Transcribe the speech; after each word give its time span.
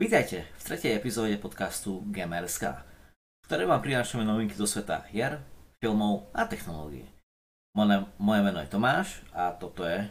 Vítajte 0.00 0.48
v 0.56 0.62
tretej 0.64 0.96
epizóde 0.96 1.36
podcastu 1.36 2.00
Gamerska, 2.08 2.88
v 3.44 3.52
ktorej 3.52 3.68
vám 3.68 3.84
prinášame 3.84 4.24
novinky 4.24 4.56
do 4.56 4.64
sveta 4.64 5.04
hier, 5.12 5.44
filmov 5.76 6.24
a 6.32 6.48
technológií. 6.48 7.04
Moje, 7.76 8.08
moje 8.16 8.40
meno 8.40 8.64
je 8.64 8.72
Tomáš 8.72 9.20
a 9.36 9.52
toto 9.52 9.84
je 9.84 10.08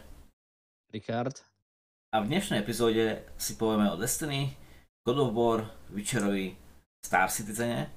Richard. 0.94 1.42
A 2.14 2.22
v 2.22 2.30
dnešnej 2.30 2.62
epizóde 2.62 3.26
si 3.34 3.58
povieme 3.58 3.90
o 3.90 3.98
Destiny, 3.98 4.54
God 5.02 5.26
of 5.26 5.34
War, 5.34 5.66
Witcherovi, 5.90 6.54
Star 7.02 7.26
Citizene, 7.26 7.90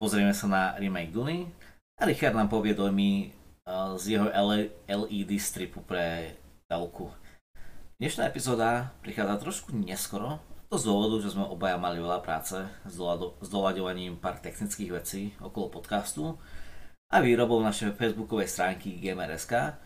pozrieme 0.00 0.32
sa 0.32 0.48
na 0.48 0.62
remake 0.80 1.12
Duny 1.12 1.52
a 2.00 2.08
Richard 2.08 2.32
nám 2.32 2.48
povie 2.48 2.72
dojmy 2.72 3.28
z 4.00 4.04
jeho 4.08 4.32
LED 4.88 5.36
stripu 5.36 5.84
pre 5.84 6.32
telku. 6.64 7.12
Dnešná 8.00 8.24
epizóda 8.24 8.96
prichádza 9.04 9.36
trošku 9.36 9.76
neskoro, 9.76 10.40
to 10.66 10.76
z 10.78 10.86
dôvodu, 10.90 11.22
že 11.22 11.32
sme 11.32 11.46
obaja 11.46 11.78
mali 11.78 12.02
veľa 12.02 12.18
práce 12.26 12.58
s, 12.86 12.96
doľaďovaním 13.46 14.18
pár 14.18 14.42
technických 14.42 14.90
vecí 14.90 15.22
okolo 15.38 15.70
podcastu 15.70 16.34
a 17.06 17.22
výrobou 17.22 17.62
našej 17.62 17.94
facebookovej 17.94 18.50
stránky 18.50 18.98
Gamer.sk, 18.98 19.78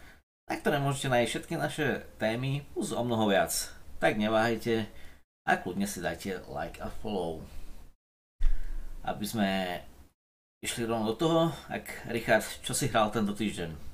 na 0.48 0.54
ktoré 0.56 0.80
môžete 0.80 1.12
nájsť 1.12 1.30
všetky 1.30 1.54
naše 1.60 1.86
témy 2.16 2.64
plus 2.72 2.96
o 2.96 3.02
mnoho 3.04 3.28
viac. 3.28 3.52
Tak 4.00 4.16
neváhajte 4.16 4.88
a 5.44 5.60
kľudne 5.60 5.84
si 5.84 6.00
dajte 6.00 6.40
like 6.48 6.80
a 6.80 6.88
follow. 7.04 7.44
Aby 9.04 9.24
sme 9.28 9.48
išli 10.64 10.88
rovno 10.88 11.12
do 11.12 11.16
toho, 11.16 11.52
ak 11.68 12.08
Richard, 12.08 12.44
čo 12.64 12.72
si 12.72 12.88
hral 12.88 13.12
tento 13.12 13.36
týždeň? 13.36 13.92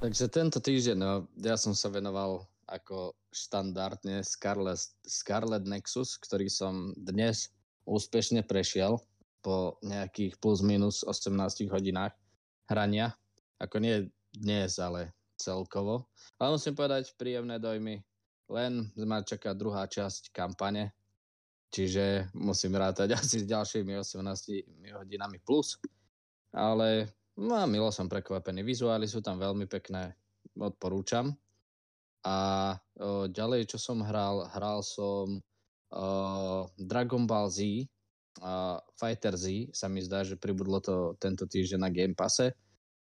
Takže 0.00 0.32
tento 0.32 0.64
týždeň, 0.64 0.96
no, 0.96 1.28
ja 1.36 1.60
som 1.60 1.76
sa 1.76 1.92
venoval 1.92 2.49
ako 2.70 3.18
štandardne 3.34 4.22
Scarlet, 4.22 4.78
Scarlet 5.02 5.66
Nexus, 5.66 6.14
ktorý 6.22 6.46
som 6.46 6.94
dnes 6.94 7.50
úspešne 7.84 8.46
prešiel 8.46 9.02
po 9.42 9.82
nejakých 9.82 10.38
plus 10.38 10.62
minus 10.62 11.02
18 11.02 11.66
hodinách 11.66 12.14
hrania. 12.70 13.12
Ako 13.58 13.82
nie 13.82 14.06
dnes, 14.30 14.78
ale 14.78 15.10
celkovo. 15.34 16.06
Ale 16.38 16.54
musím 16.54 16.78
povedať, 16.78 17.16
príjemné 17.18 17.58
dojmy. 17.58 17.98
Len 18.50 18.92
ma 18.94 19.22
čaká 19.26 19.54
druhá 19.54 19.86
časť 19.86 20.30
kampane, 20.30 20.94
čiže 21.74 22.30
musím 22.38 22.78
rátať 22.78 23.14
asi 23.18 23.42
s 23.42 23.50
ďalšími 23.50 23.98
18 23.98 24.94
hodinami 24.94 25.42
plus. 25.42 25.80
Ale 26.54 27.10
no, 27.34 27.58
milo 27.66 27.90
som 27.90 28.06
prekvapený. 28.06 28.62
Vizuály 28.62 29.10
sú 29.10 29.18
tam 29.22 29.38
veľmi 29.38 29.66
pekné, 29.66 30.14
odporúčam. 30.54 31.34
A 32.26 32.76
o, 33.00 33.26
ďalej, 33.26 33.70
čo 33.70 33.78
som 33.80 34.04
hral, 34.04 34.44
hral 34.52 34.84
som 34.84 35.40
o, 35.92 36.04
Dragon 36.76 37.24
Ball 37.24 37.48
Z, 37.48 37.88
a 38.40 38.78
Fighter 38.96 39.34
Z, 39.36 39.74
sa 39.74 39.90
mi 39.90 40.00
zdá, 40.00 40.24
že 40.24 40.38
pribudlo 40.38 40.80
to 40.80 41.18
tento 41.18 41.44
týždeň 41.44 41.80
na 41.80 41.90
Game 41.92 42.14
Passe. 42.14 42.54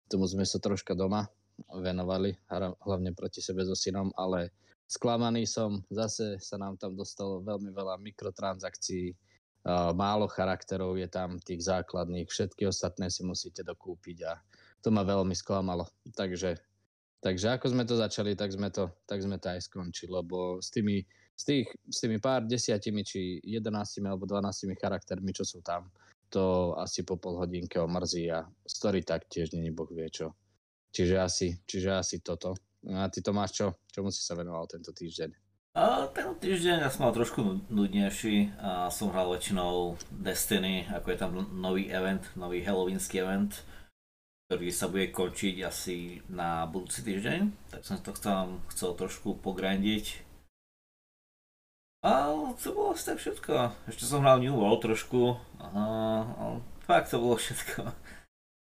Tomu 0.05 0.29
sme 0.29 0.45
sa 0.45 0.61
troška 0.61 0.93
doma 0.93 1.25
venovali, 1.71 2.35
hlavne 2.83 3.15
proti 3.15 3.39
sebe 3.39 3.63
so 3.63 3.73
synom, 3.73 4.11
ale 4.19 4.51
sklamaný 4.91 5.47
som, 5.47 5.81
zase 5.87 6.37
sa 6.43 6.59
nám 6.59 6.75
tam 6.77 6.93
dostalo 6.93 7.41
veľmi 7.41 7.71
veľa 7.71 7.95
mikrotransakcií, 8.03 9.15
málo 9.95 10.29
charakterov 10.29 10.99
je 10.99 11.07
tam, 11.09 11.41
tých 11.41 11.65
základných, 11.65 12.29
všetky 12.29 12.69
ostatné 12.69 13.09
si 13.09 13.25
musíte 13.25 13.65
dokúpiť 13.65 14.17
a 14.29 14.37
to 14.83 14.93
ma 14.93 15.01
veľmi 15.01 15.33
sklamalo. 15.33 15.89
Takže, 16.13 16.59
takže 17.25 17.57
ako 17.57 17.73
sme 17.73 17.89
to 17.89 17.97
začali, 17.97 18.37
tak 18.37 18.53
sme 18.53 18.69
to, 18.69 18.93
tak 19.09 19.17
sme 19.17 19.41
to 19.41 19.49
aj 19.49 19.65
skončili, 19.65 20.13
lebo 20.13 20.61
s 20.61 20.69
tými, 20.69 21.01
s, 21.33 21.41
tých, 21.41 21.65
s 21.89 22.05
tými 22.05 22.21
pár 22.21 22.45
desiatimi 22.45 23.01
či 23.01 23.41
jedenáctimi 23.41 24.05
alebo 24.05 24.29
dvanáctimi 24.29 24.77
charaktermi, 24.77 25.33
čo 25.33 25.41
sú 25.41 25.65
tam, 25.65 25.89
to 26.29 26.77
asi 26.77 27.01
po 27.01 27.17
pol 27.17 27.41
hodinke 27.41 27.81
omrzí 27.81 28.29
a 28.29 28.45
story 28.61 29.01
tak 29.01 29.25
tiež 29.25 29.57
není 29.57 29.73
boh 29.73 29.89
vie 29.89 30.05
čo. 30.13 30.37
Čiže 30.93 31.15
asi, 31.17 31.47
čiže 31.65 31.97
asi 31.97 32.21
toto. 32.21 32.53
A 32.93 33.09
ty 33.09 33.25
to 33.25 33.33
máš 33.33 33.57
čo? 33.57 33.67
Čomu 33.89 34.13
si 34.13 34.21
sa 34.21 34.37
venoval 34.37 34.69
tento 34.69 34.93
týždeň? 34.93 35.33
A 35.75 36.07
ten 36.07 36.31
týždeň 36.39 36.87
ja 36.87 36.89
som 36.93 37.03
mal 37.03 37.11
trošku 37.11 37.67
nudnejší 37.67 38.55
a 38.61 38.87
som 38.87 39.11
hral 39.11 39.27
väčšinou 39.35 39.99
Destiny, 40.07 40.87
ako 40.87 41.07
je 41.11 41.17
tam 41.19 41.31
nový 41.51 41.91
event, 41.91 42.23
nový 42.39 42.63
halloweensky 42.63 43.19
event, 43.19 43.59
ktorý 44.45 44.69
sa 44.69 44.85
bude 44.87 45.09
končiť 45.09 45.55
asi 45.65 46.21
na 46.29 46.69
budúci 46.69 47.01
týždeň, 47.01 47.71
tak 47.73 47.81
som 47.81 47.97
to 47.97 48.13
chcel, 48.13 48.61
chcel 48.69 48.91
trošku 48.93 49.37
pograndiť 49.41 50.25
a 52.05 52.29
to 52.61 52.69
bolo 52.69 52.93
asi 52.93 53.09
tak 53.09 53.17
všetko. 53.17 53.73
Ešte 53.89 54.05
som 54.05 54.21
hral 54.21 54.37
New 54.37 54.53
World 54.53 54.85
trošku. 54.85 55.41
A, 55.57 55.69
a 56.21 56.43
fakt 56.85 57.09
to 57.09 57.17
bolo 57.17 57.33
všetko. 57.33 57.81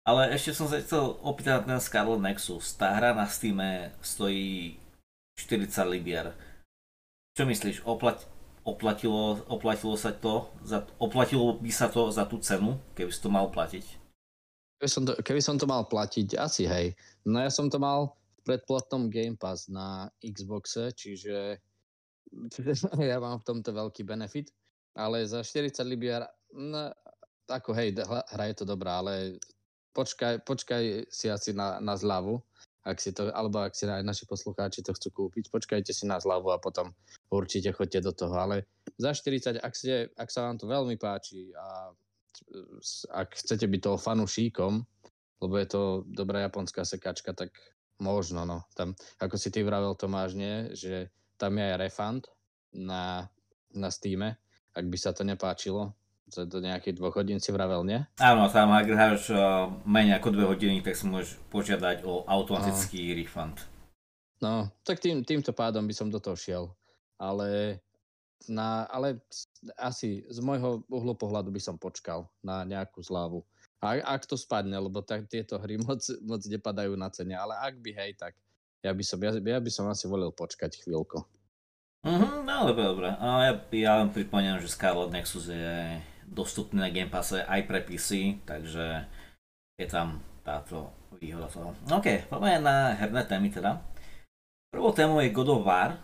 Ale 0.08 0.32
ešte 0.32 0.56
som 0.56 0.72
sa 0.72 0.80
chcel 0.80 1.20
opýtať 1.20 1.68
na 1.68 1.76
ten 1.76 1.84
Scarlet 1.84 2.24
Nexus. 2.24 2.80
Tá 2.80 2.96
hra 2.96 3.12
na 3.12 3.28
Steam 3.28 3.60
stojí 4.00 4.80
40 5.36 5.68
libier. 5.92 6.32
Čo 7.36 7.44
myslíš, 7.44 7.84
oplat, 7.84 8.24
oplatilo, 8.64 9.44
oplatilo 9.52 10.00
sa 10.00 10.16
to, 10.16 10.48
za, 10.64 10.88
oplatilo 10.96 11.60
by 11.60 11.68
sa 11.68 11.92
to 11.92 12.08
za 12.08 12.24
tú 12.24 12.40
cenu, 12.40 12.80
keby 12.96 13.12
si 13.12 13.20
to 13.20 13.28
mal 13.28 13.52
platiť? 13.52 13.84
Keby 14.78 14.90
som 14.90 15.04
to, 15.10 15.14
keby 15.26 15.42
som 15.42 15.56
to 15.58 15.66
mal 15.66 15.90
platiť, 15.90 16.38
asi 16.38 16.70
hej. 16.70 16.94
No 17.26 17.42
ja 17.42 17.50
som 17.50 17.66
to 17.66 17.82
mal 17.82 18.14
v 18.42 18.54
predplatnom 18.54 19.10
Game 19.10 19.34
Pass 19.34 19.66
na 19.66 20.14
Xboxe, 20.22 20.94
čiže 20.94 21.58
ja 23.10 23.18
mám 23.18 23.42
v 23.42 23.48
tomto 23.48 23.74
veľký 23.74 24.06
benefit, 24.06 24.54
ale 24.94 25.26
za 25.26 25.42
40 25.42 25.82
libier, 25.88 26.22
no, 26.54 26.94
ako 27.50 27.74
hej, 27.74 27.96
hra 28.06 28.46
je 28.52 28.56
to 28.58 28.66
dobrá, 28.68 29.02
ale 29.02 29.42
počkaj, 29.98 30.46
počkaj 30.46 31.10
si 31.10 31.26
asi 31.32 31.58
na, 31.58 31.82
na 31.82 31.98
zľavu, 31.98 32.38
ak 32.88 32.98
si 33.04 33.12
to, 33.12 33.34
alebo 33.36 33.60
ak 33.66 33.76
si 33.76 33.84
aj 33.84 34.06
naši 34.06 34.24
poslucháči 34.24 34.80
to 34.86 34.96
chcú 34.96 35.10
kúpiť, 35.26 35.52
počkajte 35.52 35.92
si 35.92 36.08
na 36.08 36.22
zľavu 36.22 36.56
a 36.56 36.62
potom 36.62 36.96
určite 37.28 37.76
choďte 37.76 38.06
do 38.06 38.14
toho, 38.16 38.36
ale 38.38 38.64
za 38.96 39.12
40, 39.12 39.60
ak, 39.60 39.74
ste, 39.76 40.08
ak 40.16 40.30
sa 40.32 40.48
vám 40.48 40.56
to 40.56 40.70
veľmi 40.70 40.96
páči 40.96 41.52
a 41.52 41.92
ak 43.12 43.38
chcete 43.38 43.66
byť 43.68 43.82
toho 43.84 43.98
fanúšíkom, 43.98 44.74
lebo 45.42 45.54
je 45.58 45.68
to 45.70 45.82
dobrá 46.10 46.46
japonská 46.46 46.82
sekačka, 46.82 47.34
tak 47.38 47.54
možno, 48.02 48.46
no. 48.46 48.66
Tam, 48.74 48.98
ako 49.22 49.36
si 49.38 49.54
ty 49.54 49.62
vravel 49.62 49.94
Tomáš, 49.94 50.34
nie, 50.34 50.74
že 50.74 51.14
tam 51.38 51.58
je 51.58 51.66
aj 51.66 51.78
refund 51.78 52.22
na, 52.74 53.30
na 53.74 53.90
Steam, 53.94 54.26
ak 54.74 54.86
by 54.86 54.98
sa 54.98 55.14
to 55.14 55.22
nepáčilo. 55.22 55.94
Do 56.28 56.60
nejakých 56.60 57.00
dvoch 57.00 57.16
hodín 57.16 57.40
si 57.40 57.56
vravel, 57.56 57.88
nie? 57.88 58.04
Áno, 58.20 58.52
tam 58.52 58.76
ak 58.76 58.88
hráš 58.92 59.32
uh, 59.32 59.72
menej 59.88 60.20
ako 60.20 60.36
dve 60.36 60.46
hodiny, 60.52 60.84
tak 60.84 61.00
si 61.00 61.08
môžeš 61.08 61.40
požiadať 61.48 62.04
o 62.04 62.28
automatický 62.28 63.00
no. 63.00 63.16
refund. 63.16 63.56
No, 64.44 64.68
tak 64.84 65.00
tým, 65.00 65.24
týmto 65.24 65.56
pádom 65.56 65.88
by 65.88 65.94
som 65.96 66.12
do 66.12 66.20
toho 66.20 66.36
šiel. 66.36 66.64
Ale, 67.16 67.80
na, 68.46 68.86
ale 68.94 69.18
asi 69.74 70.22
z 70.30 70.40
môjho 70.46 70.86
uhlu 70.88 71.18
pohľadu 71.18 71.50
by 71.50 71.62
som 71.62 71.76
počkal 71.82 72.30
na 72.46 72.62
nejakú 72.62 73.02
zľavu. 73.02 73.42
A, 73.82 74.02
ak 74.02 74.26
to 74.26 74.38
spadne, 74.38 74.78
lebo 74.78 75.02
tak, 75.02 75.26
tieto 75.30 75.58
hry 75.58 75.78
moc, 75.86 76.02
moc 76.22 76.42
nepadajú 76.46 76.94
na 76.94 77.10
cene, 77.10 77.34
ale 77.34 77.58
ak 77.58 77.82
by 77.82 77.92
hej, 77.94 78.12
tak 78.18 78.38
ja 78.86 78.94
by 78.94 79.04
som, 79.04 79.20
ja, 79.22 79.34
ja 79.34 79.60
by 79.62 79.72
som 79.74 79.90
asi 79.90 80.06
volil 80.06 80.30
počkať 80.30 80.86
chvíľku. 80.86 81.26
Mhm, 82.06 82.46
no 82.46 82.70
dobre, 82.70 82.84
dobre. 82.86 83.10
A 83.18 83.28
ja, 83.50 83.54
ja 83.74 83.92
len 84.00 84.14
pripomínam, 84.14 84.62
že 84.62 84.70
Scarlet 84.70 85.12
Nexus 85.12 85.50
je 85.50 85.98
dostupný 86.30 86.80
na 86.80 86.94
Game 86.94 87.10
Passe 87.10 87.42
aj 87.42 87.62
pre 87.66 87.82
PC, 87.82 88.40
takže 88.46 89.10
je 89.82 89.88
tam 89.90 90.22
táto 90.46 90.94
výhoda 91.18 91.50
toho. 91.50 91.74
OK, 91.90 92.30
poďme 92.30 92.62
na 92.62 92.96
herné 92.96 93.24
témy 93.26 93.50
teda. 93.50 93.82
Prvou 94.72 94.94
témou 94.94 95.20
je 95.20 95.34
God 95.34 95.50
of 95.50 95.66
War, 95.66 95.98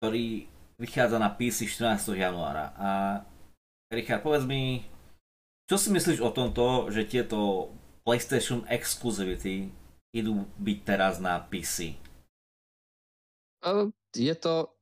ktorý 0.00 0.51
vychádza 0.82 1.22
na 1.22 1.30
PC 1.30 1.70
14. 1.70 2.18
januára. 2.18 2.74
A 2.74 2.88
Richard, 3.94 4.26
povedz 4.26 4.42
mi, 4.42 4.82
čo 5.70 5.78
si 5.78 5.94
myslíš 5.94 6.18
o 6.18 6.34
tomto, 6.34 6.90
že 6.90 7.06
tieto 7.06 7.70
PlayStation 8.02 8.66
Exclusivity 8.66 9.70
idú 10.10 10.42
byť 10.58 10.78
teraz 10.82 11.22
na 11.22 11.38
PC? 11.38 11.94
Je 14.10 14.34
to 14.34 14.74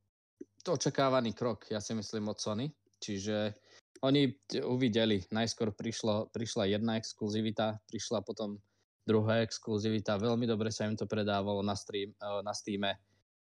očakávaný 0.64 1.37
krok, 1.37 1.69
ja 1.69 1.85
si 1.85 1.93
myslím, 1.93 2.32
od 2.32 2.41
Sony. 2.41 2.73
Čiže 2.96 3.61
oni 4.00 4.32
uvideli, 4.64 5.20
najskôr 5.29 5.76
prišlo, 5.76 6.32
prišla 6.32 6.73
jedna 6.73 6.96
exkluzivita, 6.96 7.76
prišla 7.93 8.25
potom 8.25 8.56
druhá 9.05 9.44
exkluzivita, 9.44 10.17
veľmi 10.17 10.49
dobre 10.49 10.73
sa 10.73 10.88
im 10.88 10.96
to 10.96 11.05
predávalo 11.05 11.61
na, 11.61 11.76
stream, 11.76 12.17
na 12.20 12.53
Steame. 12.56 12.96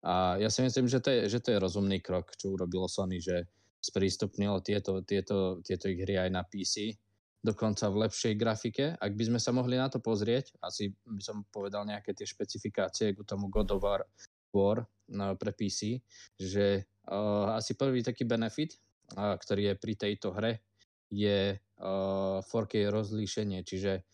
A 0.05 0.37
ja 0.37 0.53
si 0.53 0.61
myslím, 0.61 0.85
že 0.85 1.01
to, 1.01 1.09
je, 1.09 1.33
že 1.33 1.41
to 1.41 1.57
je 1.57 1.63
rozumný 1.63 2.05
krok, 2.05 2.37
čo 2.37 2.53
urobilo 2.53 2.85
Sony, 2.85 3.25
že 3.25 3.49
sprístupnilo 3.81 4.61
tieto, 4.61 5.01
tieto, 5.01 5.65
tieto 5.65 5.89
hry 5.89 6.21
aj 6.21 6.31
na 6.33 6.45
PC 6.45 6.97
dokonca 7.45 7.93
v 7.93 8.09
lepšej 8.09 8.35
grafike. 8.41 8.85
Ak 8.97 9.13
by 9.13 9.25
sme 9.29 9.41
sa 9.41 9.53
mohli 9.53 9.77
na 9.77 9.93
to 9.93 10.01
pozrieť, 10.01 10.57
asi 10.65 10.97
by 11.05 11.21
som 11.21 11.45
povedal 11.53 11.85
nejaké 11.85 12.17
tie 12.17 12.25
špecifikácie 12.25 13.13
k 13.13 13.21
tomu 13.29 13.53
God 13.53 13.77
of 13.77 13.85
War 13.85 14.01
skôr 14.49 14.81
no, 15.13 15.37
pre 15.37 15.53
PC, 15.53 16.01
že 16.41 16.89
uh, 17.13 17.53
asi 17.53 17.77
prvý 17.77 18.01
taký 18.01 18.25
benefit, 18.25 18.81
uh, 19.19 19.37
ktorý 19.37 19.73
je 19.73 19.75
pri 19.77 19.95
tejto 19.99 20.33
hre, 20.33 20.65
je 21.13 21.61
uh, 21.61 22.41
4K 22.41 22.89
rozlíšenie, 22.89 23.61
čiže 23.61 24.09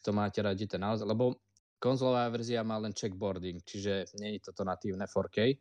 to 0.00 0.16
máte 0.16 0.40
radi 0.40 0.64
naozaj, 0.64 1.04
lebo 1.04 1.44
konzolová 1.80 2.28
verzia 2.28 2.60
má 2.60 2.76
len 2.76 2.92
checkboarding, 2.92 3.64
čiže 3.64 4.12
nie 4.20 4.36
je 4.36 4.52
toto 4.52 4.62
natívne 4.62 5.08
4K, 5.08 5.56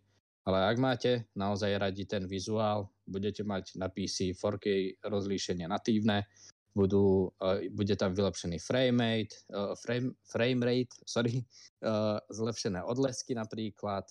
ale 0.45 0.57
ak 0.67 0.77
máte 0.77 1.11
naozaj 1.33 1.79
radi 1.79 2.03
ten 2.03 2.27
vizuál, 2.27 2.91
budete 3.07 3.47
mať 3.47 3.79
na 3.79 3.87
PC 3.87 4.35
4K 4.35 4.99
rozlíšenie 5.07 5.65
natívne, 5.65 6.27
budú, 6.75 7.31
uh, 7.41 7.63
bude 7.73 7.95
tam 7.97 8.13
vylepšený 8.13 8.61
frame 8.61 8.99
rate, 8.99 9.33
frame, 9.81 10.13
frame 10.27 10.61
rate 10.61 10.93
sorry, 11.07 11.41
uh, 11.81 12.19
zlepšené 12.29 12.83
odlesky 12.85 13.33
napríklad 13.33 14.05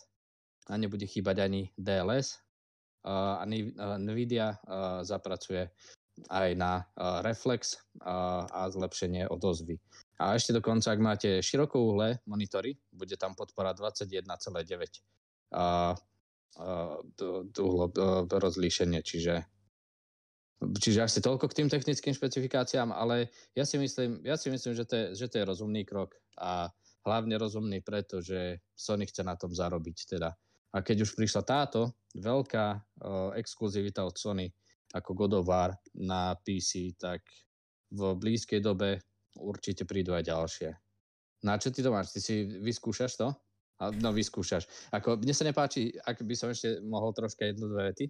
a 0.69 0.77
nebude 0.77 1.09
chýbať 1.09 1.37
ani 1.49 1.73
DLS. 1.81 2.37
A 3.09 3.47
NVIDIA 3.97 4.53
zapracuje 5.01 5.71
aj 6.27 6.51
na 6.59 6.83
reflex 7.23 7.79
a 8.03 8.67
zlepšenie 8.67 9.31
odozvy. 9.31 9.79
A 10.19 10.35
ešte 10.35 10.51
dokonca, 10.51 10.91
ak 10.91 11.01
máte 11.01 11.31
širokouhle 11.39 12.27
monitory, 12.27 12.75
bude 12.91 13.15
tam 13.15 13.39
podpora 13.39 13.71
21,9 13.71 14.27
uh, 15.55 15.95
uh, 16.59 16.99
rozlíšenie, 18.27 19.01
čiže 19.07 19.47
Čiže 20.59 21.07
asi 21.07 21.23
toľko 21.23 21.55
k 21.55 21.63
tým 21.63 21.69
technickým 21.71 22.11
špecifikáciám, 22.11 22.91
ale 22.91 23.31
ja 23.55 23.63
si 23.63 23.79
myslím, 23.79 24.27
ja 24.27 24.35
si 24.35 24.51
myslím 24.51 24.75
že, 24.75 24.91
to 24.91 24.95
je, 24.99 25.05
že 25.15 25.27
to 25.31 25.39
je 25.39 25.47
rozumný 25.47 25.87
krok 25.87 26.19
a 26.35 26.67
hlavne 27.07 27.39
rozumný 27.39 27.79
preto, 27.79 28.19
že 28.19 28.59
Sony 28.75 29.07
chce 29.07 29.23
na 29.23 29.39
tom 29.39 29.55
zarobiť. 29.55 30.19
Teda. 30.19 30.35
A 30.75 30.83
keď 30.83 31.07
už 31.07 31.15
prišla 31.15 31.47
táto 31.47 31.95
veľká 32.19 32.67
uh, 32.75 33.31
exkluzivita 33.39 34.03
od 34.03 34.19
Sony 34.19 34.51
ako 34.95 35.11
God 35.13 35.33
of 35.41 35.49
War 35.49 35.75
na 35.97 36.37
PC, 36.41 36.97
tak 36.97 37.25
v 37.93 38.01
blízkej 38.17 38.61
dobe 38.61 39.01
určite 39.37 39.85
prídu 39.85 40.13
aj 40.17 40.25
ďalšie. 40.29 40.71
Na 41.45 41.61
čo 41.61 41.71
ty 41.71 41.85
to 41.85 41.95
máš? 41.95 42.13
Ty 42.13 42.21
si 42.21 42.45
vyskúšaš 42.47 43.13
to? 43.15 43.29
No 44.03 44.11
vyskúšaš. 44.11 44.67
Ako, 44.91 45.23
mne 45.23 45.31
sa 45.31 45.47
nepáči, 45.47 45.95
ak 46.03 46.27
by 46.27 46.35
som 46.35 46.51
ešte 46.51 46.83
mohol 46.83 47.15
troška 47.15 47.47
jednu, 47.47 47.71
dve 47.71 47.95
vety, 47.95 48.07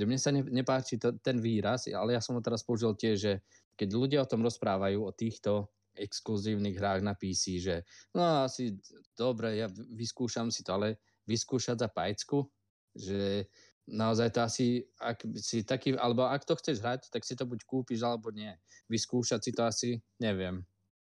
mne 0.00 0.16
sa 0.16 0.32
ne, 0.32 0.40
nepáči 0.40 0.96
to, 0.96 1.12
ten 1.20 1.42
výraz, 1.44 1.84
ale 1.92 2.16
ja 2.16 2.24
som 2.24 2.38
ho 2.38 2.42
teraz 2.42 2.64
použil 2.64 2.96
tiež, 2.96 3.16
že 3.20 3.32
keď 3.76 3.88
ľudia 3.92 4.18
o 4.24 4.30
tom 4.30 4.40
rozprávajú, 4.40 5.04
o 5.04 5.12
týchto 5.12 5.68
exkluzívnych 5.92 6.78
hrách 6.80 7.04
na 7.04 7.12
PC, 7.12 7.60
že 7.60 7.76
no 8.16 8.46
asi 8.46 8.78
dobre, 9.12 9.60
ja 9.60 9.68
vyskúšam 9.92 10.48
si 10.48 10.64
to, 10.64 10.72
ale 10.78 11.02
vyskúšať 11.28 11.76
za 11.84 11.88
pajcku, 11.92 12.48
že 12.96 13.44
naozaj 13.90 14.30
to 14.30 14.40
asi, 14.46 14.66
ak 15.02 15.26
si 15.36 15.66
taký, 15.66 15.98
alebo 15.98 16.24
ak 16.30 16.46
to 16.46 16.54
chceš 16.56 16.78
hrať, 16.80 17.10
tak 17.10 17.26
si 17.26 17.34
to 17.34 17.44
buď 17.44 17.66
kúpiš, 17.66 18.06
alebo 18.06 18.30
nie. 18.30 18.54
Vyskúšať 18.86 19.40
si 19.42 19.50
to 19.50 19.62
asi, 19.66 19.90
neviem, 20.22 20.62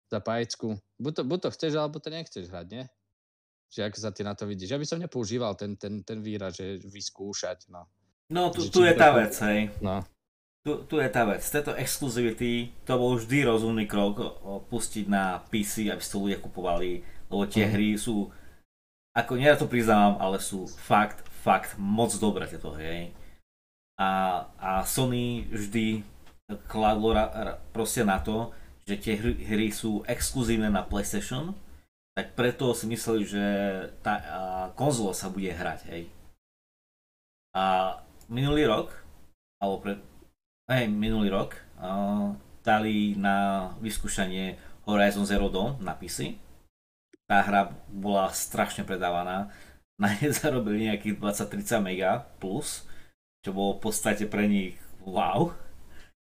za 0.07 0.21
pajcku. 0.21 0.77
Buď 1.01 1.13
to, 1.19 1.21
buď 1.25 1.39
to 1.43 1.49
chceš, 1.57 1.73
alebo 1.75 1.97
to 1.97 2.13
nechceš 2.13 2.47
hrať, 2.47 2.67
nie? 2.69 2.83
Že 3.73 3.81
ako 3.91 3.97
sa 3.99 4.11
ty 4.13 4.21
na 4.23 4.33
to 4.37 4.47
vidíš. 4.47 4.71
Ja 4.71 4.79
by 4.79 4.87
som 4.87 5.01
nepoužíval 5.01 5.57
ten, 5.59 5.75
ten, 5.75 6.05
ten 6.05 6.23
výraz, 6.23 6.55
že 6.55 6.79
vyskúšať, 6.79 7.67
no. 7.73 7.89
No, 8.27 8.51
tu, 8.51 8.67
tu 8.67 8.83
je 8.83 8.93
tá 8.95 9.15
vec, 9.15 9.31
hej. 9.31 9.71
No. 9.79 10.03
Tu, 10.67 10.75
tu 10.83 10.99
je 10.99 11.07
tá 11.07 11.23
vec. 11.23 11.39
Z 11.39 11.59
tejto 11.59 11.79
exkluzivity 11.79 12.75
to 12.83 12.99
bol 12.99 13.15
vždy 13.15 13.47
rozumný 13.47 13.87
krok 13.87 14.19
pustiť 14.67 15.07
na 15.07 15.39
PC, 15.47 15.87
aby 15.87 16.03
si 16.03 16.11
to 16.11 16.19
ľudia 16.27 16.43
kupovali, 16.43 16.99
lebo 17.31 17.43
tie 17.47 17.63
mm. 17.63 17.71
hry 17.71 17.87
sú, 17.95 18.27
ako 19.15 19.39
nie 19.39 19.47
to 19.55 19.71
priznávam, 19.71 20.19
ale 20.19 20.43
sú 20.43 20.67
fakt, 20.67 21.23
fakt 21.47 21.79
moc 21.79 22.11
dobré 22.19 22.43
tieto 22.51 22.75
hry. 22.75 23.15
A, 23.95 24.43
a 24.59 24.83
Sony 24.83 25.47
vždy 25.47 26.03
kladlo 26.67 27.15
proste 27.71 28.03
na 28.03 28.19
to, 28.19 28.51
že 28.83 28.99
tie 28.99 29.15
hry, 29.15 29.33
hry 29.47 29.67
sú 29.71 30.03
exkluzívne 30.03 30.67
na 30.67 30.83
PlayStation, 30.83 31.55
tak 32.19 32.35
preto 32.35 32.75
si 32.75 32.83
mysleli, 32.91 33.23
že 33.23 33.45
tá 34.03 34.19
konzola 34.75 35.15
sa 35.15 35.31
bude 35.31 35.47
hrať, 35.47 35.79
hej. 35.87 36.03
A 37.55 37.95
minulý 38.27 38.67
rok, 38.67 38.91
alebo 39.63 39.81
pre, 39.81 39.93
hej, 40.67 40.91
minulý 40.91 41.31
rok, 41.31 41.55
uh, 41.79 42.33
dali 42.65 43.15
na 43.15 43.69
vyskúšanie 43.79 44.59
Horizon 44.83 45.23
Zero 45.23 45.47
Dawn 45.47 45.79
na 45.79 45.95
PC. 45.95 46.35
Tá 47.27 47.43
hra 47.43 47.71
bola 47.91 48.31
strašne 48.31 48.87
predávaná. 48.87 49.51
Na 49.97 50.13
nej 50.13 50.29
zarobili 50.37 50.87
nejakých 50.87 51.17
20-30 51.17 51.81
mega 51.81 52.21
plus, 52.37 52.85
čo 53.41 53.49
bolo 53.53 53.77
v 53.77 53.89
podstate 53.89 54.29
pre 54.29 54.45
nich 54.45 54.77
wow. 55.01 55.49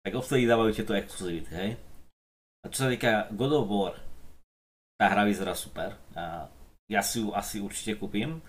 Tak 0.05 0.13
odtedy 0.17 0.49
dávajú 0.49 0.73
tieto 0.73 0.97
exkluzivity, 0.97 1.53
hej. 1.53 1.71
A 2.65 2.73
čo 2.73 2.87
sa 2.87 2.89
týka 2.89 3.29
God 3.37 3.53
of 3.61 3.69
War, 3.69 3.95
tá 4.97 5.13
hra 5.13 5.29
vyzerá 5.29 5.53
super. 5.53 5.95
A 6.17 6.49
ja 6.89 7.05
si 7.05 7.21
ju 7.21 7.31
asi 7.37 7.61
určite 7.61 8.01
kúpim. 8.01 8.41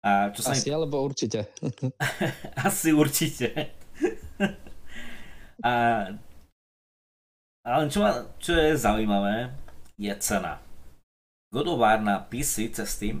A 0.00 0.32
čo 0.32 0.40
sa 0.40 0.56
Asi 0.56 0.72
mi... 0.72 0.74
alebo 0.74 1.04
určite. 1.04 1.52
Asi 2.66 2.96
určite. 2.96 3.76
a... 5.60 5.72
Ale 7.60 7.82
čo, 7.92 8.00
ma, 8.00 8.24
čo 8.40 8.56
je 8.56 8.72
zaujímavé, 8.72 9.52
je 10.00 10.08
cena. 10.16 10.64
God 11.52 11.76
of 11.76 11.78
War 11.84 12.00
na 12.00 12.24
PC 12.24 12.72
cez 12.72 12.88
Steam 12.88 13.20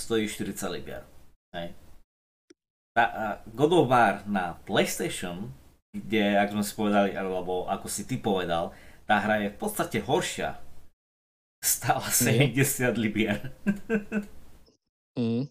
stojí 0.00 0.28
40 0.28 0.56
libier. 0.72 1.04
Hej. 1.52 1.76
Tá, 2.96 3.38
God 3.54 3.72
of 3.72 3.88
War 3.92 4.24
na 4.26 4.58
PlayStation, 4.64 5.52
kde, 5.94 6.40
ako 6.40 6.52
sme 6.58 6.64
si 6.64 6.74
povedali, 6.74 7.10
alebo 7.14 7.68
ako 7.68 7.86
si 7.86 8.02
ty 8.08 8.16
povedal, 8.18 8.74
tá 9.06 9.20
hra 9.20 9.46
je 9.46 9.48
v 9.54 9.58
podstate 9.58 9.98
horšia. 10.02 10.58
Stála 11.60 12.08
70 12.08 12.56
libier. 12.96 13.52
mm. 15.18 15.46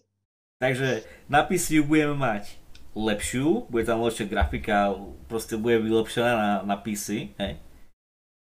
Takže 0.60 1.06
na 1.30 1.46
PC 1.46 1.80
budeme 1.80 2.18
mať 2.18 2.60
lepšiu, 2.92 3.70
bude 3.70 3.86
tam 3.86 4.02
lepšia 4.02 4.26
grafika, 4.28 4.92
proste 5.30 5.56
bude 5.56 5.80
vylepšená 5.80 6.32
na, 6.34 6.50
na 6.66 6.76
PC, 6.76 7.32
hej? 7.38 7.54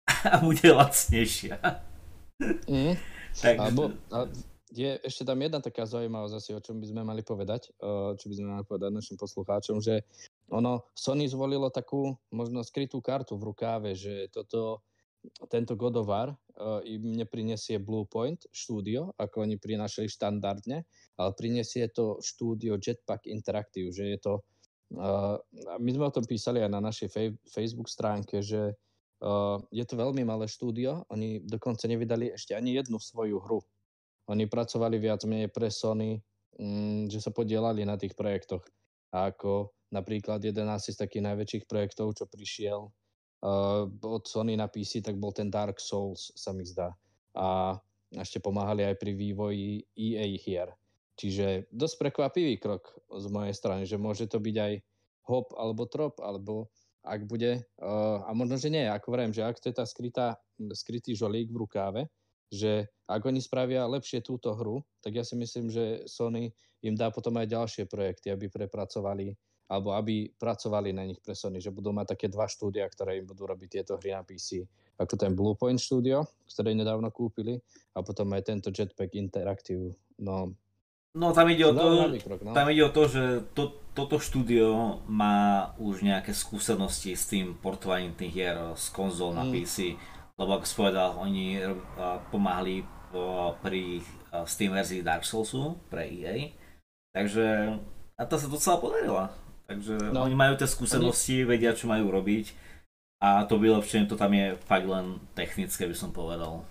A 0.32 0.40
bude 0.40 0.64
lacnejšia. 0.72 1.60
Mm. 2.70 2.96
Takže... 3.38 3.60
Alebo, 3.60 3.94
a 4.14 4.30
je 4.78 4.92
ešte 5.02 5.26
tam 5.26 5.42
jedna 5.42 5.58
taká 5.58 5.90
zaujímavosť 5.90 6.36
asi, 6.38 6.52
o 6.54 6.62
čom 6.62 6.78
by 6.78 6.88
sme 6.88 7.02
mali 7.02 7.26
povedať, 7.26 7.74
čo 8.16 8.26
by 8.30 8.36
sme 8.38 8.48
mali 8.54 8.64
povedať 8.64 8.94
našim 8.94 9.18
poslucháčom, 9.18 9.82
že 9.82 10.06
ono, 10.54 10.86
Sony 10.94 11.26
zvolilo 11.26 11.74
takú 11.74 12.14
možno 12.30 12.62
skrytú 12.62 13.02
kartu 13.02 13.36
v 13.36 13.50
rukáve, 13.50 13.98
že 13.98 14.30
toto 14.30 14.86
tento 15.50 15.76
God 15.76 15.98
of 15.98 16.08
War 16.08 16.30
uh, 16.32 16.80
im 16.86 17.18
neprinesie 17.18 17.82
Bluepoint 17.82 18.48
štúdio, 18.54 19.12
ako 19.18 19.44
oni 19.44 19.60
prinašali 19.60 20.08
štandardne, 20.08 20.88
ale 21.20 21.32
prinesie 21.36 21.90
to 21.92 22.22
štúdio 22.22 22.80
Jetpack 22.80 23.28
Interactive, 23.28 23.92
že 23.92 24.16
je 24.16 24.20
to 24.22 24.34
uh, 24.96 25.36
my 25.80 25.90
sme 25.92 26.06
o 26.08 26.16
tom 26.16 26.24
písali 26.24 26.64
aj 26.64 26.72
na 26.72 26.80
našej 26.80 27.10
fej- 27.12 27.40
Facebook 27.50 27.92
stránke, 27.92 28.40
že 28.40 28.72
uh, 28.72 29.60
je 29.74 29.84
to 29.84 30.00
veľmi 30.00 30.24
malé 30.24 30.48
štúdio, 30.48 31.04
oni 31.12 31.44
dokonca 31.44 31.90
nevydali 31.90 32.32
ešte 32.32 32.56
ani 32.56 32.78
jednu 32.78 33.02
svoju 33.02 33.42
hru. 33.44 33.60
Oni 34.28 34.44
pracovali 34.48 35.00
viac 35.00 35.24
menej 35.24 35.50
pre 35.52 35.72
Sony, 35.72 36.20
um, 36.60 37.08
že 37.08 37.24
sa 37.24 37.32
podielali 37.32 37.88
na 37.88 37.96
tých 37.96 38.14
projektoch. 38.14 38.64
A 39.16 39.32
ako 39.32 39.72
napríklad 39.92 40.44
jeden 40.44 40.68
z 40.68 40.96
takých 41.00 41.24
najväčších 41.24 41.66
projektov, 41.66 42.12
čo 42.20 42.28
prišiel 42.28 42.92
uh, 42.92 43.88
od 43.88 44.24
Sony 44.28 44.60
na 44.60 44.68
PC, 44.68 45.00
tak 45.00 45.16
bol 45.16 45.32
ten 45.32 45.48
Dark 45.48 45.80
Souls, 45.80 46.36
sa 46.36 46.52
mi 46.52 46.68
zdá. 46.68 46.92
A 47.40 47.80
ešte 48.12 48.44
pomáhali 48.44 48.84
aj 48.84 49.00
pri 49.00 49.16
vývoji 49.16 49.84
EA 49.96 50.28
hier. 50.40 50.70
Čiže 51.18 51.72
dosť 51.74 51.96
prekvapivý 51.98 52.60
krok 52.62 52.94
z 53.10 53.26
mojej 53.32 53.56
strany, 53.56 53.84
že 53.90 53.98
môže 53.98 54.30
to 54.30 54.38
byť 54.38 54.56
aj 54.60 54.74
hop 55.28 55.50
alebo 55.56 55.90
trop, 55.90 56.14
alebo 56.22 56.70
ak 57.08 57.24
bude, 57.24 57.64
uh, 57.80 58.20
a 58.28 58.36
možno, 58.36 58.60
že 58.60 58.68
nie, 58.68 58.84
ako 58.84 59.08
vrajím, 59.16 59.32
že 59.32 59.48
ak 59.48 59.64
to 59.64 59.72
je 59.72 59.76
tá 59.76 59.88
skrytá, 59.88 60.36
skrytý 60.76 61.16
žolík 61.16 61.48
v 61.48 61.64
rukáve, 61.64 62.02
že 62.48 62.88
ak 63.08 63.24
oni 63.24 63.40
spravia 63.40 63.88
lepšie 63.88 64.24
túto 64.24 64.52
hru, 64.56 64.84
tak 65.04 65.16
ja 65.16 65.24
si 65.24 65.36
myslím, 65.40 65.72
že 65.72 66.04
Sony 66.08 66.52
im 66.84 66.96
dá 66.96 67.12
potom 67.12 67.36
aj 67.40 67.48
ďalšie 67.48 67.84
projekty, 67.88 68.32
aby 68.32 68.52
prepracovali 68.52 69.36
alebo 69.68 69.92
aby 69.92 70.32
pracovali 70.40 70.96
na 70.96 71.04
nich 71.04 71.20
pre 71.20 71.36
Sony, 71.36 71.60
že 71.60 71.76
budú 71.76 71.92
mať 71.92 72.16
také 72.16 72.32
dva 72.32 72.48
štúdia, 72.48 72.88
ktoré 72.88 73.20
im 73.20 73.28
budú 73.28 73.44
robiť 73.44 73.70
tieto 73.80 74.00
hry 74.00 74.16
na 74.16 74.24
PC. 74.24 74.64
Ako 74.96 75.20
ten 75.20 75.36
Bluepoint 75.36 75.78
Studio, 75.78 76.24
ktoré 76.48 76.72
nedávno 76.72 77.12
kúpili, 77.12 77.60
a 77.92 78.00
potom 78.00 78.32
aj 78.32 78.48
tento 78.48 78.72
Jetpack 78.72 79.12
Interactive. 79.20 79.92
No, 80.24 80.56
no 81.12 81.36
tam 81.36 81.52
ide 81.52 81.68
o 81.68 81.76
to, 81.76 82.16
krok, 82.24 82.42
no. 82.48 82.56
tam 82.56 82.72
ide 82.72 82.88
o 82.88 82.92
to 82.96 83.12
že 83.12 83.24
to, 83.52 83.76
toto 83.92 84.24
štúdio 84.24 85.04
má 85.12 85.76
už 85.84 86.00
nejaké 86.00 86.32
skúsenosti 86.32 87.14
s 87.20 87.28
tým 87.28 87.60
portovaním 87.60 88.16
tých 88.16 88.34
hier 88.34 88.58
z 88.80 88.88
konzol 88.96 89.36
na 89.36 89.44
mm. 89.44 89.52
PC. 89.52 90.00
Lebo 90.38 90.62
ako 90.62 90.66
spovedal, 90.70 91.18
oni 91.18 91.58
pomáhali 92.30 92.86
pri 93.66 94.06
Steam 94.46 94.78
verzii 94.78 95.02
Dark 95.02 95.26
Soulsu 95.26 95.74
pre 95.90 96.06
EA 96.06 96.54
Takže 97.18 97.74
a 98.18 98.22
to 98.30 98.36
sa 98.38 98.46
docela 98.46 98.78
podarila. 98.78 99.34
Takže 99.66 100.14
no, 100.14 100.30
oni 100.30 100.38
majú 100.38 100.54
tie 100.54 100.70
skúsenosti, 100.70 101.42
oni... 101.44 101.50
vedia, 101.50 101.74
čo 101.74 101.90
majú 101.90 102.14
robiť 102.14 102.54
a 103.18 103.50
to 103.50 103.58
vylepšenie 103.58 104.06
to 104.06 104.14
tam 104.14 104.30
je 104.32 104.54
fakt 104.70 104.86
len 104.86 105.18
technické, 105.34 105.90
by 105.90 105.98
som 105.98 106.14
povedal. 106.14 106.62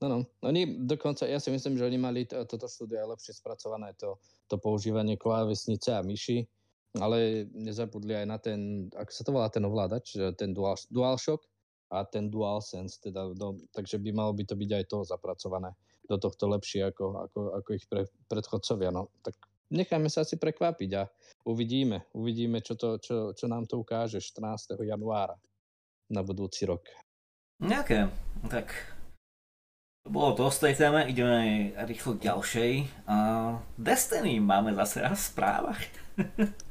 No, 0.00 0.06
no. 0.08 0.18
Oni 0.42 0.88
dokonca, 0.88 1.28
ja 1.28 1.36
si 1.36 1.52
myslím, 1.52 1.76
že 1.76 1.84
oni 1.84 1.98
mali 2.00 2.24
to, 2.24 2.40
toto 2.48 2.64
štúdio 2.64 3.12
lepšie 3.12 3.36
spracované, 3.36 3.92
to, 4.00 4.16
to 4.48 4.56
používanie 4.56 5.20
klávesnice 5.20 5.92
a 5.92 6.00
myši, 6.00 6.48
ale 6.96 7.44
nezabudli 7.52 8.16
aj 8.16 8.26
na 8.26 8.38
ten, 8.40 8.88
ako 8.96 9.10
sa 9.12 9.22
to 9.22 9.30
volá 9.34 9.52
ten 9.52 9.62
ovládač, 9.68 10.16
ten 10.40 10.56
Dual, 10.56 10.80
DualShock 10.88 11.44
a 11.88 12.04
ten 12.04 12.28
DualSense, 12.28 13.00
teda, 13.00 13.32
no, 13.32 13.56
takže 13.72 13.96
by 13.96 14.10
malo 14.12 14.32
by 14.36 14.44
to 14.44 14.54
byť 14.54 14.70
aj 14.76 14.84
to 14.88 14.98
zapracované 15.08 15.72
do 16.08 16.16
tohto 16.16 16.48
lepšie 16.48 16.88
ako, 16.88 17.28
ako, 17.28 17.40
ako 17.60 17.70
ich 17.76 17.84
pre, 17.88 18.08
predchodcovia. 18.28 18.92
No, 18.92 19.12
tak 19.24 19.36
necháme 19.72 20.08
sa 20.08 20.24
asi 20.24 20.40
prekvapiť 20.40 20.90
a 20.96 21.08
uvidíme, 21.44 22.08
uvidíme, 22.16 22.60
čo, 22.64 22.76
to, 22.76 22.96
čo, 23.00 23.32
čo 23.36 23.46
nám 23.48 23.68
to 23.68 23.80
ukáže 23.80 24.20
14. 24.20 24.76
januára 24.84 25.36
na 26.08 26.24
budúci 26.24 26.64
rok. 26.64 26.84
Nejaké, 27.60 28.08
tak 28.48 28.72
bolo 30.08 30.32
to 30.32 30.48
z 30.48 30.58
tej 30.64 30.74
téme, 30.80 31.04
ideme 31.04 31.72
rýchlo 31.84 32.16
k 32.16 32.32
ďalšej. 32.32 32.72
Uh, 33.04 33.60
Destiny 33.76 34.40
máme 34.40 34.72
zase 34.72 35.04
raz 35.04 35.20
v 35.20 35.28
správach. 35.36 35.82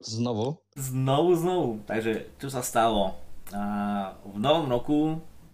Znovu? 0.00 0.56
Znovu, 0.80 1.36
znovu. 1.36 1.70
Takže 1.84 2.32
čo 2.40 2.48
sa 2.48 2.64
stalo? 2.64 3.20
Uh, 3.50 4.14
v 4.30 4.38
novom 4.38 4.66
roku 4.70 5.00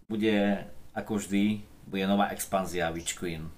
bude, 0.05 0.69
ako 0.93 1.17
vždy, 1.17 1.65
bude 1.89 2.05
nová 2.05 2.29
expanzia 2.29 2.93
Witch 2.93 3.17
Queen. 3.17 3.49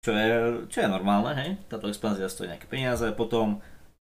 Čo 0.00 0.16
je, 0.16 0.28
čo 0.72 0.78
je 0.80 0.88
normálne, 0.88 1.36
hej? 1.36 1.50
Táto 1.68 1.92
expanzia 1.92 2.32
stojí 2.32 2.48
nejaké 2.48 2.64
peniaze. 2.64 3.04
Potom 3.12 3.60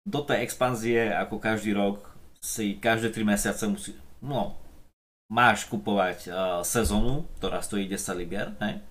do 0.08 0.24
tej 0.24 0.48
expanzie, 0.48 1.12
ako 1.12 1.44
každý 1.44 1.76
rok, 1.76 2.08
si 2.40 2.80
každé 2.80 3.14
3 3.14 3.28
mesiace 3.28 3.64
musí, 3.68 3.92
no, 4.24 4.58
máš 5.30 5.68
kupovať 5.70 6.20
uh, 6.28 6.34
sezónu, 6.66 7.28
ktorá 7.38 7.62
stojí 7.62 7.86
10 7.86 8.18
libier, 8.18 8.56
hej? 8.64 8.82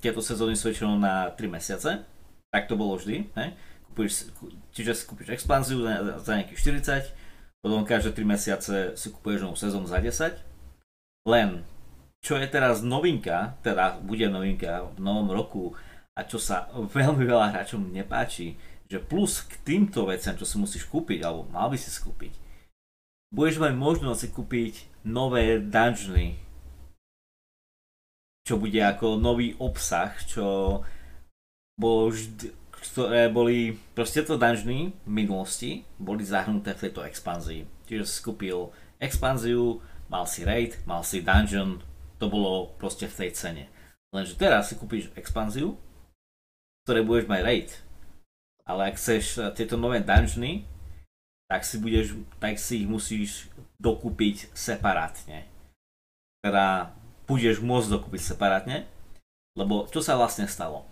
Tieto 0.00 0.24
sezóny 0.24 0.56
sú 0.56 0.72
väčšinou 0.72 0.96
na 0.96 1.30
3 1.36 1.52
mesiace, 1.52 2.02
tak 2.50 2.66
to 2.66 2.74
bolo 2.74 2.96
vždy, 2.96 3.28
hej? 3.36 3.48
Kupuješ, 3.92 4.32
čiže 4.74 4.92
si 4.96 5.04
kúpiš 5.04 5.36
expanziu 5.36 5.84
za, 5.84 6.18
za 6.18 6.32
nejakých 6.34 6.82
40, 7.12 7.27
potom 7.62 7.82
každé 7.82 8.14
3 8.14 8.24
mesiace 8.24 8.74
si 8.94 9.08
kupuješ 9.10 9.44
novú 9.44 9.56
sezónu 9.58 9.86
za 9.90 9.98
10, 9.98 10.38
len 11.26 11.66
čo 12.22 12.38
je 12.38 12.46
teraz 12.50 12.82
novinka, 12.82 13.58
teda 13.62 14.02
bude 14.02 14.26
novinka 14.26 14.90
v 14.94 14.98
novom 14.98 15.30
roku 15.30 15.74
a 16.18 16.26
čo 16.26 16.38
sa 16.42 16.70
veľmi 16.98 17.22
veľa 17.26 17.54
hráčom 17.54 17.90
nepáči, 17.90 18.58
že 18.88 18.98
plus 19.02 19.44
k 19.44 19.52
týmto 19.62 20.08
veciam, 20.08 20.34
čo 20.34 20.48
si 20.48 20.56
musíš 20.56 20.88
kúpiť, 20.88 21.20
alebo 21.22 21.44
mal 21.52 21.68
by 21.68 21.76
si 21.76 21.92
skúpiť, 21.92 22.32
budeš 23.28 23.60
mať 23.60 23.72
možnosť 23.76 24.18
si 24.18 24.28
kúpiť 24.32 24.74
nové 25.04 25.60
dungeony, 25.60 26.40
čo 28.48 28.56
bude 28.56 28.80
ako 28.80 29.20
nový 29.20 29.52
obsah, 29.60 30.16
čo 30.24 30.80
bolo 31.76 32.08
vždy, 32.08 32.48
ktoré 32.78 33.26
boli, 33.28 33.74
proste 33.92 34.22
to 34.22 34.38
dungeony 34.38 34.94
v 35.04 35.10
minulosti 35.10 35.70
boli 35.98 36.22
zahrnuté 36.22 36.74
v 36.74 36.82
tejto 36.88 37.02
expanzii. 37.04 37.66
Čiže 37.90 38.04
si 38.06 38.20
kúpil 38.22 38.70
expanziu, 39.02 39.82
mal 40.06 40.24
si 40.24 40.46
raid, 40.46 40.78
mal 40.86 41.02
si 41.02 41.22
dungeon, 41.22 41.82
to 42.18 42.26
bolo 42.26 42.74
proste 42.78 43.06
v 43.06 43.26
tej 43.26 43.30
cene. 43.34 43.64
Lenže 44.14 44.40
teraz 44.40 44.72
si 44.72 44.74
kúpiš 44.78 45.12
expanziu, 45.14 45.76
ktoré 46.84 47.04
budeš 47.04 47.28
mať 47.28 47.40
raid. 47.44 47.70
Ale 48.68 48.92
ak 48.92 48.96
chceš 49.00 49.40
tieto 49.56 49.76
nové 49.76 50.00
dungeony, 50.00 50.64
tak 51.48 51.64
si, 51.64 51.80
budeš, 51.80 52.16
tak 52.36 52.60
si 52.60 52.84
ich 52.84 52.88
musíš 52.88 53.48
dokúpiť 53.80 54.52
separátne. 54.52 55.48
Teda 56.44 56.92
budeš 57.24 57.64
môcť 57.64 57.88
dokúpiť 57.96 58.22
separátne, 58.36 58.84
lebo 59.56 59.88
čo 59.88 60.04
sa 60.04 60.20
vlastne 60.20 60.44
stalo? 60.44 60.84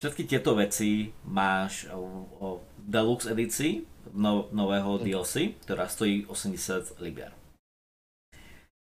Všetky 0.00 0.24
tieto 0.24 0.56
veci 0.56 1.12
máš 1.28 1.84
v 1.92 2.64
Deluxe 2.88 3.36
edícii 3.36 3.84
no, 4.16 4.48
nového. 4.48 4.96
DLC, 4.96 5.60
ktorá 5.60 5.92
stojí 5.92 6.24
80 6.24 6.96
libier. 7.04 7.36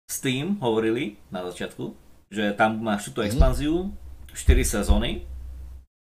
Steam 0.05 0.61
hovorili 0.61 1.17
na 1.33 1.41
začiatku, 1.49 1.97
že 2.29 2.53
tam 2.53 2.85
máš 2.85 3.09
túto 3.09 3.25
mhm. 3.25 3.27
expanziu, 3.33 3.89
4 4.37 4.85
sezóny, 4.85 5.25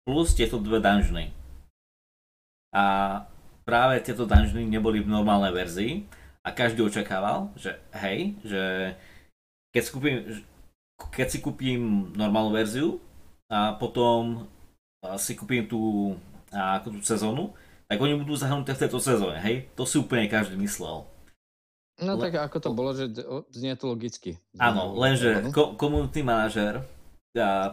plus 0.08 0.32
tieto 0.40 0.56
dve 0.64 0.80
dungeony. 0.80 1.36
A 2.72 2.84
práve 3.68 4.00
tieto 4.08 4.24
dungeony 4.24 4.72
neboli 4.72 5.04
v 5.04 5.12
normálnej 5.12 5.52
verzii 5.52 5.92
a 6.48 6.56
každý 6.56 6.80
očakával, 6.80 7.52
že 7.60 7.76
hej, 7.92 8.40
že 8.48 8.64
keď 9.76 9.82
si 9.84 9.92
kúpim, 9.92 10.16
keď 11.12 11.28
si 11.28 11.38
kúpim 11.44 12.12
normálnu 12.16 12.56
verziu 12.56 13.04
a 13.52 13.76
potom 13.76 14.48
si 15.20 15.36
kúpim 15.36 15.68
tú, 15.68 16.14
ako 16.52 16.96
tú 16.96 17.00
sezónu, 17.04 17.52
tak 17.88 18.00
oni 18.00 18.18
budú 18.18 18.34
zahrnuté 18.34 18.74
v 18.74 18.82
tejto 18.88 19.00
sezóne, 19.04 19.38
hej? 19.44 19.68
To 19.76 19.84
si 19.84 20.00
úplne 20.00 20.32
každý 20.32 20.56
myslel. 20.58 21.06
No 22.02 22.18
Le... 22.18 22.26
tak 22.26 22.50
ako 22.50 22.58
to 22.58 22.70
bolo, 22.74 22.92
že 22.98 23.12
znie 23.54 23.78
to 23.78 23.86
logicky. 23.92 24.42
Áno, 24.58 24.98
lenže 24.98 25.46
ko- 25.54 25.78
komunitný 25.78 26.26
manažer 26.26 26.82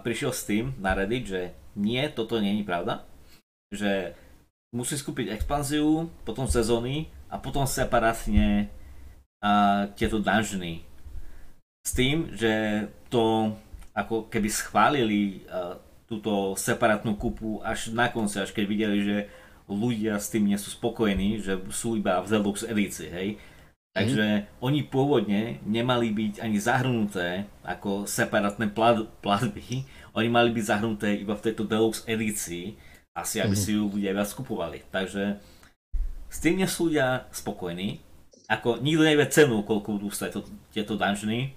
prišiel 0.05 0.33
s 0.33 0.45
tým 0.45 0.77
na 0.77 0.93
Reddit, 0.93 1.25
že 1.25 1.43
nie, 1.77 2.01
toto 2.13 2.37
nie 2.37 2.61
je 2.61 2.69
pravda. 2.69 3.05
Že 3.73 4.13
musí 4.77 4.99
skúpiť 4.99 5.33
expanziu, 5.33 6.11
potom 6.27 6.45
sezóny 6.45 7.09
a 7.31 7.39
potom 7.39 7.65
separátne 7.65 8.69
uh, 9.41 9.89
tieto 9.95 10.19
dungeony. 10.21 10.85
S 11.81 11.91
tým, 11.97 12.35
že 12.37 12.87
to 13.09 13.57
ako 13.97 14.29
keby 14.29 14.49
schválili 14.53 15.49
uh, 15.49 15.81
túto 16.11 16.59
separátnu 16.59 17.15
kúpu 17.15 17.63
až 17.63 17.95
na 17.95 18.11
konci, 18.11 18.43
až 18.43 18.51
keď 18.51 18.65
videli, 18.67 18.99
že 19.07 19.17
ľudia 19.71 20.19
s 20.19 20.35
tým 20.35 20.51
nie 20.51 20.59
sú 20.59 20.75
spokojní, 20.75 21.39
že 21.39 21.63
sú 21.71 21.95
iba 21.95 22.19
v 22.19 22.27
Deluxe 22.27 22.67
edícii, 22.67 23.09
hej. 23.15 23.29
Takže 23.95 24.27
mm. 24.27 24.45
oni 24.63 24.81
pôvodne 24.87 25.63
nemali 25.63 26.11
byť 26.11 26.43
ani 26.43 26.59
zahrnuté 26.59 27.47
ako 27.63 28.11
separátne 28.11 28.71
platby, 29.23 29.87
oni 30.15 30.29
mali 30.31 30.51
byť 30.51 30.65
zahrnuté 30.67 31.23
iba 31.23 31.39
v 31.39 31.45
tejto 31.47 31.63
Deluxe 31.67 32.03
edícii, 32.11 32.75
asi 33.15 33.43
aby 33.43 33.55
mhm. 33.55 33.63
si 33.63 33.71
ju 33.79 33.87
ľudia 33.87 34.15
viac 34.15 34.31
kupovali. 34.35 34.83
Takže 34.91 35.39
s 36.31 36.39
tým 36.39 36.63
nie 36.63 36.69
sú 36.71 36.91
ľudia 36.91 37.27
spokojní. 37.35 37.99
Ako 38.51 38.83
nikto 38.83 39.07
nevie 39.07 39.27
cenu, 39.31 39.63
koľko 39.63 39.99
budú 39.99 40.09
stať 40.11 40.39
to, 40.39 40.41
tieto 40.75 40.99
dungeony. 40.99 41.55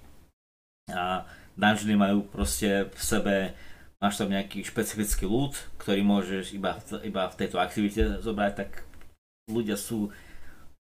A 0.93 1.25
dungeony 1.57 1.97
majú 1.97 2.25
proste 2.29 2.89
v 2.93 3.01
sebe, 3.01 3.35
máš 4.03 4.19
tam 4.19 4.27
nejaký 4.27 4.67
špecifický 4.67 5.23
loot, 5.23 5.55
ktorý 5.79 6.03
môžeš 6.03 6.51
iba, 6.51 6.75
iba 7.07 7.31
v 7.31 7.37
tejto 7.39 7.55
aktivite 7.63 8.19
zobrať, 8.19 8.51
tak 8.59 8.83
ľudia 9.47 9.79
sú 9.79 10.11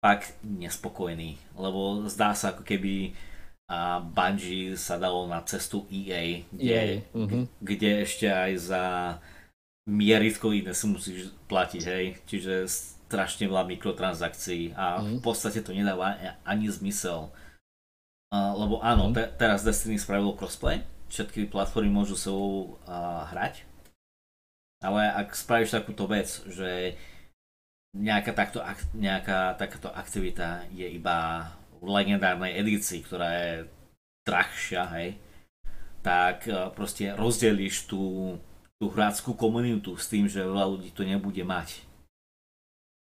fakt 0.03 0.35
nespokojní, 0.43 1.39
lebo 1.55 2.11
zdá 2.11 2.35
sa 2.35 2.51
ako 2.51 2.67
keby 2.67 3.15
a 3.65 3.97
Bungie 3.97 4.77
sa 4.77 5.01
dalo 5.01 5.25
na 5.25 5.41
cestu 5.49 5.89
EA, 5.89 6.45
kde, 6.53 6.69
EA. 6.69 7.01
Mm-hmm. 7.17 7.45
kde 7.65 7.91
ešte 8.05 8.27
aj 8.29 8.53
za 8.61 8.85
mieritko 9.89 10.53
iné 10.53 10.77
si 10.77 10.85
musíš 10.85 11.33
platiť, 11.49 11.83
hej. 11.89 12.05
Čiže 12.29 12.69
strašne 12.69 13.49
veľa 13.49 13.65
mikrotransakcií 13.65 14.77
a 14.77 15.01
mm. 15.01 15.21
v 15.21 15.23
podstate 15.25 15.65
to 15.65 15.73
nedáva 15.73 16.37
ani 16.45 16.69
zmysel. 16.69 17.33
Uh, 18.29 18.53
lebo 18.59 18.85
áno, 18.85 19.09
mm. 19.09 19.15
te, 19.17 19.23
teraz 19.41 19.65
Destiny 19.65 19.97
spravilo 19.97 20.37
crossplay, 20.37 20.85
všetky 21.15 21.47
platformy 21.47 21.95
môžu 21.95 22.19
sa 22.19 22.35
uh, 22.35 23.31
hrať, 23.31 23.63
ale 24.83 25.07
ak 25.15 25.39
spravíš 25.39 25.79
takúto 25.79 26.11
vec, 26.11 26.27
že 26.51 26.99
nejaká, 27.95 28.35
takto, 28.35 28.59
nejaká 28.99 29.55
takáto 29.55 29.95
aktivita 29.95 30.67
je 30.75 30.91
iba 30.91 31.49
v 31.79 31.87
legendárnej 31.87 32.59
edícii, 32.59 33.07
ktorá 33.07 33.31
je 33.31 33.53
drahšia, 34.27 34.83
hej, 34.99 35.09
tak 36.03 36.51
uh, 36.51 36.75
proste 36.75 37.15
rozdelíš 37.15 37.87
tú 37.87 38.35
tú 38.85 38.91
hráckú 38.93 39.33
komunitu 39.33 39.97
s 39.97 40.13
tým, 40.13 40.29
že 40.29 40.45
veľa 40.45 40.77
ľudí 40.77 40.91
to 40.93 41.09
nebude 41.09 41.41
mať. 41.41 41.81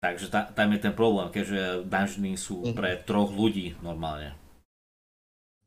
Takže 0.03 0.27
ta, 0.33 0.49
tam 0.51 0.73
je 0.73 0.81
ten 0.81 0.91
problém, 0.97 1.29
keďže 1.29 1.87
dungeony 1.87 2.35
sú 2.35 2.65
mm-hmm. 2.65 2.75
pre 2.75 2.91
troch 3.05 3.31
ľudí 3.31 3.77
normálne. 3.85 4.35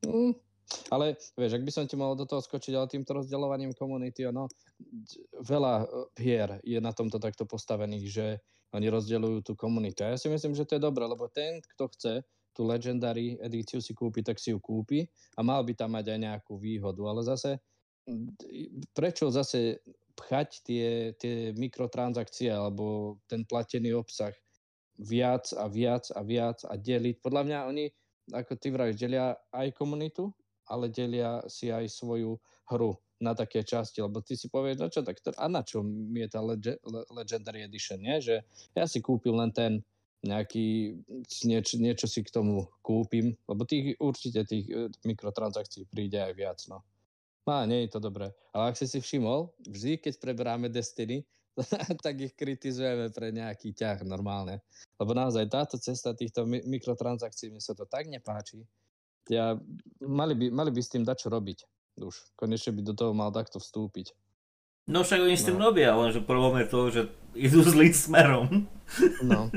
Mm, 0.03 0.35
ale 0.89 1.17
vieš, 1.37 1.59
ak 1.59 1.65
by 1.65 1.71
som 1.71 1.85
ti 1.85 1.95
mohol 1.99 2.17
do 2.17 2.25
toho 2.27 2.41
skočiť, 2.41 2.73
ale 2.75 2.91
týmto 2.91 3.13
rozdeľovaním 3.13 3.73
komunity, 3.77 4.25
ono, 4.27 4.49
veľa 5.43 5.73
eh, 5.83 5.87
hier 6.19 6.49
je 6.63 6.79
na 6.81 6.91
tomto 6.91 7.17
takto 7.17 7.45
postavených, 7.45 8.05
že 8.09 8.25
oni 8.73 8.89
rozdeľujú 8.89 9.39
tú 9.45 9.53
komunitu. 9.53 10.01
A 10.01 10.13
ja 10.13 10.17
si 10.17 10.27
myslím, 10.33 10.57
že 10.57 10.65
to 10.65 10.77
je 10.77 10.85
dobré, 10.85 11.05
lebo 11.05 11.29
ten, 11.29 11.61
kto 11.77 11.93
chce 11.93 12.13
tú 12.53 12.65
Legendary 12.65 13.37
edíciu 13.41 13.81
si 13.81 13.93
kúpi, 13.97 14.21
tak 14.21 14.37
si 14.37 14.53
ju 14.53 14.61
kúpi 14.61 15.05
a 15.37 15.41
mal 15.41 15.65
by 15.65 15.73
tam 15.73 15.93
mať 15.97 16.13
aj 16.13 16.19
nejakú 16.21 16.53
výhodu. 16.57 17.01
Ale 17.05 17.21
zase 17.25 17.61
prečo 18.93 19.31
zase 19.31 19.79
pchať 20.13 20.49
tie, 20.61 20.87
tie 21.17 21.35
mikrotransakcie 21.57 22.51
alebo 22.51 23.17
ten 23.25 23.41
platený 23.47 23.97
obsah 23.97 24.33
viac 24.99 25.49
a 25.57 25.65
viac 25.65 26.05
a 26.13 26.21
viac 26.21 26.61
a 26.69 26.77
deliť. 26.77 27.17
Podľa 27.23 27.43
mňa 27.49 27.59
oni, 27.65 27.85
ako 28.29 28.53
ty 28.61 28.69
vravíš, 28.69 29.01
delia 29.01 29.33
aj 29.49 29.73
komunitu, 29.73 30.29
ale 30.73 30.89
delia 30.89 31.45
si 31.45 31.69
aj 31.69 31.85
svoju 31.85 32.41
hru 32.73 32.97
na 33.21 33.37
také 33.37 33.61
časti, 33.61 34.01
lebo 34.01 34.19
ty 34.19 34.33
si 34.33 34.49
povieš, 34.49 34.75
no 34.81 34.87
čo, 34.89 35.05
tak 35.05 35.21
to, 35.21 35.29
a 35.37 35.45
na 35.45 35.61
čo 35.61 35.85
mi 35.85 36.25
je 36.25 36.29
tá 36.33 36.41
Lege, 36.41 36.75
Legendary 37.13 37.63
Edition, 37.63 38.01
nie? 38.01 38.17
že 38.19 38.41
ja 38.73 38.89
si 38.89 38.99
kúpil 38.99 39.37
len 39.37 39.53
ten 39.53 39.85
nejaký, 40.23 40.99
nieč, 41.47 41.75
niečo 41.79 42.07
si 42.07 42.23
k 42.23 42.31
tomu 42.31 42.67
kúpim, 42.79 43.35
lebo 43.47 43.67
tých, 43.67 43.99
určite 43.99 44.47
tých 44.47 44.65
e, 44.71 44.87
mikrotransakcií 45.03 45.87
príde 45.91 46.19
aj 46.19 46.33
viac, 46.35 46.59
no. 46.71 46.79
No, 47.43 47.67
nie 47.67 47.83
je 47.83 47.91
to 47.91 47.99
dobré. 47.99 48.31
Ale 48.55 48.71
ak 48.71 48.79
si 48.79 48.87
si 48.87 49.03
všimol, 49.03 49.51
vždy, 49.67 49.99
keď 49.99 50.13
preberáme 50.23 50.71
Destiny, 50.71 51.27
tak 52.05 52.15
ich 52.23 52.33
kritizujeme 52.39 53.11
pre 53.11 53.35
nejaký 53.35 53.75
ťah 53.75 54.07
normálne. 54.07 54.63
Lebo 54.95 55.11
naozaj 55.11 55.51
táto 55.51 55.75
cesta 55.75 56.15
týchto 56.15 56.47
mikrotransakcií, 56.47 57.51
mne 57.51 57.59
sa 57.59 57.75
to 57.75 57.83
tak 57.83 58.07
nepáči. 58.07 58.63
Ja, 59.31 59.55
mali, 60.03 60.35
by, 60.35 60.45
mali 60.51 60.71
by 60.71 60.81
s 60.83 60.91
tým 60.91 61.03
dať 61.07 61.27
čo 61.27 61.29
robiť. 61.31 61.59
Už 62.03 62.15
konečne 62.35 62.75
by 62.75 62.81
do 62.83 62.93
toho 62.97 63.11
mal 63.15 63.31
takto 63.31 63.61
vstúpiť. 63.61 64.11
No 64.89 65.07
však 65.07 65.23
oni 65.23 65.39
s 65.39 65.47
tým 65.47 65.55
no. 65.55 65.71
robia, 65.71 65.95
lenže 65.95 66.19
problém 66.19 66.63
je 66.63 66.67
to, 66.67 66.79
že 66.91 67.01
idú 67.39 67.63
zlým 67.73 67.93
smerom. 67.95 68.67
No. 69.23 69.47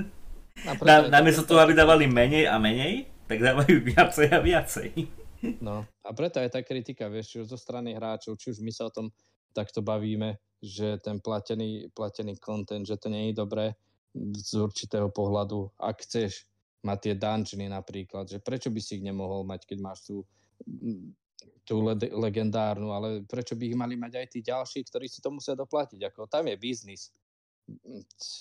Na, 0.89 1.05
namiesto 1.13 1.45
toho, 1.45 1.61
aby 1.61 1.77
dávali 1.77 2.09
menej 2.09 2.49
a 2.49 2.57
menej, 2.57 3.05
tak 3.29 3.45
dávajú 3.45 3.77
viacej 3.93 4.27
a 4.33 4.39
viacej. 4.41 4.91
No 5.61 5.85
a 6.01 6.11
preto 6.17 6.41
aj 6.41 6.59
tá 6.59 6.61
kritika, 6.65 7.13
vieš, 7.13 7.37
či 7.37 7.37
už 7.45 7.53
zo 7.53 7.61
strany 7.61 7.93
hráčov, 7.93 8.41
či 8.41 8.57
už 8.57 8.65
my 8.65 8.73
sa 8.73 8.89
o 8.89 8.91
tom 8.91 9.13
takto 9.53 9.85
bavíme, 9.85 10.41
že 10.65 10.97
ten 11.05 11.21
platený, 11.21 11.93
platený 11.93 12.41
content, 12.41 12.89
že 12.89 12.97
to 12.97 13.13
nie 13.13 13.31
je 13.31 13.35
dobré 13.37 13.77
z 14.17 14.57
určitého 14.57 15.13
pohľadu. 15.13 15.77
Ak 15.77 16.03
chceš 16.03 16.49
mať 16.87 16.99
tie 17.11 17.15
dungeony 17.19 17.67
napríklad, 17.67 18.31
že 18.31 18.39
prečo 18.39 18.71
by 18.71 18.79
si 18.79 19.03
ich 19.03 19.05
nemohol 19.05 19.43
mať, 19.43 19.67
keď 19.67 19.79
máš 19.83 20.07
tú 20.07 20.23
tú 21.67 21.83
le- 21.83 22.15
legendárnu, 22.15 22.95
ale 22.95 23.27
prečo 23.27 23.59
by 23.59 23.65
ich 23.67 23.77
mali 23.77 23.99
mať 23.99 24.23
aj 24.23 24.27
tí 24.31 24.39
ďalší, 24.41 24.87
ktorí 24.87 25.11
si 25.11 25.19
to 25.19 25.35
musia 25.35 25.59
doplatiť? 25.59 25.99
Ako, 26.07 26.31
tam 26.31 26.47
je 26.47 26.55
biznis 26.55 27.11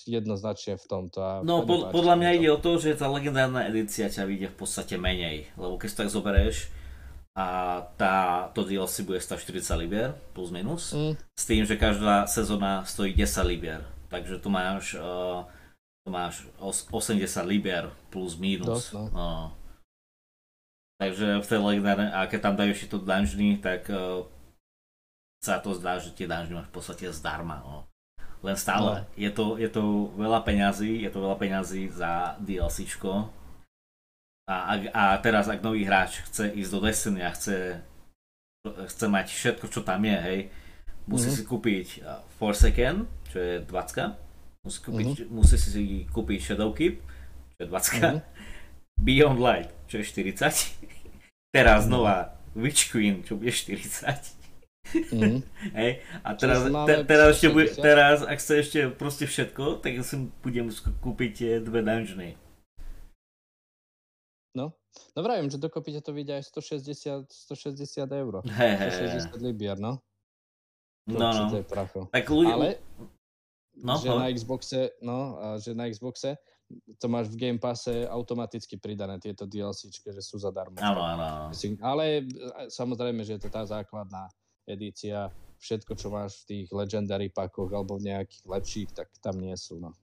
jednoznačne 0.06 0.78
v 0.78 0.86
tomto. 0.86 1.18
A 1.18 1.42
no 1.42 1.66
pod, 1.66 1.90
podľa 1.90 2.14
mňa 2.14 2.30
to. 2.30 2.36
ide 2.38 2.48
o 2.54 2.62
to, 2.62 2.70
že 2.78 2.94
tá 2.94 3.10
legendárna 3.10 3.66
edícia 3.66 4.06
ťa 4.06 4.22
vyjde 4.22 4.48
v 4.54 4.56
podstate 4.56 4.94
menej, 4.94 5.50
lebo 5.58 5.74
keď 5.74 5.88
si 5.90 5.98
tak 5.98 6.14
zoberieš 6.14 6.70
a 7.34 7.46
tá, 7.98 8.48
to 8.54 8.62
DLC 8.62 9.02
bude 9.02 9.18
stať 9.18 9.42
40 9.50 9.82
libier 9.82 10.10
plus 10.32 10.54
minus, 10.54 10.94
mm. 10.94 11.18
s 11.34 11.44
tým, 11.44 11.66
že 11.66 11.74
každá 11.76 12.30
sezóna 12.30 12.86
stojí 12.86 13.12
10 13.12 13.50
libier, 13.50 13.82
takže 14.08 14.38
tu 14.38 14.48
máš, 14.48 14.94
uh, 14.94 15.42
máš 16.10 16.46
80 16.58 17.22
libier 17.46 17.90
plus 18.10 18.38
minus. 18.38 18.90
Dosť, 18.90 18.90
no. 18.94 19.04
Uh, 19.10 19.46
Takže 20.96 21.44
v 21.44 21.46
tej 21.46 21.60
legendárnej, 21.60 22.08
a 22.08 22.24
keď 22.24 22.40
tam 22.40 22.54
dajú 22.56 22.72
ešte 22.72 22.96
to 22.96 23.04
dungeony, 23.04 23.60
tak 23.60 23.84
uh, 23.92 24.24
sa 25.44 25.60
to 25.60 25.76
zdá, 25.76 26.00
že 26.00 26.16
tie 26.16 26.24
dungeony 26.24 26.56
máš 26.56 26.68
v 26.72 26.74
podstate 26.80 27.04
zdarma. 27.12 27.60
No. 27.60 27.84
Len 28.40 28.56
stále, 28.56 29.04
no. 29.04 29.12
je, 29.12 29.28
to, 29.28 29.60
je 29.60 29.68
to 29.68 30.08
veľa 30.16 30.40
peňazí, 30.40 31.04
je 31.04 31.10
to 31.12 31.20
veľa 31.20 31.36
peňazí 31.36 31.92
za 31.92 32.40
DLCčko. 32.40 33.28
A, 34.48 34.56
a, 34.56 34.74
a 34.88 35.04
teraz, 35.20 35.52
ak 35.52 35.60
nový 35.60 35.84
hráč 35.84 36.24
chce 36.32 36.48
ísť 36.56 36.70
do 36.72 36.80
Destiny 36.80 37.20
a 37.20 37.30
chce, 37.34 37.82
chce 38.64 39.06
mať 39.10 39.26
všetko, 39.28 39.66
čo 39.68 39.84
tam 39.84 40.00
je, 40.00 40.16
hej, 40.16 40.40
musí 41.04 41.28
mm-hmm. 41.28 41.44
si 41.44 41.50
kúpiť 41.50 41.86
uh, 42.00 42.22
Forsaken, 42.40 43.04
čo 43.28 43.36
je 43.36 43.54
20, 43.68 44.25
musí, 44.66 44.78
kúpiť, 44.82 45.06
mm-hmm. 45.06 45.30
musí 45.30 45.56
si 45.56 46.04
kúpiť 46.10 46.38
Shadowkeep, 46.42 46.94
čo 47.54 47.58
je 47.62 47.66
20, 47.70 47.70
mm-hmm. 47.70 48.18
Beyond 48.98 49.38
Light, 49.38 49.70
čo 49.86 50.02
je 50.02 50.04
40, 50.04 51.54
teraz 51.54 51.84
mhm. 51.84 51.88
znova 51.88 52.36
Witch 52.56 52.90
Queen, 52.90 53.22
čo 53.22 53.36
bude 53.36 53.52
40. 53.52 54.36
Mm. 55.12 55.42
Hej, 55.78 55.98
a 56.22 56.28
teraz, 56.38 56.62
te, 56.62 56.94
teraz, 57.04 57.26
ešte 57.36 57.48
bude, 57.50 57.68
teraz, 57.74 58.22
ak 58.22 58.38
chce 58.38 58.54
ešte 58.62 58.78
proste 58.94 59.26
všetko, 59.26 59.82
tak 59.82 59.98
si 60.06 60.30
budem 60.46 60.70
kúpiť 61.02 61.30
tie 61.34 61.52
dve 61.58 61.82
dungeony. 61.82 62.38
No, 64.54 64.72
no 65.12 65.18
vravím, 65.20 65.50
že 65.50 65.60
dokopy 65.60 66.00
to 66.00 66.14
vidia 66.14 66.38
aj 66.40 66.48
160, 66.48 67.28
160 67.28 68.08
eur. 68.08 68.46
Hey, 68.46 68.78
160 68.78 69.36
libier, 69.42 69.76
no. 69.76 70.00
To 71.10 71.18
no, 71.18 71.28
no. 71.30 72.06
Tak 72.10 72.24
ľudia... 72.30 72.54
Ale, 72.56 72.68
no, 73.80 73.96
že 74.00 74.08
na 74.08 74.26
Xboxe, 74.32 74.80
no, 75.04 75.36
a 75.36 75.46
že 75.60 75.76
na 75.76 75.88
Xboxe 75.88 76.36
to 76.98 77.06
máš 77.06 77.30
v 77.30 77.38
Game 77.38 77.60
Passe 77.62 78.10
automaticky 78.10 78.74
pridané 78.76 79.22
tieto 79.22 79.46
DLCčky, 79.46 80.10
že 80.10 80.22
sú 80.22 80.42
zadarmo. 80.42 80.74
Áno, 80.82 80.98
áno. 80.98 81.54
Ale 81.78 82.26
e, 82.26 82.66
samozrejme, 82.66 83.22
že 83.22 83.38
je 83.38 83.46
to 83.46 83.50
tá 83.54 83.62
základná 83.62 84.26
edícia, 84.66 85.30
všetko, 85.62 85.92
čo 85.94 86.10
máš 86.10 86.42
v 86.42 86.46
tých 86.50 86.66
Legendary 86.74 87.30
pakoch 87.30 87.70
alebo 87.70 87.96
v 87.96 88.10
nejakých 88.10 88.44
lepších, 88.44 88.90
tak 88.92 89.08
tam 89.22 89.38
nie 89.38 89.54
sú. 89.54 89.78
No, 89.78 89.94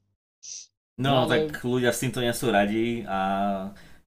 no, 0.98 1.04
no 1.04 1.12
ale... 1.28 1.52
tak 1.52 1.68
ľudia 1.68 1.92
s 1.92 2.02
týmto 2.02 2.24
nie 2.24 2.32
sú 2.32 2.48
radi 2.50 3.04
a 3.04 3.20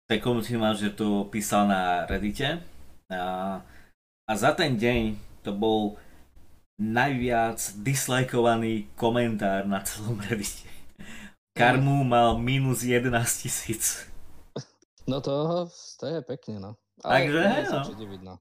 tej 0.06 0.18
komunity 0.22 0.56
má, 0.56 0.72
že 0.72 0.94
to 0.94 1.26
písal 1.28 1.66
na 1.68 2.06
Reddite 2.06 2.62
a, 3.10 3.60
a 4.26 4.32
za 4.32 4.54
ten 4.54 4.78
deň 4.78 5.18
to 5.42 5.50
bol 5.54 5.98
najviac 6.76 7.56
dislajkovaný 7.80 8.92
komentár 8.96 9.64
na 9.64 9.80
celom 9.80 10.20
Reddite. 10.20 10.68
Karmu 11.56 12.04
mal 12.04 12.36
minus 12.36 12.84
11 12.84 13.08
tisíc. 13.40 14.04
No 15.08 15.24
to, 15.24 15.64
to 15.96 16.04
je 16.04 16.20
pekne, 16.20 16.60
no. 16.60 16.70
Ale 17.00 17.32
Takže, 17.32 17.40
nie 17.40 17.64
sa 17.64 17.80
čo 17.80 17.94
diviť, 17.96 18.20
no. 18.20 18.34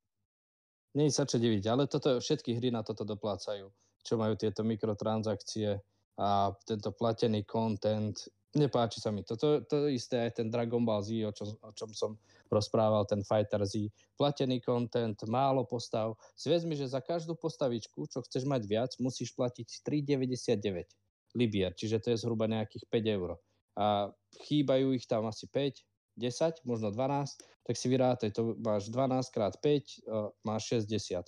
Nie 0.95 1.07
sa 1.11 1.23
čo 1.23 1.37
diviť, 1.39 1.63
ale 1.67 1.87
toto, 1.87 2.19
všetky 2.19 2.55
hry 2.59 2.71
na 2.71 2.83
toto 2.83 3.07
doplácajú, 3.07 3.67
čo 4.03 4.13
majú 4.15 4.35
tieto 4.35 4.63
mikrotransakcie 4.67 5.79
a 6.19 6.51
tento 6.63 6.89
platený 6.95 7.43
content. 7.43 8.15
Nepáči 8.55 9.03
sa 9.03 9.11
mi. 9.11 9.19
Toto 9.19 9.59
to 9.67 9.91
isté 9.91 10.15
aj 10.15 10.39
ten 10.39 10.47
Dragon 10.47 10.79
Ball 10.87 11.03
Z, 11.03 11.27
o 11.27 11.31
čom, 11.35 11.59
o 11.59 11.71
čom 11.75 11.91
som 11.91 12.15
rozprával, 12.47 13.03
ten 13.03 13.19
Fighter 13.19 13.59
Z. 13.67 13.91
Platený 14.15 14.63
content, 14.63 15.19
málo 15.27 15.67
postav. 15.67 16.15
Si 16.39 16.47
vezmi, 16.47 16.71
že 16.79 16.87
za 16.87 17.03
každú 17.03 17.35
postavičku, 17.35 18.07
čo 18.07 18.23
chceš 18.23 18.47
mať 18.47 18.63
viac, 18.63 18.91
musíš 19.03 19.35
platiť 19.35 19.83
3,99 19.83 20.87
libier, 21.35 21.75
čiže 21.75 21.99
to 21.99 22.15
je 22.15 22.23
zhruba 22.23 22.47
nejakých 22.47 22.87
5 22.87 23.15
eur. 23.19 23.35
A 23.75 24.07
chýbajú 24.47 24.95
ich 24.95 25.03
tam 25.03 25.27
asi 25.27 25.51
5, 25.51 25.83
10, 26.15 26.63
možno 26.63 26.95
12, 26.95 27.35
tak 27.67 27.75
si 27.75 27.91
vyrátaj, 27.91 28.31
to 28.31 28.55
máš 28.63 28.87
12 28.87 29.35
krát 29.35 29.59
5, 29.59 30.47
máš 30.47 30.71
60. 30.71 31.27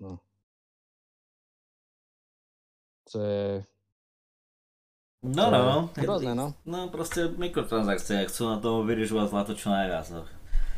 No. 0.00 0.16
To 3.12 3.20
je... 3.20 3.68
No, 5.22 5.50
no. 5.50 5.90
Hrozné, 5.98 6.30
no. 6.34 6.54
No, 6.62 6.86
proste 6.94 7.26
mikrotransakcie, 7.26 8.30
chcú 8.30 8.54
na 8.54 8.62
tom 8.62 8.86
vyrižovať 8.86 9.26
zlato 9.26 9.52
čo 9.58 9.74
najviac. 9.74 10.06
No. 10.14 10.22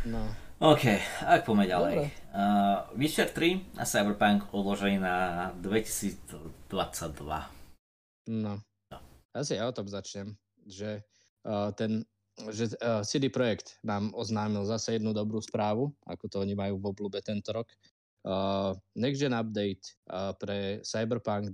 no. 0.09 0.23
OK, 0.61 0.97
ak 1.29 1.45
poďme 1.45 1.69
ďalej. 1.69 1.97
Uh, 2.33 2.89
Witcher 2.97 3.29
3 3.29 3.77
a 3.77 3.85
Cyberpunk 3.85 4.49
odložení 4.57 4.97
na 4.97 5.53
2022. 5.61 6.41
No. 8.33 8.61
no. 8.89 8.99
Asi 9.37 9.61
ja 9.61 9.69
o 9.69 9.77
tom 9.77 9.89
začnem, 9.89 10.33
že 10.65 11.05
uh, 11.45 11.73
ten 11.77 12.09
že 12.49 12.73
uh, 12.81 13.05
CD 13.05 13.29
Projekt 13.29 13.77
nám 13.85 14.17
oznámil 14.17 14.65
zase 14.65 14.97
jednu 14.97 15.13
dobrú 15.13 15.45
správu, 15.45 15.93
ako 16.09 16.25
to 16.25 16.37
oni 16.41 16.57
majú 16.57 16.81
v 16.81 16.89
oblúbe 16.89 17.21
tento 17.21 17.53
rok. 17.53 17.69
Uh, 18.25 18.73
Next 18.97 19.21
Gen 19.21 19.37
Update 19.37 20.01
uh, 20.09 20.33
pre 20.41 20.81
Cyberpunk 20.81 21.53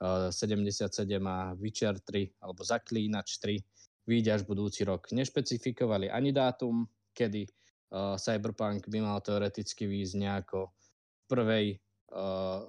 2077 0.00 1.22
a 1.26 1.54
Witcher 1.54 1.96
3 2.02 2.42
alebo 2.42 2.60
Zaklínač 2.66 3.38
3 3.38 3.62
vyjde 4.04 4.30
až 4.36 4.42
budúci 4.44 4.84
rok. 4.84 5.08
Nešpecifikovali 5.14 6.12
ani 6.12 6.34
dátum, 6.34 6.84
kedy 7.16 7.46
uh, 7.46 8.20
Cyberpunk 8.20 8.90
by 8.90 8.98
mal 9.00 9.18
teoreticky 9.24 9.88
výjsť 9.88 10.14
nejako 10.18 10.60
v 10.68 11.22
prvej 11.24 11.66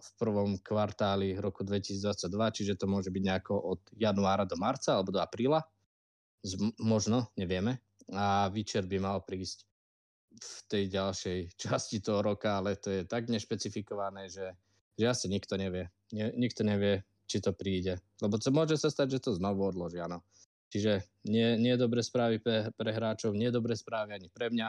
v 0.02 0.10
prvom 0.18 0.58
kvartáli 0.58 1.38
roku 1.38 1.62
2022, 1.62 2.58
čiže 2.58 2.74
to 2.82 2.90
môže 2.90 3.14
byť 3.14 3.24
nejako 3.24 3.54
od 3.54 3.82
januára 3.94 4.50
do 4.50 4.58
marca 4.58 4.98
alebo 4.98 5.14
do 5.14 5.22
apríla. 5.22 5.62
Z, 6.42 6.58
možno, 6.82 7.30
nevieme. 7.38 7.78
A 8.10 8.50
Witcher 8.50 8.90
by 8.90 8.98
mal 8.98 9.22
prísť 9.22 9.70
v 10.36 10.58
tej 10.66 10.84
ďalšej 10.90 11.40
časti 11.62 12.02
toho 12.02 12.26
roka, 12.26 12.58
ale 12.58 12.74
to 12.82 12.90
je 12.90 13.02
tak 13.06 13.30
nešpecifikované, 13.30 14.34
že, 14.34 14.58
že 14.98 15.06
asi 15.06 15.30
nikto 15.30 15.62
nevie. 15.62 15.94
Nie, 16.10 16.34
nikto 16.34 16.66
nevie, 16.66 17.06
či 17.26 17.42
to 17.42 17.52
príde. 17.52 17.98
Lebo 18.22 18.38
to 18.38 18.54
môže 18.54 18.78
sa 18.78 18.90
stať, 18.90 19.18
že 19.18 19.24
to 19.30 19.38
znovu 19.38 19.66
odložia. 19.66 20.06
No. 20.06 20.22
Čiže 20.70 21.06
nie, 21.30 21.58
nie 21.62 21.76
dobré 21.78 22.02
správy 22.02 22.42
pre, 22.42 22.70
pre 22.74 22.92
hráčov, 22.92 23.38
nie 23.38 23.54
dobré 23.54 23.78
správy 23.78 24.18
ani 24.18 24.30
pre 24.30 24.50
mňa, 24.50 24.68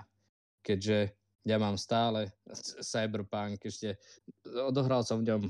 keďže 0.63 1.11
ja 1.47 1.57
mám 1.63 1.79
stále 1.79 2.35
Cyberpunk, 2.83 3.63
ešte 3.63 3.99
odohral 4.67 5.07
som 5.07 5.23
v 5.23 5.31
ňom 5.31 5.43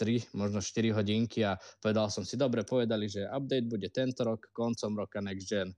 3, 0.00 0.32
možno 0.32 0.64
4 0.64 0.96
hodinky 0.96 1.44
a 1.44 1.60
povedal 1.84 2.08
som 2.08 2.24
si, 2.24 2.40
dobre, 2.40 2.64
povedali, 2.64 3.04
že 3.04 3.28
update 3.28 3.68
bude 3.68 3.88
tento 3.92 4.24
rok, 4.24 4.48
koncom 4.56 4.96
roka 4.96 5.20
next 5.20 5.52
gen 5.52 5.76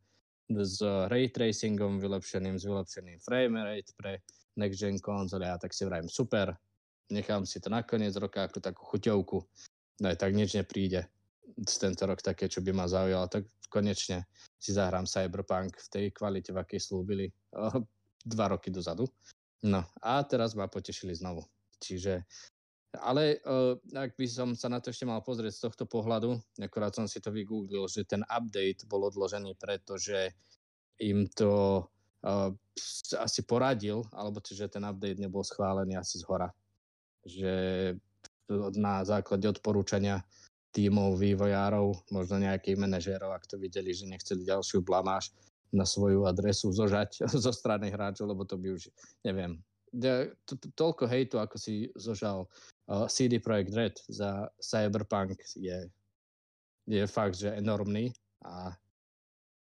s 0.52 0.78
ray 1.10 1.34
tracingom 1.34 1.98
vylepšeným, 1.98 2.58
s 2.60 2.66
vylepšeným 2.66 3.18
frame 3.22 3.58
rate 3.62 3.90
pre 3.98 4.22
next 4.54 4.78
gen 4.78 5.02
konzole 5.02 5.50
a 5.50 5.58
tak 5.58 5.74
si 5.74 5.82
vrajím, 5.82 6.06
super, 6.06 6.54
nechám 7.10 7.42
si 7.42 7.58
to 7.58 7.74
na 7.74 7.82
koniec 7.82 8.14
roka 8.14 8.46
ako 8.46 8.62
takú 8.62 8.82
chuťovku. 8.86 9.38
No 10.00 10.08
aj 10.08 10.16
tak 10.16 10.32
nič 10.32 10.56
nepríde 10.56 11.04
z 11.52 11.74
tento 11.76 12.08
rok 12.08 12.24
také, 12.24 12.48
čo 12.48 12.64
by 12.64 12.72
ma 12.72 12.88
zaujalo, 12.88 13.28
tak 13.28 13.44
konečne 13.68 14.24
si 14.56 14.72
zahrám 14.72 15.04
Cyberpunk 15.04 15.76
v 15.76 15.88
tej 15.88 16.04
kvalite, 16.14 16.52
v 16.52 16.60
akej 16.64 16.80
slúbili 16.80 17.28
dva 18.24 18.46
roky 18.48 18.72
dozadu. 18.72 19.04
No 19.62 19.84
a 20.00 20.22
teraz 20.24 20.56
ma 20.56 20.66
potešili 20.66 21.12
znovu. 21.14 21.44
Čiže 21.82 22.24
ale 23.00 23.40
uh, 23.48 23.72
ak 23.96 24.20
by 24.20 24.26
som 24.28 24.52
sa 24.52 24.68
na 24.68 24.76
to 24.76 24.92
ešte 24.92 25.08
mal 25.08 25.24
pozrieť 25.24 25.52
z 25.56 25.62
tohto 25.64 25.84
pohľadu, 25.88 26.36
akorát 26.60 26.92
som 26.92 27.08
si 27.08 27.24
to 27.24 27.32
vygooglil, 27.32 27.88
že 27.88 28.04
ten 28.04 28.20
update 28.28 28.84
bol 28.84 29.08
odložený, 29.08 29.56
pretože 29.56 30.36
im 31.00 31.24
to 31.32 31.80
uh, 32.20 32.52
asi 33.16 33.40
poradil, 33.48 34.04
alebo 34.12 34.44
že 34.44 34.68
ten 34.68 34.84
update 34.84 35.16
nebol 35.16 35.40
schválený 35.40 35.96
asi 35.96 36.20
z 36.20 36.24
hora. 36.28 36.52
Že 37.24 37.52
na 38.76 39.04
základe 39.04 39.48
odporúčania 39.48 40.24
tímov, 40.72 41.20
vývojárov, 41.20 42.08
možno 42.08 42.40
nejakých 42.40 42.80
manažérov, 42.80 43.36
ak 43.36 43.44
to 43.44 43.60
videli, 43.60 43.92
že 43.92 44.08
nechceli 44.08 44.48
ďalšiu 44.48 44.80
blamáž 44.80 45.30
na 45.72 45.84
svoju 45.84 46.24
adresu 46.24 46.72
zožať 46.72 47.24
zo 47.44 47.52
strany 47.52 47.92
hráčov, 47.92 48.28
lebo 48.28 48.44
to 48.48 48.56
by 48.56 48.72
už, 48.72 48.88
neviem, 49.24 49.60
to, 49.92 50.56
to, 50.56 50.68
toľko 50.72 51.04
hejtu, 51.04 51.36
ako 51.36 51.56
si 51.60 51.92
zožal 51.92 52.48
CD 53.12 53.36
Projekt 53.36 53.76
Red 53.76 53.94
za 54.08 54.48
Cyberpunk 54.56 55.36
je, 55.52 55.84
je 56.88 57.04
fakt, 57.04 57.36
že 57.36 57.52
enormný 57.52 58.08
a 58.40 58.72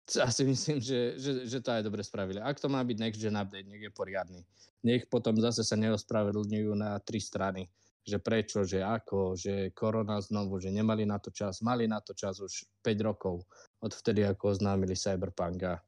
asi 0.27 0.45
myslím, 0.45 0.81
že, 0.81 1.17
že, 1.17 1.31
že 1.45 1.59
to 1.61 1.69
aj 1.73 1.81
dobre 1.85 2.01
spravili. 2.05 2.41
Ak 2.41 2.61
to 2.61 2.69
má 2.69 2.81
byť 2.85 2.97
next 2.97 3.21
gen 3.21 3.37
update, 3.37 3.69
nech 3.69 3.81
je 3.81 3.93
poriadny. 3.93 4.41
Nech 4.85 5.09
potom 5.09 5.33
zase 5.41 5.65
sa 5.65 5.73
neospravedlňujú 5.77 6.71
na 6.77 6.97
tri 7.01 7.17
strany, 7.17 7.65
že 8.05 8.21
prečo, 8.21 8.61
že 8.61 8.85
ako, 8.85 9.33
že 9.33 9.73
korona 9.73 10.21
znovu, 10.21 10.61
že 10.61 10.69
nemali 10.69 11.09
na 11.09 11.17
to 11.17 11.33
čas, 11.33 11.65
mali 11.65 11.89
na 11.89 11.97
to 12.05 12.13
čas 12.13 12.37
už 12.37 12.69
5 12.85 13.01
rokov 13.01 13.41
od 13.81 13.91
vtedy, 13.91 14.21
ako 14.21 14.53
oznámili 14.53 14.93
Cyberpunk 14.93 15.65
a 15.65 15.81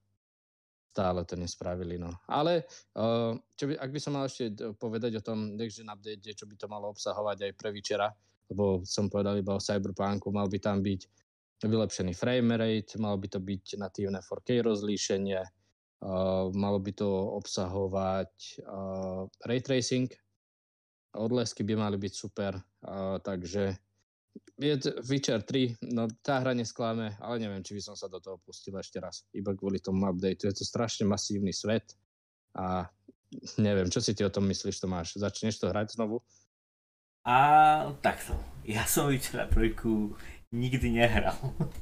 stále 0.97 1.21
to 1.29 1.37
nespravili. 1.37 2.01
No. 2.01 2.09
Ale 2.25 2.65
uh, 2.97 3.37
čo 3.53 3.69
by, 3.69 3.77
ak 3.77 3.89
by 3.93 3.99
som 4.01 4.17
mal 4.17 4.25
ešte 4.25 4.49
povedať 4.81 5.21
o 5.21 5.25
tom 5.25 5.53
Next 5.53 5.77
Update, 5.85 6.33
čo 6.33 6.49
by 6.49 6.57
to 6.57 6.65
malo 6.65 6.89
obsahovať 6.89 7.37
aj 7.45 7.51
pre 7.53 7.69
večera, 7.69 8.09
lebo 8.49 8.81
som 8.81 9.05
povedal 9.05 9.37
iba 9.37 9.53
o 9.53 9.61
Cyberpunku, 9.61 10.33
mal 10.33 10.49
by 10.49 10.57
tam 10.57 10.81
byť 10.81 11.01
vylepšený 11.61 12.17
frame 12.17 12.57
rate, 12.57 12.97
malo 12.97 13.21
by 13.21 13.29
to 13.29 13.37
byť 13.37 13.77
natívne 13.77 14.17
4K 14.25 14.65
rozlíšenie, 14.65 15.41
uh, 16.01 16.49
malo 16.57 16.81
by 16.81 16.91
to 16.97 17.09
obsahovať 17.37 18.65
ray 19.45 19.61
tracing, 19.61 20.09
odlesky 21.17 21.65
by 21.65 21.73
mali 21.75 21.97
byť 21.97 22.13
super, 22.13 22.55
uh, 22.85 23.17
takže 23.19 23.75
je 24.57 24.73
Witcher 25.05 25.41
3, 25.41 25.93
no 25.93 26.09
tá 26.21 26.41
hra 26.41 26.53
nesklame, 26.57 27.13
ale 27.21 27.41
neviem, 27.41 27.61
či 27.61 27.77
by 27.77 27.81
som 27.81 27.95
sa 27.97 28.09
do 28.09 28.17
toho 28.17 28.41
pustil 28.41 28.73
ešte 28.77 28.97
raz, 28.97 29.25
iba 29.33 29.53
kvôli 29.53 29.77
tomu 29.77 30.09
update. 30.09 30.49
Je 30.49 30.53
to 30.53 30.65
strašne 30.65 31.05
masívny 31.05 31.53
svet 31.53 31.93
a 32.57 32.89
neviem, 33.61 33.89
čo 33.89 34.01
si 34.01 34.17
ty 34.17 34.25
o 34.25 34.33
tom 34.33 34.49
myslíš, 34.49 34.81
Tomáš? 34.81 35.17
Začneš 35.17 35.61
to 35.61 35.69
hrať 35.69 35.97
znovu? 35.97 36.25
A 37.27 37.91
takto. 37.99 38.33
Ja 38.63 38.87
som 38.87 39.11
Witcher 39.11 39.45
3 39.45 39.77
nikdy 40.49 40.87
nehral. 40.95 41.35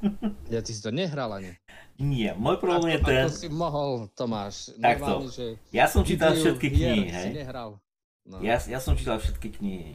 ja 0.54 0.60
ty 0.60 0.74
si 0.74 0.82
to 0.82 0.90
nehral 0.90 1.30
ani? 1.32 1.54
Nie, 1.96 2.34
môj 2.34 2.58
problém 2.58 2.98
je 2.98 3.00
ten... 3.06 3.24
Ako 3.24 3.30
si 3.32 3.48
mohol, 3.48 3.90
Tomáš? 4.12 4.74
Takto. 4.76 5.06
Normálne, 5.06 5.30
že 5.30 5.46
ja 5.70 5.86
som 5.86 6.02
čítal 6.02 6.34
všetky 6.34 6.66
knihy, 6.66 7.04
hej? 7.08 7.28
nehral. 7.32 7.78
No. 8.26 8.42
Ja, 8.42 8.58
ja 8.58 8.82
som 8.82 8.98
čítal 8.98 9.22
všetky 9.22 9.62
knihy 9.62 9.94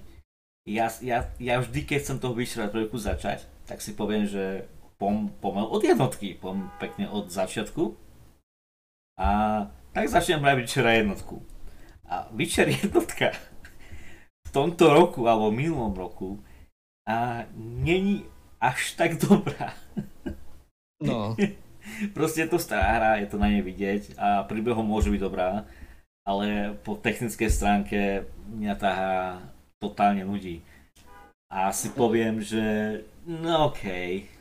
ja, 0.66 0.94
ja, 1.02 1.26
ja 1.42 1.56
vždy, 1.58 1.82
keď 1.86 2.02
som 2.06 2.22
toho 2.22 2.38
vyšera 2.38 2.70
trojku 2.70 2.98
začať, 3.02 3.50
tak 3.66 3.82
si 3.82 3.98
poviem, 3.98 4.30
že 4.30 4.70
pom, 5.02 5.34
pomel 5.42 5.66
od 5.66 5.82
jednotky, 5.82 6.38
pom 6.38 6.70
pekne 6.78 7.10
od 7.10 7.34
začiatku. 7.34 7.98
A 9.18 9.30
tak 9.94 10.06
začnem 10.10 10.42
hrať 10.42 10.58
Witchera 10.62 10.92
jednotku. 11.02 11.42
A 12.06 12.30
Witcher 12.34 12.70
jednotka 12.86 13.34
v 14.46 14.50
tomto 14.54 14.94
roku, 14.94 15.26
alebo 15.26 15.50
v 15.50 15.66
minulom 15.66 15.94
roku, 15.98 16.38
a 17.10 17.50
není 17.58 18.30
až 18.62 18.94
tak 18.94 19.18
dobrá. 19.18 19.74
No. 21.02 21.34
Proste 22.16 22.46
je 22.46 22.50
to 22.54 22.62
stará 22.62 23.02
hra, 23.02 23.12
je 23.18 23.26
to 23.26 23.42
na 23.42 23.50
nej 23.50 23.66
vidieť 23.66 24.14
a 24.14 24.46
príbehom 24.46 24.86
môže 24.86 25.10
byť 25.10 25.18
dobrá, 25.18 25.66
ale 26.26 26.78
po 26.86 26.98
technickej 26.98 27.50
stránke 27.50 28.30
mňa 28.52 28.76
hra 28.78 29.42
totálne 29.82 30.22
nudí. 30.26 30.62
A 31.52 31.74
si 31.76 31.92
poviem, 31.92 32.40
že 32.40 32.64
no 33.28 33.74
okej. 33.74 34.24
Okay. 34.24 34.40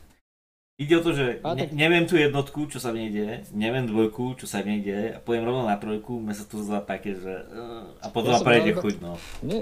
Ide 0.81 0.97
o 0.97 1.05
to, 1.05 1.11
že 1.13 1.25
ne, 1.45 1.69
neviem 1.77 2.09
tú 2.09 2.17
jednotku, 2.17 2.65
čo 2.65 2.81
sa 2.81 2.89
v 2.89 3.05
nej 3.05 3.09
deje, 3.13 3.35
neviem 3.53 3.85
dvojku, 3.85 4.33
čo 4.33 4.49
sa 4.49 4.65
v 4.65 4.73
nej 4.73 4.81
deje 4.81 5.13
a 5.13 5.21
poviem 5.21 5.45
rovno 5.45 5.69
na 5.69 5.77
trojku, 5.77 6.17
mne 6.17 6.33
sa 6.33 6.41
to 6.41 6.57
zdá 6.65 6.81
také, 6.81 7.13
že 7.13 7.29
uh, 7.53 7.85
a 8.01 8.09
potom 8.09 8.33
ja 8.33 8.41
prejde 8.41 8.73
chuť, 8.73 8.95
no. 8.97 9.13
Nie, 9.45 9.61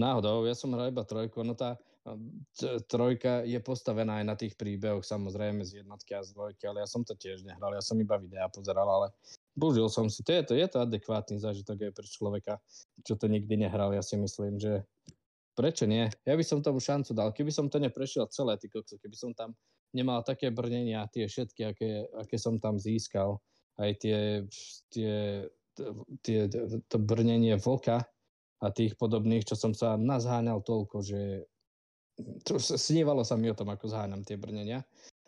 náhodou, 0.00 0.48
ja 0.48 0.56
som 0.56 0.72
hral 0.72 0.88
iba 0.88 1.04
trojku, 1.04 1.44
no 1.44 1.52
tá 1.52 1.76
trojka 2.86 3.42
je 3.42 3.58
postavená 3.58 4.22
aj 4.22 4.24
na 4.24 4.36
tých 4.38 4.54
príbehoch, 4.54 5.02
samozrejme 5.02 5.66
z 5.66 5.82
jednotky 5.82 6.14
a 6.14 6.22
z 6.22 6.32
dvojky, 6.32 6.62
ale 6.70 6.86
ja 6.86 6.88
som 6.88 7.02
to 7.02 7.18
tiež 7.18 7.42
nehral, 7.42 7.74
ja 7.74 7.82
som 7.82 7.98
iba 7.98 8.14
videa 8.14 8.46
pozeral, 8.46 8.86
ale 8.86 9.10
Božil 9.56 9.88
som 9.88 10.12
si, 10.12 10.20
to 10.20 10.36
je 10.36 10.42
to, 10.44 10.52
je 10.52 10.68
to 10.68 10.84
adekvátny 10.84 11.40
zážitok 11.40 11.88
aj 11.88 11.92
pre 11.96 12.06
človeka, 12.06 12.54
čo 13.00 13.16
to 13.16 13.24
nikdy 13.26 13.56
nehral. 13.56 13.90
Ja 13.96 14.04
si 14.04 14.20
myslím, 14.20 14.60
že 14.60 14.84
prečo 15.56 15.88
nie? 15.88 16.12
Ja 16.28 16.36
by 16.36 16.44
som 16.44 16.60
tomu 16.60 16.78
šancu 16.78 17.16
dal. 17.16 17.32
Keby 17.32 17.48
som 17.48 17.72
to 17.72 17.80
neprešiel 17.80 18.28
celé, 18.28 18.60
ty 18.60 18.68
kokso, 18.68 19.00
keby 19.00 19.16
som 19.16 19.32
tam 19.32 19.56
nemal 19.96 20.20
také 20.20 20.52
brnenia, 20.52 21.08
tie 21.08 21.24
všetky, 21.24 21.72
aké, 21.72 21.88
aké 22.20 22.36
som 22.36 22.60
tam 22.60 22.76
získal, 22.76 23.40
aj 23.80 23.90
tie, 23.96 24.18
tie, 24.92 25.14
tie, 26.20 26.38
to 26.88 26.96
brnenie 27.00 27.56
vlka 27.56 28.04
a 28.60 28.66
tých 28.72 29.00
podobných, 29.00 29.48
čo 29.48 29.56
som 29.56 29.72
sa 29.72 29.96
nazháňal 29.96 30.60
toľko, 30.60 31.00
že 31.00 31.48
to 32.44 32.56
snívalo 32.60 33.24
sa 33.24 33.36
mi 33.36 33.48
o 33.52 33.56
tom, 33.56 33.68
ako 33.72 33.88
zháňam 33.88 34.24
tie 34.24 34.36
brnenia. 34.40 34.84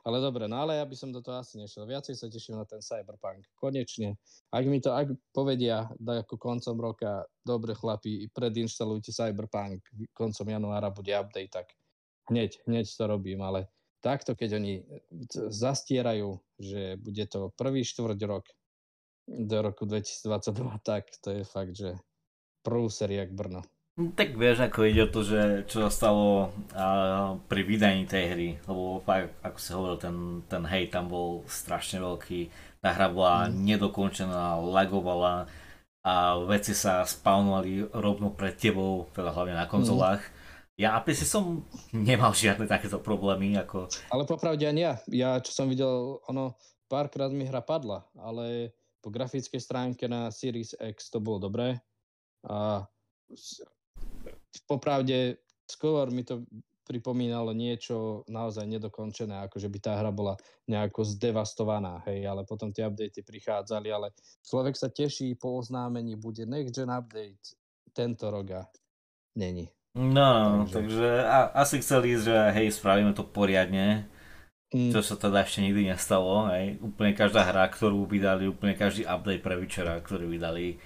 Ale 0.08 0.24
dobre, 0.24 0.48
no 0.48 0.64
ale 0.64 0.80
ja 0.80 0.88
by 0.88 0.96
som 0.96 1.12
do 1.12 1.20
toho 1.20 1.36
asi 1.36 1.60
nešiel. 1.60 1.84
Viacej 1.84 2.16
sa 2.16 2.32
teším 2.32 2.56
na 2.56 2.64
ten 2.64 2.80
Cyberpunk. 2.80 3.44
Konečne. 3.60 4.16
Ak 4.48 4.64
mi 4.64 4.80
to, 4.80 4.96
ak 4.96 5.12
povedia 5.36 5.84
ako 6.00 6.40
koncom 6.40 6.80
roka, 6.80 7.28
dobre 7.44 7.76
chlapi, 7.76 8.32
predinštalujte 8.32 9.12
Cyberpunk, 9.12 9.84
koncom 10.16 10.48
januára 10.48 10.88
bude 10.88 11.12
update, 11.12 11.52
tak 11.52 11.76
hneď, 12.32 12.56
hneď 12.64 12.88
to 12.88 13.04
robím, 13.04 13.44
ale 13.44 13.68
takto, 14.00 14.32
keď 14.32 14.56
oni 14.56 14.80
zastierajú, 15.52 16.40
že 16.56 16.96
bude 16.96 17.28
to 17.28 17.52
prvý 17.52 17.84
štvrť 17.84 18.18
rok 18.24 18.48
do 19.28 19.60
roku 19.60 19.84
2022, 19.84 20.88
tak 20.88 21.04
to 21.20 21.36
je 21.36 21.42
fakt, 21.44 21.76
že 21.76 22.00
prúser 22.64 23.12
jak 23.12 23.28
Brno. 23.36 23.60
No, 23.98 24.14
tak 24.14 24.38
vieš, 24.38 24.62
ako 24.62 24.86
ide 24.86 25.10
o 25.10 25.10
to, 25.10 25.26
že 25.26 25.66
čo 25.66 25.82
sa 25.82 25.90
stalo 25.90 26.54
uh, 26.78 27.34
pri 27.50 27.66
vydaní 27.66 28.06
tej 28.06 28.24
hry, 28.30 28.48
lebo 28.70 29.02
fakt, 29.02 29.34
ako 29.42 29.58
si 29.58 29.70
hovoril, 29.74 29.98
ten, 29.98 30.16
ten 30.46 30.62
hej 30.70 30.86
tam 30.86 31.10
bol 31.10 31.42
strašne 31.50 31.98
veľký, 31.98 32.46
tá 32.78 32.94
hra 32.94 33.10
bola 33.10 33.50
mm. 33.50 33.58
nedokončená, 33.58 34.62
lagovala 34.62 35.50
a 36.06 36.38
veci 36.46 36.78
sa 36.78 37.02
spawnovali 37.02 37.90
rovno 37.90 38.30
pred 38.30 38.54
tebou, 38.54 39.10
teda 39.10 39.34
hlavne 39.34 39.58
na 39.58 39.66
konzolách. 39.66 40.22
Mm. 40.22 40.34
Ja 40.78 40.94
na 40.94 41.02
PC 41.02 41.26
som 41.26 41.66
nemal 41.90 42.30
žiadne 42.38 42.70
takéto 42.70 43.02
problémy. 43.02 43.58
Ako... 43.58 43.90
Ale 44.14 44.22
popravde 44.30 44.62
ani 44.62 44.86
ja. 44.86 44.94
Ja, 45.10 45.30
čo 45.42 45.50
som 45.50 45.66
videl, 45.66 46.22
ono, 46.30 46.54
párkrát 46.86 47.34
mi 47.34 47.50
hra 47.50 47.66
padla, 47.66 48.06
ale 48.14 48.70
po 49.02 49.10
grafickej 49.10 49.58
stránke 49.58 50.06
na 50.06 50.30
Series 50.30 50.78
X 50.78 51.10
to 51.10 51.18
bolo 51.18 51.50
dobré. 51.50 51.82
A 52.46 52.86
popravde 54.64 55.38
skôr 55.68 56.08
mi 56.08 56.24
to 56.24 56.42
pripomínalo 56.88 57.52
niečo 57.52 58.24
naozaj 58.32 58.64
nedokončené, 58.64 59.44
ako 59.44 59.60
že 59.60 59.68
by 59.68 59.78
tá 59.78 59.92
hra 60.00 60.08
bola 60.08 60.40
nejako 60.64 61.04
zdevastovaná, 61.04 62.00
hej, 62.08 62.24
ale 62.24 62.48
potom 62.48 62.72
tie 62.72 62.88
updaty 62.88 63.20
prichádzali, 63.20 63.92
ale 63.92 64.16
človek 64.48 64.72
sa 64.72 64.88
teší 64.88 65.36
po 65.36 65.60
oznámení, 65.60 66.16
bude 66.16 66.48
next 66.48 66.72
gen 66.72 66.88
update 66.88 67.52
tento 67.92 68.32
rok 68.32 68.48
a 68.56 68.62
není. 69.36 69.68
No, 69.92 70.64
takže, 70.64 70.72
takže 70.72 71.08
a, 71.28 71.38
asi 71.60 71.76
chceli 71.84 72.16
ísť, 72.16 72.24
že 72.24 72.36
hej, 72.56 72.68
spravíme 72.72 73.12
to 73.12 73.24
poriadne, 73.28 74.08
mm. 74.72 74.88
čo 74.88 75.04
sa 75.04 75.20
teda 75.20 75.44
ešte 75.44 75.60
nikdy 75.60 75.92
nestalo, 75.92 76.48
hej, 76.56 76.80
úplne 76.80 77.12
každá 77.12 77.44
hra, 77.44 77.68
ktorú 77.68 78.08
vydali, 78.08 78.48
úplne 78.48 78.72
každý 78.72 79.04
update 79.04 79.44
pre 79.44 79.60
Witchera, 79.60 80.00
ktorý 80.00 80.24
vydali, 80.24 80.80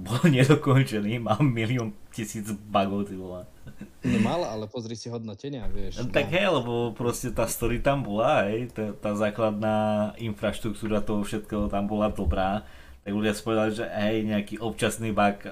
bol 0.00 0.20
nedokončený, 0.34 1.20
mal 1.20 1.40
milión 1.44 1.92
tisíc 2.10 2.48
bugov, 2.50 3.06
ty 3.06 3.14
vole. 3.14 3.44
No 4.00 4.16
mal, 4.24 4.40
ale 4.44 4.64
pozri 4.66 4.96
si 4.96 5.12
hodnotenia, 5.12 5.68
vieš. 5.68 6.02
Tak 6.08 6.26
no. 6.26 6.32
hej, 6.32 6.46
lebo 6.48 6.72
proste 6.96 7.28
tá 7.30 7.44
story 7.44 7.84
tam 7.84 8.00
bola, 8.00 8.48
hej, 8.48 8.72
tá, 8.72 8.96
tá 8.96 9.12
základná 9.12 10.10
infraštruktúra 10.16 11.04
toho 11.04 11.22
všetkého 11.22 11.68
tam 11.68 11.84
bola 11.84 12.08
dobrá. 12.08 12.64
Tak 13.04 13.12
ľudia 13.12 13.32
si 13.32 13.42
povedali, 13.44 13.70
že 13.76 13.86
hej, 13.88 14.16
nejaký 14.28 14.54
občasný 14.60 15.12
bug, 15.12 15.44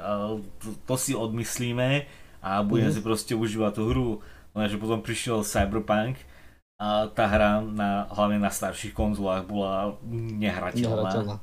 to, 0.61 0.68
to 0.84 0.94
si 0.96 1.12
odmyslíme 1.16 2.04
a 2.44 2.50
budeme 2.64 2.92
mm-hmm. 2.92 3.00
si 3.00 3.06
proste 3.06 3.32
užívať 3.37 3.72
tú 3.72 3.82
hru. 3.92 4.11
Lenže 4.56 4.80
potom 4.80 5.04
prišiel 5.04 5.44
Cyberpunk 5.44 6.18
a 6.78 7.11
tá 7.11 7.26
hra 7.26 7.58
na, 7.58 8.06
hlavne 8.14 8.38
na 8.38 8.54
starších 8.54 8.94
konzolách 8.94 9.50
bola 9.50 9.98
nehrateľná. 10.08 10.94
nehrateľná. 10.94 11.37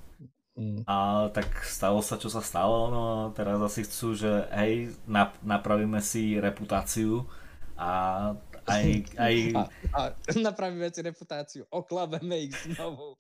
Mm. 0.56 0.88
A 0.88 1.28
tak 1.36 1.52
stalo 1.68 2.00
sa, 2.00 2.15
čo 2.15 2.32
sa 2.32 2.39
stalo, 2.39 2.88
no 2.88 3.04
teraz 3.36 3.60
asi 3.60 3.84
chcú, 3.84 4.15
že 4.15 4.48
hej, 4.56 4.96
nap- 5.04 5.36
napravíme 5.44 6.00
si 6.00 6.39
reputáciu 6.39 7.28
a 7.76 8.32
aj... 8.63 8.86
aj... 9.28 9.36
A, 9.52 9.62
a 9.91 10.00
napravíme 10.48 10.88
si 10.96 11.04
reputáciu, 11.04 11.68
oklabeme 11.68 12.48
ich 12.48 12.56
znovu, 12.72 13.20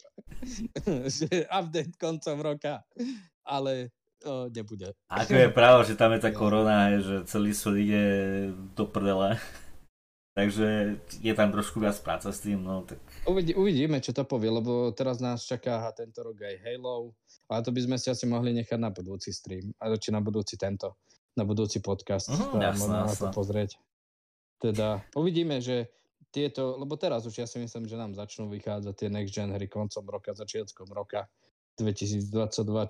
že 1.19 1.27
update 1.51 1.99
koncom 1.99 2.39
roka, 2.39 2.87
ale 3.43 3.91
o, 4.23 4.47
nebude. 4.47 4.95
Ako 5.11 5.35
je 5.35 5.51
právo, 5.51 5.83
že 5.83 5.99
tam 5.99 6.15
je 6.15 6.23
tá 6.23 6.31
korona, 6.31 6.95
že 7.03 7.27
celý 7.27 7.51
svet 7.51 7.83
ide 7.83 8.05
do 8.79 8.87
prdele. 8.87 9.35
Takže 10.35 10.99
je 11.23 11.31
tam 11.31 11.47
trošku 11.47 11.79
viac 11.79 11.95
práce 12.03 12.27
s 12.27 12.43
tým, 12.43 12.59
no 12.59 12.83
tak... 12.83 12.99
Uvidí, 13.23 13.55
uvidíme, 13.55 14.03
čo 14.03 14.11
to 14.11 14.27
povie, 14.27 14.51
lebo 14.51 14.91
teraz 14.91 15.23
nás 15.23 15.47
čaká 15.47 15.87
tento 15.95 16.27
rok 16.27 16.35
aj 16.35 16.59
Halo, 16.59 17.15
ale 17.47 17.63
to 17.63 17.71
by 17.71 17.79
sme 17.79 17.95
si 17.95 18.11
asi 18.11 18.27
mohli 18.27 18.51
nechať 18.51 18.75
na 18.75 18.91
budúci 18.91 19.31
stream, 19.31 19.71
či 19.79 20.11
na 20.11 20.19
budúci 20.19 20.59
tento, 20.59 20.99
na 21.39 21.47
budúci 21.47 21.79
podcast. 21.79 22.27
Uh-huh, 22.35 22.59
jasné, 22.59 23.07
jasné. 23.07 23.15
to 23.15 23.27
pozrieť. 23.31 23.79
Teda 24.59 25.07
uvidíme, 25.15 25.63
že 25.63 25.87
tieto, 26.35 26.75
lebo 26.75 26.99
teraz 26.99 27.23
už 27.23 27.39
ja 27.39 27.47
si 27.47 27.55
myslím, 27.63 27.87
že 27.87 27.95
nám 27.95 28.11
začnú 28.11 28.51
vychádzať 28.51 28.91
tie 28.91 29.07
next 29.07 29.31
gen 29.31 29.55
hry 29.55 29.71
koncom 29.71 30.03
roka, 30.03 30.35
začiatkom 30.35 30.91
roka 30.91 31.31
2022, 31.79 32.27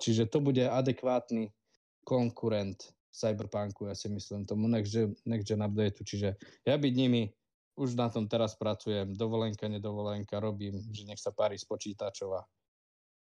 čiže 0.02 0.26
to 0.26 0.42
bude 0.42 0.66
adekvátny 0.66 1.54
konkurent 2.02 2.90
Cyberpunku, 3.16 3.88
ja 3.88 3.96
si 3.96 4.12
myslím, 4.12 4.44
tomu 4.44 4.68
next 4.68 4.92
gen, 4.92 5.16
next 5.24 5.48
gen 5.48 5.64
updateu, 5.64 6.04
čiže 6.04 6.36
ja 6.68 6.76
byť 6.76 6.92
nimi 6.92 7.32
už 7.76 7.96
na 7.96 8.08
tom 8.08 8.24
teraz 8.28 8.56
pracujem, 8.56 9.12
dovolenka, 9.12 9.68
nedovolenka, 9.68 10.40
robím, 10.40 10.80
že 10.92 11.04
nech 11.04 11.20
sa 11.20 11.32
pári 11.32 11.60
z 11.60 11.68
počítačov 11.68 12.40
a 12.40 12.42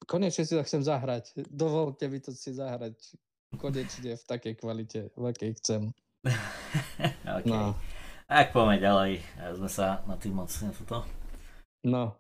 konečne 0.07 0.43
si 0.43 0.55
to 0.55 0.63
chcem 0.67 0.83
zahrať. 0.83 1.47
Dovolte 1.51 2.11
mi 2.11 2.19
to 2.19 2.35
si 2.35 2.51
zahrať 2.55 2.99
konečne 3.59 4.19
v 4.19 4.25
takej 4.27 4.55
kvalite, 4.59 5.01
v 5.15 5.25
akej 5.31 5.51
chcem. 5.63 5.83
okay. 7.39 7.51
No. 7.51 7.79
Tak 8.31 8.55
poďme 8.55 8.79
ďalej, 8.79 9.13
sme 9.59 9.71
sa 9.71 10.07
na 10.07 10.15
tým 10.15 10.39
moc 10.39 10.51
toto. 10.51 11.03
No. 11.83 12.19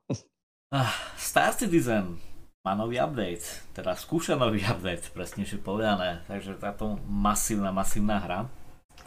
Ah, 0.70 0.90
Star 1.18 1.54
Citizen 1.54 2.29
má 2.70 2.78
nový 2.78 3.02
update, 3.02 3.74
teda 3.74 3.98
skúša 3.98 4.38
nový 4.38 4.62
update, 4.70 5.10
presnejšie 5.10 5.58
povedané. 5.58 6.22
Takže 6.30 6.54
táto 6.54 7.02
masívna, 7.10 7.74
masívna 7.74 8.22
hra, 8.22 8.46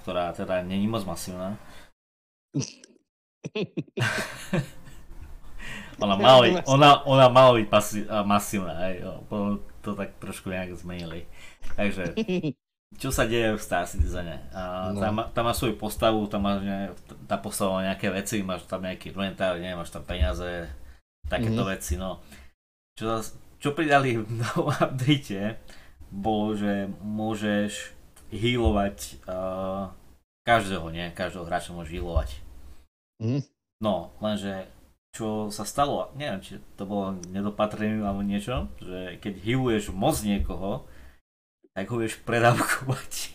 ktorá 0.04 0.36
teda 0.36 0.60
není 0.67 0.91
moc 0.91 1.08
masívna. 1.08 1.56
ona 6.04 6.15
mala 6.19 6.39
byť, 6.43 6.67
ona, 6.67 7.08
ona 7.08 7.32
mala 7.32 7.56
byť 7.56 7.67
pasi, 7.71 8.04
masívna, 8.28 8.76
hej, 8.84 9.08
to 9.80 9.95
tak 9.95 10.19
trošku 10.19 10.52
nejak 10.52 10.76
zmenili. 10.76 11.23
Takže, 11.80 12.19
čo 13.02 13.15
sa 13.15 13.23
deje 13.23 13.56
v 13.56 13.63
Star 13.63 13.88
Citizene? 13.88 14.43
no. 14.91 14.99
tam, 14.99 15.23
tam 15.32 15.43
má 15.47 15.56
svoju 15.56 15.80
postavu, 15.80 16.28
tam 16.28 16.43
máš 16.52 16.67
ne, 16.67 16.91
tá 17.32 17.39
postava 17.39 17.80
nejaké 17.80 18.12
veci, 18.12 18.43
máš 18.43 18.67
tam 18.67 18.84
nejaký 18.84 19.15
inventár, 19.15 19.56
neviem, 19.56 19.80
máš 19.80 19.95
tam 19.95 20.04
peniaze, 20.04 20.67
takéto 21.32 21.63
mm-hmm. 21.63 21.73
veci, 21.80 21.95
no. 21.95 22.19
Čo, 22.93 23.23
čo 23.63 23.71
pridali 23.71 24.19
v 24.19 24.28
novom 24.43 24.76
update, 24.76 25.56
bolo, 26.12 26.52
že 26.60 26.91
môžeš 26.99 27.95
healovať 28.28 29.23
uh, 29.23 29.88
každého, 30.43 30.91
nie? 30.91 31.08
Každého 31.15 31.47
hráča 31.47 31.71
môžeš 31.71 31.95
healovať. 31.95 32.30
Mm. 33.23 33.41
No, 33.80 34.12
lenže 34.19 34.67
čo 35.15 35.47
sa 35.47 35.63
stalo, 35.63 36.12
neviem, 36.19 36.43
či 36.43 36.60
to 36.76 36.84
bolo 36.84 37.15
nedopatrením 37.32 38.04
alebo 38.04 38.26
niečo, 38.26 38.67
že 38.84 39.21
keď 39.23 39.34
healuješ 39.39 39.95
moc 39.95 40.19
niekoho, 40.19 40.84
tak 41.71 41.88
ho 41.88 41.95
vieš 42.02 42.19
predávkovať. 42.28 43.32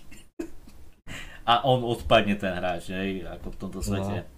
A 1.50 1.64
on 1.64 1.80
odpadne 1.88 2.36
ten 2.36 2.52
hráč, 2.52 2.92
hej, 2.92 3.24
ako 3.24 3.46
v 3.48 3.56
tomto 3.56 3.80
svete. 3.80 4.28
No. 4.28 4.36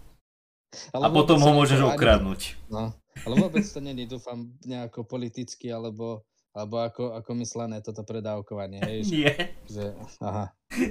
Ale 0.95 1.03
a 1.03 1.09
potom 1.11 1.43
ho 1.43 1.51
môžeš 1.51 1.83
okradnúť. 1.83 2.55
No, 2.71 2.95
ale 3.27 3.35
vôbec 3.37 3.65
to 3.65 3.81
není, 3.81 4.05
dúfam, 4.07 4.53
nejako 4.65 5.05
politicky, 5.05 5.73
alebo, 5.73 6.25
alebo 6.57 6.81
ako, 6.81 7.05
ako 7.21 7.31
myslené 7.41 7.81
toto 7.85 8.03
predávkovanie, 8.03 8.81
hej? 8.83 8.99
Že, 9.05 9.13
Nie. 9.13 9.35
Že, 9.67 9.85
aha. 10.23 10.45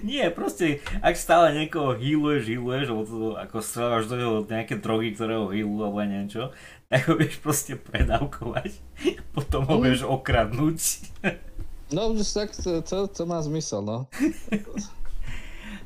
Nie, 0.04 0.28
proste, 0.28 0.84
ak 1.00 1.16
stále 1.16 1.56
niekoho 1.56 1.96
healuješ, 1.96 2.52
healuješ, 2.52 2.88
alebo 2.92 3.04
to, 3.08 3.40
ako 3.40 3.58
strávaš 3.64 4.12
do 4.12 4.16
neho 4.20 4.36
nejaké 4.44 4.76
drogy, 4.76 5.16
ktoré 5.16 5.40
ho 5.40 5.48
healujú, 5.48 5.80
alebo 5.88 6.04
niečo, 6.04 6.44
tak 6.92 7.08
ho 7.08 7.16
vieš 7.16 7.40
proste 7.40 7.80
predávkovať, 7.80 8.76
potom 9.36 9.64
ho 9.64 9.76
mm. 9.80 9.84
vieš 9.88 10.02
okradnúť. 10.04 10.80
No, 11.96 12.14
už 12.14 12.28
tak 12.28 12.54
to, 12.54 12.84
to, 12.86 13.08
to 13.08 13.24
má 13.26 13.40
zmysel, 13.42 13.82
no. 13.82 14.06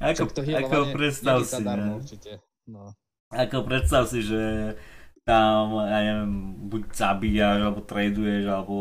ako, 0.02 0.28
to 0.36 0.42
ako 0.42 0.92
predstav 0.92 1.38
si, 1.46 1.62
darmo, 1.64 2.02
určite. 2.02 2.44
No. 2.68 2.92
Ako 3.32 3.62
predstav 3.64 4.10
si, 4.10 4.26
že 4.26 4.74
tam, 5.24 5.80
ja 5.88 6.00
neviem, 6.04 6.34
buď 6.68 6.82
zabíjaš, 6.92 7.60
alebo 7.64 7.80
traduješ, 7.84 8.44
alebo, 8.48 8.78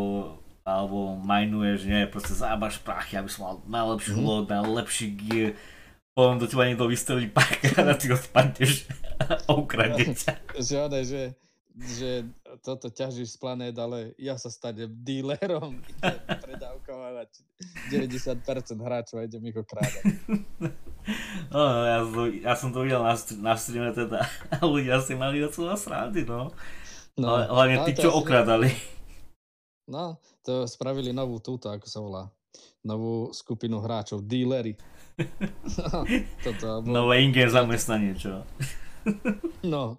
alebo 0.66 0.98
minuješ, 1.22 1.86
nie, 1.86 2.10
proste 2.10 2.34
zábaš 2.34 2.82
prachy, 2.82 3.14
aby 3.18 3.30
som 3.30 3.42
mal 3.46 3.56
najlepšiu 3.66 4.14
mm-hmm. 4.18 4.26
load, 4.26 4.46
najlepší 4.50 5.06
gear, 5.22 5.50
potom 6.12 6.36
do 6.36 6.46
teba 6.50 6.68
niekto 6.68 6.90
vystrelí 6.90 7.30
párkrát 7.30 7.88
a 7.88 7.94
ty 7.96 8.12
odpadneš 8.12 8.84
a 9.22 9.50
ukradne 9.54 10.12
ťa. 10.20 10.34
Že, 10.58 10.78
že, 11.06 11.22
že 11.72 12.28
toto 12.60 12.92
ťažíš 12.92 13.36
z 13.36 13.38
planét, 13.40 13.76
ale 13.80 14.12
ja 14.20 14.36
sa 14.36 14.52
stanem 14.52 14.92
dílerom, 15.00 15.80
predávkovať 16.44 17.30
90% 17.88 18.76
hráčov 18.76 19.16
a 19.20 19.26
idem 19.26 19.42
ich 19.48 19.56
okrádať. 19.56 20.04
No, 21.50 21.82
ja, 21.82 21.98
ja 22.46 22.54
som 22.54 22.70
to 22.70 22.86
videl 22.86 23.02
na, 23.02 23.18
na 23.42 23.58
streame 23.58 23.90
teda 23.90 24.22
a 24.54 24.62
ľudia 24.70 25.02
si 25.02 25.18
mali 25.18 25.42
docela 25.42 25.74
srandy, 25.74 26.22
no. 26.22 26.54
no 27.18 27.42
hlavne 27.42 27.82
tí, 27.90 27.98
čo 27.98 28.14
okradali. 28.14 28.70
No, 29.90 30.22
to 30.46 30.62
spravili 30.70 31.10
novú 31.10 31.42
túto, 31.42 31.74
ako 31.74 31.86
sa 31.90 31.98
volá, 31.98 32.22
novú 32.86 33.34
skupinu 33.34 33.82
hráčov, 33.82 34.22
dealery. 34.22 34.78
Toto, 36.46 36.86
bol... 36.86 36.94
Nové 36.94 37.26
inge 37.26 37.50
zamestnanie, 37.50 38.14
čo? 38.14 38.46
no, 39.66 39.98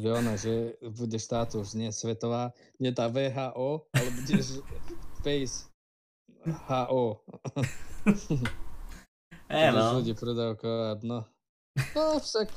že 0.00 0.08
ona, 0.08 0.32
že 0.40 0.80
bude 0.96 1.18
status 1.20 1.76
nie 1.76 1.92
svetová, 1.92 2.56
nie 2.80 2.90
tá 2.90 3.06
VHO, 3.06 3.84
ale 3.92 4.08
budeš 4.20 4.64
Face 5.20 5.68
HO. 6.44 7.20
E, 9.50 9.66
no. 9.74 9.98
ľudí 9.98 10.14
predávkovať, 10.14 11.02
no. 11.02 11.26
No 11.98 12.22
však 12.22 12.54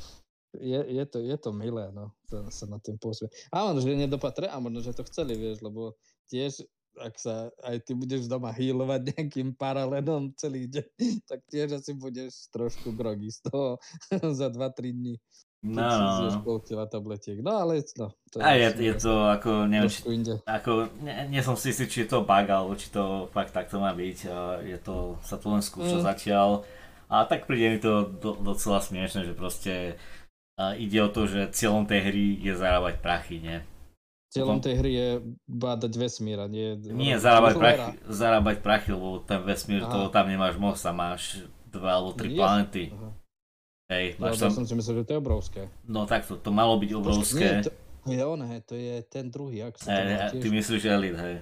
je, 0.62 0.78
je, 0.78 1.06
to, 1.10 1.18
je 1.26 1.38
to 1.42 1.50
milé, 1.50 1.90
no, 1.90 2.14
sa, 2.30 2.46
sa 2.54 2.66
na 2.70 2.78
tým 2.78 3.02
posmie. 3.02 3.34
A 3.50 3.66
možno, 3.66 3.82
že 3.82 3.98
nedopatre, 3.98 4.46
a 4.46 4.62
možno, 4.62 4.86
že 4.86 4.94
to 4.94 5.02
chceli, 5.10 5.34
vieš, 5.34 5.66
lebo 5.66 5.98
tiež, 6.30 6.62
ak 7.02 7.18
sa 7.18 7.50
aj 7.66 7.82
ty 7.90 7.98
budeš 7.98 8.30
doma 8.30 8.54
healovať 8.54 9.18
nejakým 9.18 9.58
paralenom 9.58 10.30
celý 10.38 10.70
deň, 10.70 10.86
tak 11.30 11.42
tiež 11.50 11.82
asi 11.82 11.98
budeš 11.98 12.54
trošku 12.54 12.94
grogy 12.94 13.34
z 13.34 13.42
toho 13.50 13.82
za 14.38 14.54
2-3 14.54 14.94
dní. 14.94 15.18
No, 15.64 15.80
no. 15.80 16.44
no. 16.44 16.86
tabletiek. 16.92 17.40
No 17.40 17.64
ale 17.64 17.80
no, 17.96 18.12
to 18.28 18.44
a 18.44 18.52
je, 18.60 18.68
je 18.84 18.94
to 19.00 19.32
ako, 19.32 19.64
neviem, 19.64 19.88
či, 19.88 20.04
ako, 20.44 20.92
nie, 21.00 21.16
nie 21.32 21.40
som 21.40 21.56
si 21.56 21.72
istý, 21.72 21.88
či 21.88 22.04
je 22.04 22.12
to 22.12 22.28
bug, 22.28 22.48
alebo 22.52 22.76
či 22.76 22.92
to 22.92 23.32
fakt 23.32 23.56
takto 23.56 23.80
má 23.80 23.96
byť. 23.96 24.28
Je 24.68 24.76
to, 24.84 25.16
sa 25.24 25.40
to 25.40 25.48
len 25.48 25.64
skúša 25.64 26.04
mm. 26.04 26.06
zatiaľ. 26.06 26.68
A 27.08 27.24
tak 27.24 27.48
príde 27.48 27.68
mi 27.72 27.80
to 27.80 28.12
do, 28.12 28.36
docela 28.36 28.84
smiešne, 28.84 29.24
že 29.24 29.32
proste 29.32 29.96
uh, 30.60 30.76
ide 30.76 31.00
o 31.00 31.08
to, 31.08 31.32
že 31.32 31.56
cieľom 31.56 31.88
tej 31.88 32.12
hry 32.12 32.26
je 32.44 32.54
zarábať 32.60 33.00
prachy, 33.00 33.40
nie? 33.40 33.64
Cieľom 34.36 34.60
tej 34.60 34.76
hry 34.84 34.92
je 34.92 35.10
bádať 35.48 35.94
vesmír 35.96 36.44
a 36.44 36.50
nie... 36.50 36.76
Nie, 36.92 37.22
zarábať 37.22 37.54
prachy, 37.56 37.92
zarábať 38.10 38.58
prachy, 38.66 38.90
lebo 38.92 39.24
ten 39.24 39.40
vesmír, 39.46 39.86
toho 39.86 40.12
tam 40.12 40.28
nemáš 40.28 40.60
moc 40.60 40.76
a 40.84 40.92
máš 40.92 41.46
dva 41.72 42.02
alebo 42.02 42.12
tri 42.18 42.36
planety. 42.36 42.92
Aha. 42.92 43.23
Hej, 43.92 44.16
máš 44.16 44.40
tam... 44.40 44.52
som 44.52 44.64
si 44.64 44.74
myslel, 44.74 45.04
že 45.04 45.08
to 45.08 45.14
je 45.16 45.20
obrovské. 45.20 45.62
No 45.84 46.08
tak 46.08 46.24
to, 46.24 46.40
to 46.40 46.50
malo 46.50 46.80
byť 46.80 46.92
obrovské. 46.96 47.46
Nie, 47.60 47.68
to 47.68 47.72
je 48.08 48.24
on, 48.24 48.40
hej, 48.44 48.60
to 48.64 48.76
je 48.76 48.96
ten 49.08 49.28
druhý, 49.28 49.64
ak 49.64 49.76
sa 49.80 49.92
to 49.92 50.02
e, 50.04 50.40
Ty 50.40 50.48
myslíš 50.50 50.84
Elite, 50.86 51.20
hej. 51.20 51.36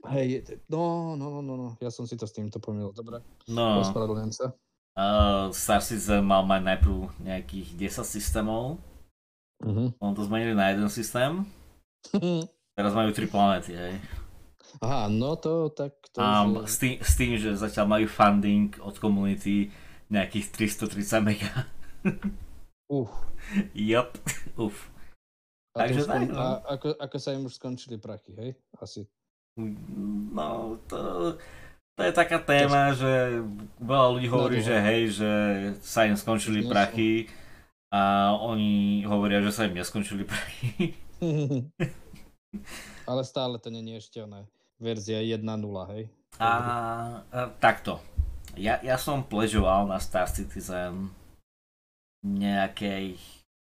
Hej, 0.00 0.26
no, 0.72 1.12
no, 1.12 1.28
no, 1.28 1.40
no, 1.44 1.54
no, 1.56 1.68
ja 1.76 1.92
som 1.92 2.08
si 2.08 2.16
to 2.16 2.24
s 2.24 2.32
týmto 2.32 2.56
pomýlil, 2.56 2.92
dobre. 2.96 3.20
No, 3.44 3.84
Ospravedlňujem 3.84 4.32
sa. 4.32 4.46
uh, 4.96 5.52
Star 5.52 5.84
Citizen 5.84 6.24
mal 6.24 6.40
mať 6.44 6.64
najprv 6.64 6.96
nejakých 7.20 7.68
10 7.76 8.04
systémov, 8.08 8.80
Mhm. 9.60 10.00
on 10.00 10.16
to 10.16 10.24
zmenili 10.24 10.56
na 10.56 10.72
jeden 10.72 10.88
systém, 10.88 11.44
teraz 12.80 12.96
majú 12.96 13.12
3 13.12 13.28
planety, 13.28 13.76
hej. 13.76 14.00
Aha, 14.80 15.12
no 15.12 15.36
to 15.36 15.68
tak 15.68 15.92
to 16.16 16.16
je... 16.16 16.64
s 16.64 16.76
tým, 16.80 16.96
s 16.96 17.12
tým, 17.12 17.32
že 17.36 17.52
zatiaľ 17.60 17.86
majú 17.90 18.06
funding 18.08 18.72
od 18.80 18.96
komunity 18.96 19.68
nejakých 20.10 20.46
330 20.52 21.24
mega. 21.24 21.50
Uh, 22.90 23.06
Yup, 23.70 24.18
uf. 24.58 24.90
a, 25.78 25.86
Takže 25.86 26.02
to 26.02 26.04
skon... 26.10 26.26
tak, 26.26 26.34
no. 26.34 26.42
a 26.42 26.46
ako, 26.74 26.98
ako 26.98 27.16
sa 27.22 27.30
im 27.38 27.46
už 27.46 27.54
skončili 27.54 28.02
prachy, 28.02 28.34
hej? 28.34 28.50
Asi. 28.82 29.06
No, 30.34 30.74
to, 30.90 30.98
to 31.94 32.00
je 32.02 32.10
taká 32.10 32.42
téma, 32.42 32.90
že 32.90 33.46
veľa 33.78 34.08
ľudí 34.10 34.26
hovorí, 34.26 34.58
No, 34.58 34.66
že 34.66 34.76
hej, 34.82 35.02
že 35.14 35.32
sa 35.86 36.02
im 36.02 36.18
skončili 36.18 36.66
prachy 36.66 37.30
a 37.94 38.34
oni 38.42 39.06
hovoria, 39.06 39.38
že 39.38 39.54
sa 39.54 39.70
im 39.70 39.78
neskončili 39.78 40.26
prachy. 40.26 40.98
Ale 43.10 43.22
stále 43.22 43.62
to 43.62 43.70
nie 43.70 43.86
je 43.86 44.02
ešte 44.02 44.18
ona 44.18 44.50
verzia 44.80 45.22
1.0, 45.22 45.44
hej? 45.94 46.10
A, 46.40 46.50
a 47.30 47.38
takto. 47.60 48.00
Ja, 48.58 48.82
ja 48.82 48.96
som 48.98 49.22
pležoval 49.22 49.86
na 49.86 49.98
Star 50.02 50.26
Citizen 50.26 51.14
nejakých 52.26 53.20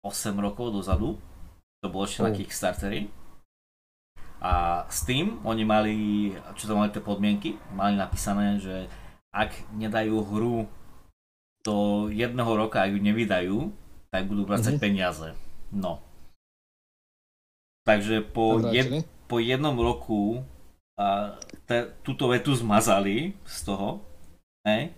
8 0.03 0.35
rokov 0.39 0.73
dozadu. 0.75 1.21
To 1.83 1.91
bolo 1.91 2.07
ešte 2.07 2.23
na 2.23 2.31
Oh. 2.31 2.37
Kickstarteri. 2.37 3.11
A 4.43 4.83
s 4.91 5.07
tým 5.07 5.39
oni 5.47 5.63
mali, 5.63 5.97
čo 6.59 6.67
tam 6.67 6.83
mali 6.83 6.91
tie 6.91 6.99
podmienky, 6.99 7.55
mali 7.75 7.95
napísané, 7.95 8.59
že 8.59 8.91
ak 9.31 9.55
nedajú 9.71 10.19
hru 10.27 10.67
do 11.63 11.77
jedného 12.11 12.51
roka, 12.59 12.83
ak 12.83 12.91
ju 12.91 12.99
nevydajú, 12.99 13.57
tak 14.11 14.27
budú 14.27 14.43
vracať 14.43 14.75
Mhm. 14.77 14.83
peniaze. 14.83 15.29
No. 15.71 16.03
Takže 17.87 18.23
po, 18.23 18.59
jed, 18.75 19.07
po 19.31 19.39
jednom 19.39 19.75
roku 19.75 20.43
a 20.99 21.39
te, 21.67 21.91
túto 22.03 22.27
vetu 22.31 22.55
zmazali 22.55 23.35
z 23.47 23.59
toho. 23.63 24.03
Ne? 24.62 24.94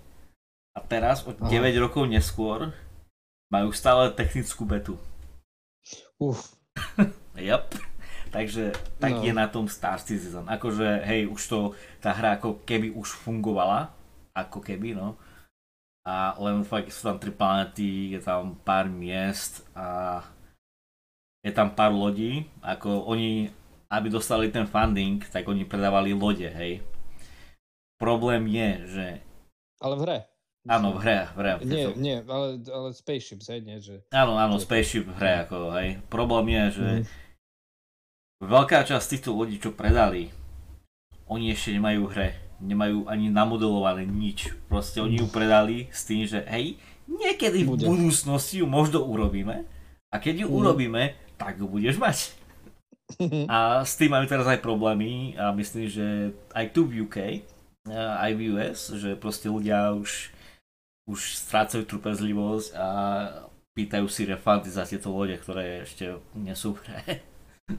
A 0.75 0.81
teraz 0.83 1.23
o 1.25 1.33
Aha. 1.33 1.49
9 1.49 1.71
rokov 1.81 2.05
neskôr 2.05 2.75
majú 3.49 3.71
stále 3.71 4.11
technickú 4.13 4.67
betu. 4.67 4.95
Uf, 6.19 6.55
Yep. 7.39 7.75
Takže 8.35 8.75
tak 8.99 9.15
No. 9.15 9.23
je 9.23 9.31
na 9.31 9.47
tom 9.47 9.71
Star 9.71 10.03
Citizen. 10.03 10.43
Akože 10.51 11.07
hej, 11.07 11.31
už 11.31 11.43
to, 11.47 11.59
tá 12.03 12.11
hra 12.11 12.35
ako 12.35 12.67
keby 12.67 12.91
už 12.91 13.15
fungovala. 13.23 13.95
Ako 14.35 14.59
keby, 14.59 14.99
no. 14.99 15.15
A 16.03 16.35
len 16.43 16.67
fakt 16.67 16.91
sú 16.91 17.07
tam 17.07 17.23
tri 17.23 17.31
planety, 17.31 18.11
je 18.11 18.21
tam 18.21 18.59
pár 18.67 18.91
miest 18.91 19.63
a 19.79 20.19
je 21.47 21.55
tam 21.55 21.71
pár 21.71 21.95
lodí. 21.95 22.51
Ako 22.59 23.07
oni, 23.07 23.55
aby 23.87 24.11
dostali 24.11 24.51
ten 24.51 24.67
funding, 24.67 25.23
tak 25.31 25.47
oni 25.47 25.63
predávali 25.63 26.11
lode, 26.11 26.51
hej. 26.51 26.83
Problém 28.03 28.51
je, 28.51 28.69
že 28.91 29.07
ale 29.85 29.95
v 29.95 30.03
hre. 30.03 30.19
áno, 30.67 30.97
v 30.97 30.99
hre, 30.99 31.19
v 31.29 31.37
hre. 31.37 31.51
Nie, 31.63 31.85
nie, 31.93 32.17
ale, 32.21 32.57
ale 32.65 32.89
spaceships, 32.91 33.47
hej, 33.47 33.61
nie, 33.61 33.77
že... 33.79 34.01
Áno, 34.11 34.35
áno, 34.35 34.57
Spaceship 34.57 35.05
v 35.05 35.15
hre, 35.15 35.45
ako, 35.45 35.77
hej. 35.77 36.01
Problém 36.09 36.47
je, 36.51 36.65
že 36.73 36.87
Mhm. 36.89 37.05
veľká 38.43 38.79
časť 38.83 39.07
týchto 39.11 39.31
lodí, 39.31 39.57
čo 39.57 39.71
predali, 39.71 40.33
oni 41.27 41.53
ešte 41.53 41.73
nemajú 41.73 42.01
v 42.05 42.13
hre. 42.13 42.29
Nemajú 42.57 43.05
ani 43.05 43.29
namodelované 43.29 44.05
nič. 44.05 44.57
Proste 44.65 45.01
oni 45.01 45.21
ju 45.21 45.27
predali 45.27 45.89
s 45.91 46.05
tým, 46.05 46.25
že 46.25 46.41
hej, 46.47 46.81
niekedy 47.05 47.61
Bude. 47.63 47.85
v 47.85 47.91
budúcnosti 47.91 48.61
ju 48.61 48.67
možno 48.67 49.03
urobíme 49.03 49.69
a 50.07 50.17
keď 50.17 50.45
ju 50.45 50.49
Mhm. 50.49 50.55
urobíme, 50.55 51.03
tak 51.35 51.59
ju 51.59 51.67
budeš 51.67 51.97
mať. 51.99 52.19
A 53.53 53.85
s 53.85 54.01
tým 54.01 54.09
majú 54.09 54.25
teraz 54.25 54.49
aj 54.49 54.59
problémy 54.59 55.37
a 55.37 55.53
myslím, 55.53 55.87
že 55.87 56.07
aj 56.51 56.73
tu 56.73 56.89
v 56.89 57.05
UK, 57.05 57.45
aj 57.93 58.31
v 58.33 58.41
US, 58.57 58.81
že 58.97 59.17
proste 59.17 59.53
ľudia 59.53 59.93
už, 59.93 60.33
už 61.05 61.21
strácajú 61.37 61.85
trpezlivosť 61.85 62.69
a 62.77 62.89
pýtajú 63.77 64.07
si 64.09 64.25
refundy 64.25 64.71
za 64.73 64.89
tieto 64.89 65.13
lode, 65.13 65.37
ktoré 65.37 65.85
ešte 65.85 66.17
nie 66.33 66.55
sú 66.57 66.79
v 66.79 66.83
hre. 66.89 67.05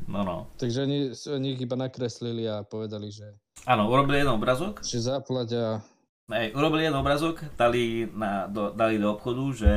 No 0.09 0.25
no. 0.25 0.49
Takže 0.57 0.81
oni, 0.81 1.13
oni 1.13 1.47
ich 1.53 1.61
iba 1.61 1.77
nakreslili 1.77 2.49
a 2.49 2.65
povedali, 2.65 3.13
že, 3.13 3.37
Áno, 3.69 3.85
urobili 3.85 4.17
jeden 4.17 4.33
obrazok, 4.33 4.81
že 4.81 4.97
zaplatia... 4.97 5.85
Hej, 6.25 6.57
urobili 6.57 6.89
jeden 6.89 6.97
obrazok, 6.97 7.45
dali, 7.53 8.09
na, 8.09 8.49
do, 8.49 8.73
dali 8.73 8.97
do 8.97 9.13
obchodu, 9.13 9.45
že 9.53 9.71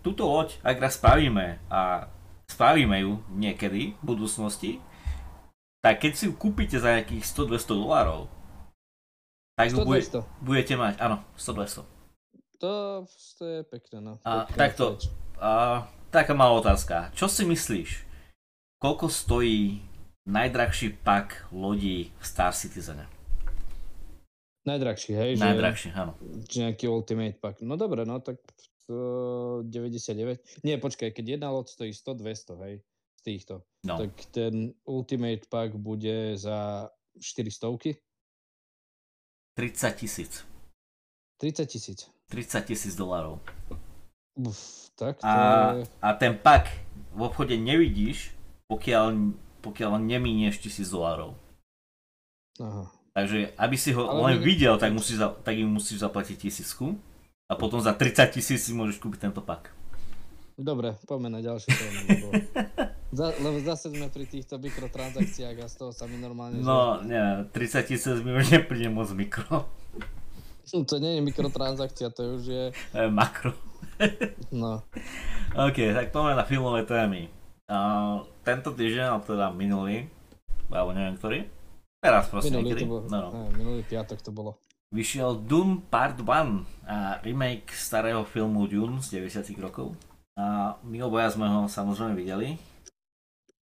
túto 0.00 0.24
loď, 0.24 0.56
ak 0.64 0.80
raz 0.80 0.96
spravíme 0.96 1.60
a 1.68 2.08
spravíme 2.48 3.04
ju 3.04 3.20
niekedy 3.36 3.92
v 3.96 4.02
budúcnosti, 4.04 4.80
tak 5.84 6.00
keď 6.00 6.12
si 6.16 6.24
ju 6.28 6.32
kúpite 6.32 6.80
za 6.80 6.96
nejakých 6.96 7.28
100-200 7.28 7.80
dolárov, 7.84 8.32
tak 9.54 9.70
ju 9.70 9.86
bude, 9.86 10.02
100 10.02 10.22
budete 10.42 10.74
mať, 10.74 10.94
áno, 10.98 11.22
100-200. 11.38 11.86
To, 12.62 12.72
to 13.38 13.44
je 13.44 13.60
pekné, 13.66 13.98
no. 14.00 14.18
A 14.26 14.46
takto. 14.50 14.98
A 15.38 15.84
taká 16.10 16.34
malá 16.34 16.58
otázka. 16.58 17.10
Čo 17.14 17.26
si 17.26 17.46
myslíš? 17.46 18.06
Koľko 18.78 19.10
stojí 19.10 19.82
najdrahší 20.24 21.00
pak 21.04 21.48
lodí 21.52 22.10
v 22.16 22.24
Star 22.24 22.54
Citizene? 22.56 23.06
Najdrahší, 24.64 25.12
hej? 25.12 25.30
Najdrahší, 25.36 25.92
áno. 25.92 26.16
Že, 26.16 26.48
že 26.48 26.56
nejaký 26.64 26.84
Ultimate 26.88 27.36
Pack. 27.36 27.60
No 27.60 27.76
dobre, 27.76 28.08
no 28.08 28.16
tak 28.24 28.40
to 28.88 29.60
99. 29.68 30.64
Nie, 30.64 30.80
počkaj, 30.80 31.12
keď 31.12 31.36
jedna 31.36 31.52
loď 31.52 31.68
stojí 31.68 31.92
100-200, 31.92 32.64
hej? 32.64 32.74
Z 33.20 33.22
týchto. 33.24 33.54
No. 33.84 34.00
Tak 34.00 34.12
ten 34.32 34.72
Ultimate 34.88 35.44
Pack 35.52 35.76
bude 35.76 36.36
za 36.40 36.88
400 37.20 37.68
30 39.54 39.96
tisíc. 39.96 40.32
30 41.40 41.66
tisíc. 41.66 41.98
30 42.28 42.64
tisíc 42.64 42.94
dolárov. 42.94 43.38
Uf, 44.34 44.90
tak 44.98 45.22
to 45.22 45.26
A, 45.26 45.36
je... 45.78 45.86
a 46.02 46.08
ten 46.14 46.34
pak 46.34 46.66
v 47.14 47.20
obchode 47.22 47.54
nevidíš, 47.54 48.34
pokiaľ, 48.66 49.14
pokiaľ 49.62 50.02
nemínieš 50.02 50.58
tisíc 50.58 50.90
dolárov. 50.90 51.38
Aha. 52.58 52.90
Takže 53.14 53.54
aby 53.54 53.76
si 53.78 53.94
ho 53.94 54.10
Ale 54.10 54.34
len 54.34 54.36
my- 54.38 54.44
videl, 54.44 54.74
tak, 54.74 54.90
musíš 54.90 55.22
tak 55.46 55.54
im 55.54 55.70
musíš 55.70 56.02
zaplatiť 56.02 56.50
tisícku. 56.50 56.98
A 57.46 57.54
potom 57.54 57.78
za 57.78 57.92
30 57.94 58.34
tisíc 58.34 58.64
si 58.64 58.72
môžeš 58.74 58.98
kúpiť 58.98 59.28
tento 59.30 59.44
pak. 59.44 59.70
Dobre, 60.58 60.98
poďme 61.06 61.28
na 61.28 61.40
ďalšie 61.44 61.70
témy. 61.70 62.00
Lebo, 63.14 63.22
za, 63.22 63.28
lebo 63.38 63.56
zase 63.62 63.94
sme 63.94 64.10
pri 64.10 64.26
týchto 64.26 64.58
mikrotransakciách 64.58 65.56
a 65.62 65.66
z 65.70 65.74
toho 65.78 65.94
sa 65.94 66.10
mi 66.10 66.18
normálne... 66.18 66.58
No, 66.58 66.98
nie, 66.98 67.46
30 67.54 67.86
tisíc 67.86 68.18
mi 68.26 68.34
už 68.34 68.50
nepríde 68.50 68.90
moc 68.90 69.06
mikro. 69.14 69.62
To 70.64 70.96
nie 70.98 71.20
je 71.20 71.22
mikrotransakcia, 71.22 72.08
to 72.10 72.40
už 72.40 72.42
je... 72.48 72.64
Je 72.72 73.06
makro. 73.12 73.52
No, 74.50 74.82
OK, 75.54 75.94
tak 75.94 76.10
poďme 76.10 76.40
na 76.40 76.48
filmové 76.48 76.82
témy. 76.88 77.30
Uh, 77.68 78.26
tento 78.42 78.72
týždeň, 78.74 79.06
ale 79.06 79.20
teda 79.22 79.52
minulý, 79.54 80.08
alebo 80.72 80.90
neviem 80.96 81.14
ktorý, 81.20 81.38
teraz 82.00 82.26
proste 82.32 82.50
minulý, 82.50 82.74
niekedy, 82.74 82.82
to 82.82 82.90
bol, 82.90 83.00
no. 83.06 83.28
ne, 83.30 83.42
minulý 83.54 83.82
piatok 83.86 84.18
to 84.24 84.32
bolo. 84.34 84.56
vyšiel 84.90 85.46
Dune 85.46 85.84
Part 85.84 86.18
1 86.18 86.26
a 86.88 87.20
remake 87.22 87.70
starého 87.70 88.24
filmu 88.24 88.64
Dune 88.64 88.98
z 89.04 89.20
90 89.20 89.54
rokov. 89.60 89.94
A 90.34 90.74
my 90.82 90.98
obaja 91.04 91.30
sme 91.30 91.44
ho 91.44 91.68
samozrejme 91.70 92.16
videli. 92.18 92.56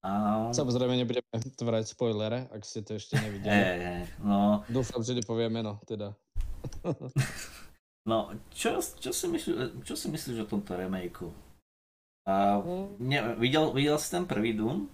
A... 0.03 0.51
Samozrejme 0.51 0.99
nebudeme 0.99 1.39
tvárať 1.55 1.95
spoilere, 1.95 2.51
ak 2.51 2.67
ste 2.67 2.83
to 2.83 2.99
ešte 2.99 3.15
nevideli. 3.23 3.55
Hey, 3.55 3.79
hey, 3.79 4.03
no, 4.19 4.67
Dúfam, 4.67 4.99
že 4.99 5.15
nepoviem 5.15 5.55
meno, 5.55 5.79
teda. 5.87 6.11
no 8.11 8.35
čo, 8.51 8.83
čo, 8.83 9.15
si 9.15 9.27
myslíš, 9.31 9.87
čo 9.87 9.95
si 9.95 10.07
myslíš 10.11 10.43
o 10.43 10.51
tomto 10.51 10.75
remakeu? 10.75 11.31
A, 12.27 12.59
ne, 12.99 13.39
videl, 13.39 13.71
videl 13.71 13.95
si 14.03 14.11
ten 14.11 14.27
prvý 14.27 14.59
Dune? 14.59 14.91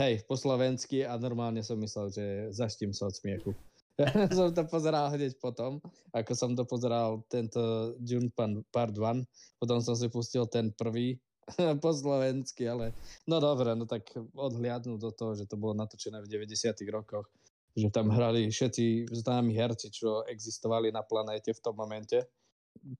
Hej, 0.00 0.24
po 0.24 0.36
slovensky 0.36 1.04
a 1.04 1.20
normálne 1.20 1.60
som 1.60 1.76
myslel, 1.76 2.08
že 2.08 2.24
zaštím 2.56 2.96
sa 2.96 3.12
od 3.12 3.16
smiechu. 3.16 3.52
Ja 3.96 4.08
som 4.36 4.52
to 4.52 4.64
pozeral 4.68 5.08
hneď 5.12 5.40
potom, 5.40 5.80
ako 6.12 6.32
som 6.36 6.52
to 6.52 6.68
pozeral 6.68 7.24
tento 7.32 7.92
June 8.04 8.28
Part 8.72 8.92
1, 8.92 9.24
potom 9.56 9.78
som 9.80 9.96
si 9.96 10.08
pustil 10.12 10.44
ten 10.48 10.72
prvý 10.76 11.16
po 11.82 11.90
slovensky, 11.94 12.66
ale 12.66 12.92
no 13.26 13.38
dobre, 13.38 13.74
no 13.78 13.86
tak 13.86 14.10
odhliadnúť 14.34 14.98
do 14.98 15.10
toho, 15.14 15.32
že 15.38 15.46
to 15.46 15.54
bolo 15.58 15.78
natočené 15.78 16.18
v 16.22 16.30
90 16.30 16.74
rokoch, 16.90 17.30
že 17.76 17.88
tam 17.92 18.10
hrali 18.10 18.50
všetci 18.50 19.10
známi 19.12 19.54
herci, 19.54 19.92
čo 19.92 20.26
existovali 20.26 20.90
na 20.90 21.06
planéte 21.06 21.54
v 21.54 21.62
tom 21.62 21.78
momente, 21.78 22.24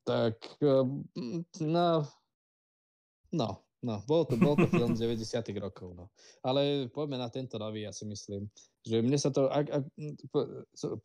tak 0.06 0.38
mm, 0.62 1.62
no, 1.66 2.06
no, 3.34 3.50
No, 3.84 4.02
bol 4.08 4.26
to, 4.26 4.34
bol 4.34 4.58
to 4.58 4.66
film 4.66 4.98
z 4.98 5.04
90 5.06 5.46
rokov, 5.62 5.94
no. 5.94 6.10
Ale 6.42 6.90
poďme 6.90 7.22
na 7.22 7.30
tento 7.30 7.54
nový, 7.54 7.86
ja 7.86 7.94
si 7.94 8.02
myslím. 8.08 8.50
Že 8.82 8.96
mne 9.04 9.18
sa 9.20 9.30
to, 9.30 9.46
ak, 9.46 9.68
ak, 9.68 9.84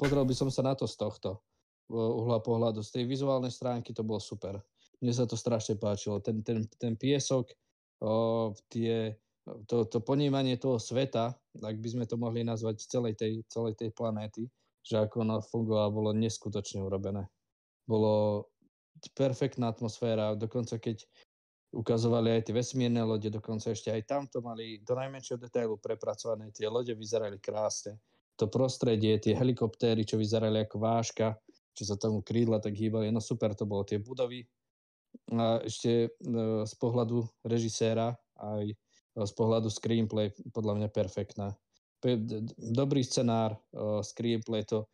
pozrel 0.02 0.26
by 0.26 0.34
som 0.34 0.50
sa 0.50 0.66
na 0.66 0.74
to 0.74 0.90
z 0.90 0.98
tohto 0.98 1.46
uhla 1.92 2.40
pohľadu. 2.40 2.80
Z 2.82 2.96
tej 2.96 3.04
vizuálnej 3.06 3.52
stránky 3.52 3.92
to 3.92 4.02
bolo 4.02 4.18
super. 4.18 4.58
Mne 5.02 5.14
sa 5.18 5.26
to 5.26 5.34
strašne 5.36 5.82
páčilo. 5.82 6.22
Ten, 6.22 6.46
ten, 6.46 6.70
ten 6.78 6.94
piesok, 6.94 7.50
o, 8.06 8.54
tie, 8.70 9.18
to, 9.66 9.90
to 9.90 9.98
ponímanie 10.02 10.62
toho 10.62 10.78
sveta, 10.78 11.34
ak 11.58 11.78
by 11.82 11.90
sme 11.90 12.06
to 12.06 12.16
mohli 12.22 12.46
nazvať 12.46 12.86
celej 12.86 13.18
tej, 13.18 13.42
celej 13.50 13.76
tej 13.76 13.90
planéty, 13.92 14.46
že 14.86 15.02
ako 15.02 15.26
ono 15.26 15.42
fungovalo, 15.42 15.90
bolo 15.90 16.12
neskutočne 16.14 16.82
urobené. 16.86 17.26
Bolo 17.90 18.46
perfektná 19.18 19.74
atmosféra, 19.74 20.38
dokonca 20.38 20.78
keď 20.78 21.02
ukazovali 21.72 22.36
aj 22.36 22.42
tie 22.52 22.54
vesmírne 22.56 23.02
lode, 23.02 23.32
dokonca 23.32 23.72
ešte 23.72 23.90
aj 23.90 24.04
tam 24.04 24.24
to 24.28 24.44
mali 24.44 24.84
do 24.84 24.94
najmenšieho 24.94 25.40
detailu 25.40 25.80
prepracované, 25.80 26.52
tie 26.52 26.68
lode 26.68 26.92
vyzerali 26.92 27.40
krásne. 27.40 27.98
To 28.38 28.52
prostredie, 28.52 29.16
tie 29.22 29.38
helikoptéry, 29.38 30.04
čo 30.04 30.20
vyzerali 30.20 30.68
ako 30.68 30.78
váška, 30.82 31.40
čo 31.72 31.84
sa 31.88 31.96
tomu 31.96 32.20
krídla 32.20 32.60
tak 32.60 32.76
hýbali, 32.76 33.08
no 33.10 33.24
super 33.24 33.56
to 33.56 33.64
bolo, 33.64 33.88
tie 33.88 34.04
budovy. 34.04 34.44
A 35.32 35.64
ešte 35.64 36.08
e, 36.08 36.10
z 36.68 36.74
pohľadu 36.76 37.24
režiséra 37.48 38.16
aj 38.40 38.72
e, 38.72 38.76
z 39.16 39.34
pohľadu 39.36 39.72
screenplay 39.72 40.36
podľa 40.52 40.82
mňa 40.82 40.90
perfektná. 40.92 41.56
Dobrý 42.58 43.06
scenár, 43.06 43.56
e, 43.72 44.04
screenplay 44.04 44.68
to 44.68 44.88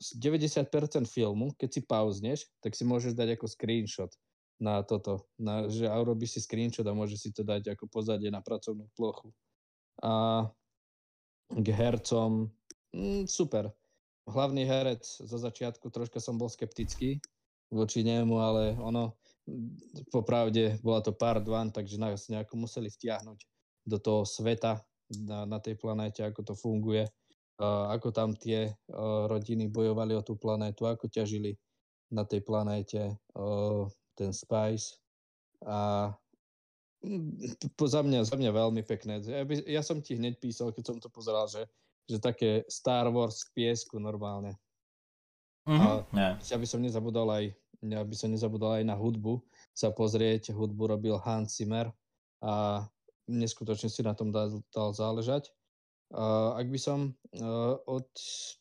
90% 0.00 1.06
filmu, 1.06 1.54
keď 1.54 1.70
si 1.70 1.80
pauzneš, 1.84 2.48
tak 2.58 2.74
si 2.74 2.82
môžeš 2.82 3.14
dať 3.14 3.38
ako 3.38 3.46
screenshot 3.46 4.10
na 4.58 4.82
toto, 4.82 5.26
na, 5.38 5.66
že 5.68 5.86
a 5.86 5.94
urobíš 5.98 6.38
si 6.38 6.40
screenshot 6.42 6.86
a 6.86 6.96
môže 6.96 7.18
si 7.18 7.30
to 7.34 7.42
dať 7.42 7.74
ako 7.74 7.90
pozadie 7.90 8.30
na 8.30 8.40
pracovnú 8.40 8.86
plochu. 8.94 9.30
A 10.02 10.46
k 11.50 11.66
hercom, 11.70 12.50
mm, 12.94 13.30
super. 13.30 13.70
Hlavný 14.24 14.64
herec 14.64 15.04
zo 15.04 15.36
začiatku 15.36 15.92
troška 15.92 16.16
som 16.16 16.40
bol 16.40 16.48
skeptický 16.48 17.20
voči 17.68 18.00
nemu, 18.06 18.34
ale 18.40 18.72
ono, 18.80 19.12
popravde 20.08 20.80
bola 20.80 21.00
to 21.04 21.12
part 21.12 21.44
one, 21.44 21.70
takže 21.70 22.00
nás 22.00 22.28
nejako 22.28 22.64
museli 22.64 22.88
vtiahnuť 22.88 23.38
do 23.84 23.98
toho 24.00 24.24
sveta 24.24 24.80
na, 25.20 25.44
na 25.44 25.60
tej 25.60 25.76
planéte, 25.76 26.24
ako 26.24 26.40
to 26.42 26.54
funguje, 26.56 27.04
uh, 27.60 27.92
ako 27.92 28.08
tam 28.08 28.32
tie 28.32 28.72
uh, 28.72 29.28
rodiny 29.28 29.68
bojovali 29.68 30.16
o 30.16 30.24
tú 30.24 30.40
planétu, 30.40 30.88
ako 30.88 31.12
ťažili 31.12 31.60
na 32.08 32.24
tej 32.24 32.40
planéte. 32.40 33.20
Uh, 33.36 33.84
ten 34.14 34.30
Spice 34.30 34.98
a 35.66 36.10
mm, 37.02 37.58
za 37.74 38.00
mňa, 38.02 38.20
za 38.24 38.36
mňa 38.38 38.50
veľmi 38.54 38.82
pekné. 38.86 39.20
Ja, 39.26 39.42
by, 39.42 39.54
ja 39.66 39.82
som 39.82 40.00
ti 40.00 40.14
hneď 40.14 40.38
písal, 40.38 40.70
keď 40.70 40.84
som 40.86 40.96
to 41.02 41.10
pozeral, 41.10 41.50
že, 41.50 41.66
že 42.06 42.22
také 42.22 42.62
Star 42.70 43.10
Wars 43.10 43.42
k 43.44 43.54
piesku 43.62 43.98
normálne. 43.98 44.54
Mm-hmm. 45.66 45.80
A 45.82 45.88
yeah. 46.14 46.34
ja 46.38 46.56
by 46.56 46.66
som 46.68 46.80
nezabudol 46.80 47.28
aj 47.34 47.44
ja 47.84 48.00
by 48.00 48.14
som 48.16 48.32
nezabudol 48.32 48.80
aj 48.80 48.84
na 48.88 48.96
hudbu 48.96 49.44
sa 49.76 49.92
pozrieť. 49.92 50.56
Hudbu 50.56 50.96
robil 50.96 51.16
Hans 51.20 51.60
Zimmer 51.60 51.92
a 52.40 52.84
neskutočne 53.28 53.88
si 53.92 54.00
na 54.04 54.16
tom 54.16 54.32
dal, 54.32 54.62
dal 54.72 54.96
záležať. 54.96 55.52
Uh, 56.14 56.54
ak 56.54 56.70
by 56.70 56.78
som 56.78 56.98
uh, 57.40 57.74
od, 57.90 58.06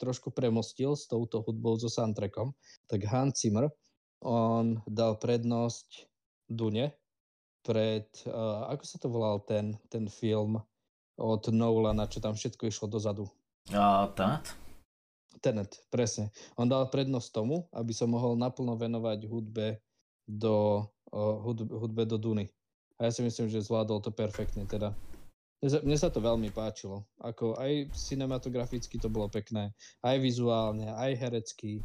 trošku 0.02 0.34
premostil 0.34 0.98
s 0.98 1.06
touto 1.06 1.44
hudbou 1.46 1.78
so 1.78 1.92
soundtrackom, 1.92 2.56
tak 2.90 3.06
Hans 3.06 3.44
Zimmer 3.44 3.70
on 4.24 4.80
dal 4.88 5.20
prednosť 5.20 6.08
Dune 6.50 6.96
pred, 7.62 8.10
uh, 8.26 8.72
ako 8.74 8.84
sa 8.88 8.98
to 8.98 9.08
volal 9.12 9.44
ten, 9.44 9.78
ten 9.92 10.10
film 10.10 10.58
od 11.20 11.44
Nolana, 11.54 12.10
čo 12.10 12.24
tam 12.24 12.34
všetko 12.34 12.68
išlo 12.68 12.88
dozadu. 12.90 13.30
Uh, 13.70 14.10
Tenet? 14.18 14.63
Tenet, 15.44 15.76
presne. 15.92 16.32
On 16.56 16.64
dal 16.64 16.88
prednosť 16.88 17.28
tomu, 17.36 17.68
aby 17.76 17.92
sa 17.92 18.08
mohol 18.08 18.40
naplno 18.40 18.80
venovať 18.80 19.28
hudbe 19.28 19.76
do, 20.24 20.88
uh, 21.12 21.36
hudbe, 21.44 21.68
hudbe 21.68 22.04
do 22.08 22.16
Duny. 22.16 22.48
A 22.96 23.06
ja 23.06 23.12
si 23.12 23.20
myslím, 23.28 23.52
že 23.52 23.60
zvládol 23.60 24.00
to 24.00 24.16
perfektne 24.16 24.64
teda. 24.64 24.96
Mne 25.60 26.00
sa 26.00 26.08
to 26.08 26.24
veľmi 26.24 26.48
páčilo. 26.56 27.04
Ako 27.20 27.60
aj 27.60 27.92
cinematograficky 27.92 28.96
to 28.96 29.12
bolo 29.12 29.28
pekné, 29.28 29.76
aj 30.00 30.16
vizuálne, 30.24 30.88
aj 30.88 31.12
herecky. 31.20 31.84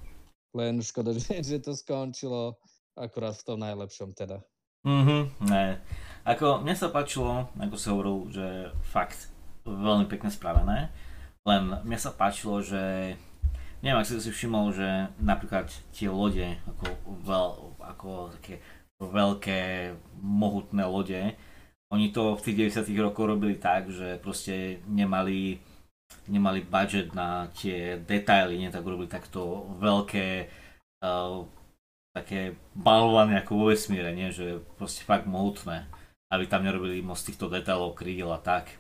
Len 0.54 0.78
škoda, 0.78 1.10
že, 1.18 1.42
že 1.42 1.58
to 1.58 1.74
skončilo 1.74 2.54
akurát 2.94 3.34
v 3.34 3.46
tom 3.46 3.58
najlepšom 3.58 4.14
teda. 4.14 4.38
Mhm, 4.86 5.50
ne. 5.50 5.82
Ako, 6.22 6.62
mne 6.62 6.74
sa 6.78 6.94
páčilo, 6.94 7.50
ako 7.58 7.74
si 7.74 7.86
hovoril, 7.90 8.18
že 8.30 8.46
fakt 8.86 9.34
veľmi 9.66 10.06
pekne 10.06 10.30
spravené, 10.30 10.94
len 11.42 11.62
mne 11.82 11.98
sa 11.98 12.14
páčilo, 12.14 12.62
že 12.62 13.14
neviem, 13.84 14.00
ak 14.00 14.06
si 14.06 14.18
si 14.18 14.30
všimol, 14.32 14.74
že 14.74 15.12
napríklad 15.22 15.70
tie 15.94 16.10
lode, 16.10 16.58
ako, 16.66 16.84
veľ, 17.22 17.48
ako 17.82 18.08
také 18.38 18.54
veľké, 18.98 19.60
mohutné 20.18 20.84
lode, 20.84 21.38
oni 21.88 22.12
to 22.12 22.36
v 22.36 22.44
tých 22.44 22.74
90 22.84 22.92
rokoch 23.00 23.30
robili 23.30 23.56
tak, 23.56 23.88
že 23.88 24.20
proste 24.20 24.84
nemali 24.84 25.62
nemali 26.28 26.64
budget 26.64 27.12
na 27.12 27.48
tie 27.52 28.00
detaily, 28.00 28.56
nie 28.56 28.72
tak 28.72 28.84
urobili 28.84 29.08
takto 29.08 29.68
veľké 29.80 30.48
uh, 31.04 31.44
také 32.16 32.56
balované 32.72 33.40
ako 33.40 33.52
vo 33.54 33.64
vesmíre, 33.70 34.12
nie? 34.12 34.32
že 34.32 34.60
proste 34.80 35.04
fakt 35.04 35.28
mohutné, 35.28 35.88
aby 36.32 36.44
tam 36.48 36.64
nerobili 36.64 37.04
moc 37.04 37.20
týchto 37.20 37.52
detailov, 37.52 37.96
krídel 37.96 38.32
a 38.32 38.40
tak. 38.40 38.72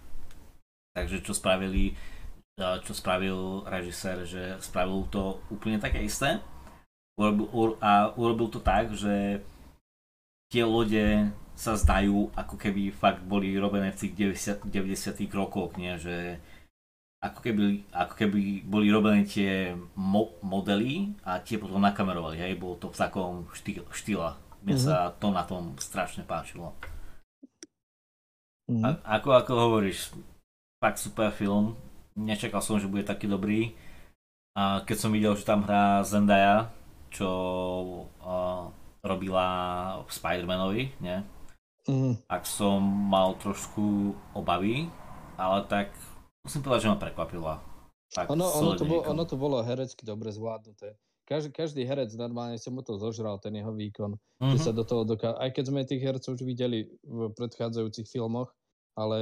Takže 0.96 1.22
čo 1.22 1.36
spravili, 1.36 1.94
čo 2.58 2.92
spravil 2.92 3.62
režisér, 3.70 4.26
že 4.26 4.58
spravil 4.58 5.06
to 5.08 5.38
úplne 5.48 5.78
také 5.78 6.02
isté 6.02 6.42
urobil, 7.18 7.76
a 7.82 8.14
urobil 8.14 8.48
to 8.48 8.62
tak, 8.62 8.94
že 8.94 9.42
tie 10.48 10.62
lode 10.62 11.34
sa 11.58 11.74
zdajú, 11.74 12.30
ako 12.38 12.54
keby 12.54 12.94
fakt 12.94 13.26
boli 13.26 13.58
robené 13.58 13.90
v 13.90 13.98
tých 14.06 14.14
90, 14.62 14.70
90 14.70 15.26
rokoch, 15.34 15.74
nie? 15.74 15.98
že 15.98 16.38
ako 17.18 17.42
keby, 17.42 17.90
ako 17.90 18.14
keby 18.14 18.62
boli 18.62 18.94
robené 18.94 19.26
tie 19.26 19.74
mo- 19.98 20.38
modely 20.38 21.18
a 21.26 21.42
tie 21.42 21.58
potom 21.58 21.82
nakamerovali, 21.82 22.38
hej, 22.38 22.54
bolo 22.54 22.78
to 22.78 22.94
v 22.94 23.00
takom 23.02 23.50
štýl, 23.50 23.82
štýle. 23.90 24.38
Mne 24.62 24.78
mm-hmm. 24.78 24.86
sa 24.86 25.10
to 25.18 25.34
na 25.34 25.42
tom 25.42 25.74
strašne 25.82 26.22
páčilo. 26.22 26.78
Mm-hmm. 28.70 29.02
A, 29.02 29.18
ako, 29.18 29.34
ako 29.34 29.52
hovoríš, 29.58 30.14
fakt 30.78 31.02
super 31.02 31.34
film, 31.34 31.74
nečakal 32.18 32.58
som, 32.58 32.82
že 32.82 32.90
bude 32.90 33.06
taký 33.06 33.30
dobrý. 33.30 33.78
A 34.58 34.82
keď 34.82 34.96
som 34.98 35.14
videl, 35.14 35.38
že 35.38 35.46
tam 35.46 35.62
hrá 35.62 36.02
Zendaya, 36.02 36.74
čo 37.14 37.30
uh, 38.18 38.74
robila 39.06 39.46
Spider-Manovi, 40.10 40.98
nie? 40.98 41.22
Mm. 41.86 42.18
Ak 42.26 42.44
som 42.44 42.82
mal 42.82 43.38
trošku 43.38 44.12
obavy, 44.34 44.90
ale 45.38 45.64
tak 45.70 45.94
musím 46.42 46.60
povedať, 46.66 46.84
že 46.84 46.90
ma 46.92 46.98
prekvapila. 47.00 47.54
Tak 48.12 48.28
ono, 48.28 48.44
ono, 48.44 48.72
to 48.74 48.84
bolo, 48.84 49.02
ono 49.06 49.24
to 49.24 49.36
bolo 49.38 49.56
herecky 49.62 50.02
dobre 50.02 50.34
zvládnuté. 50.34 50.96
Každý, 51.28 51.52
každý 51.52 51.82
herec 51.84 52.08
normálne 52.16 52.56
sa 52.56 52.72
mu 52.72 52.80
to 52.80 52.96
zožral, 52.96 53.36
ten 53.36 53.52
jeho 53.52 53.68
výkon. 53.68 54.16
Mm-hmm. 54.16 54.52
Že 54.52 54.58
mhm. 54.58 54.64
sa 54.64 54.72
do 54.72 54.84
toho 54.84 55.02
doká... 55.04 55.36
Aj 55.36 55.52
keď 55.52 55.64
sme 55.68 55.84
tých 55.84 56.00
hercov 56.00 56.40
už 56.40 56.42
videli 56.42 56.88
v 57.04 57.28
predchádzajúcich 57.36 58.08
filmoch, 58.08 58.48
ale 58.98 59.18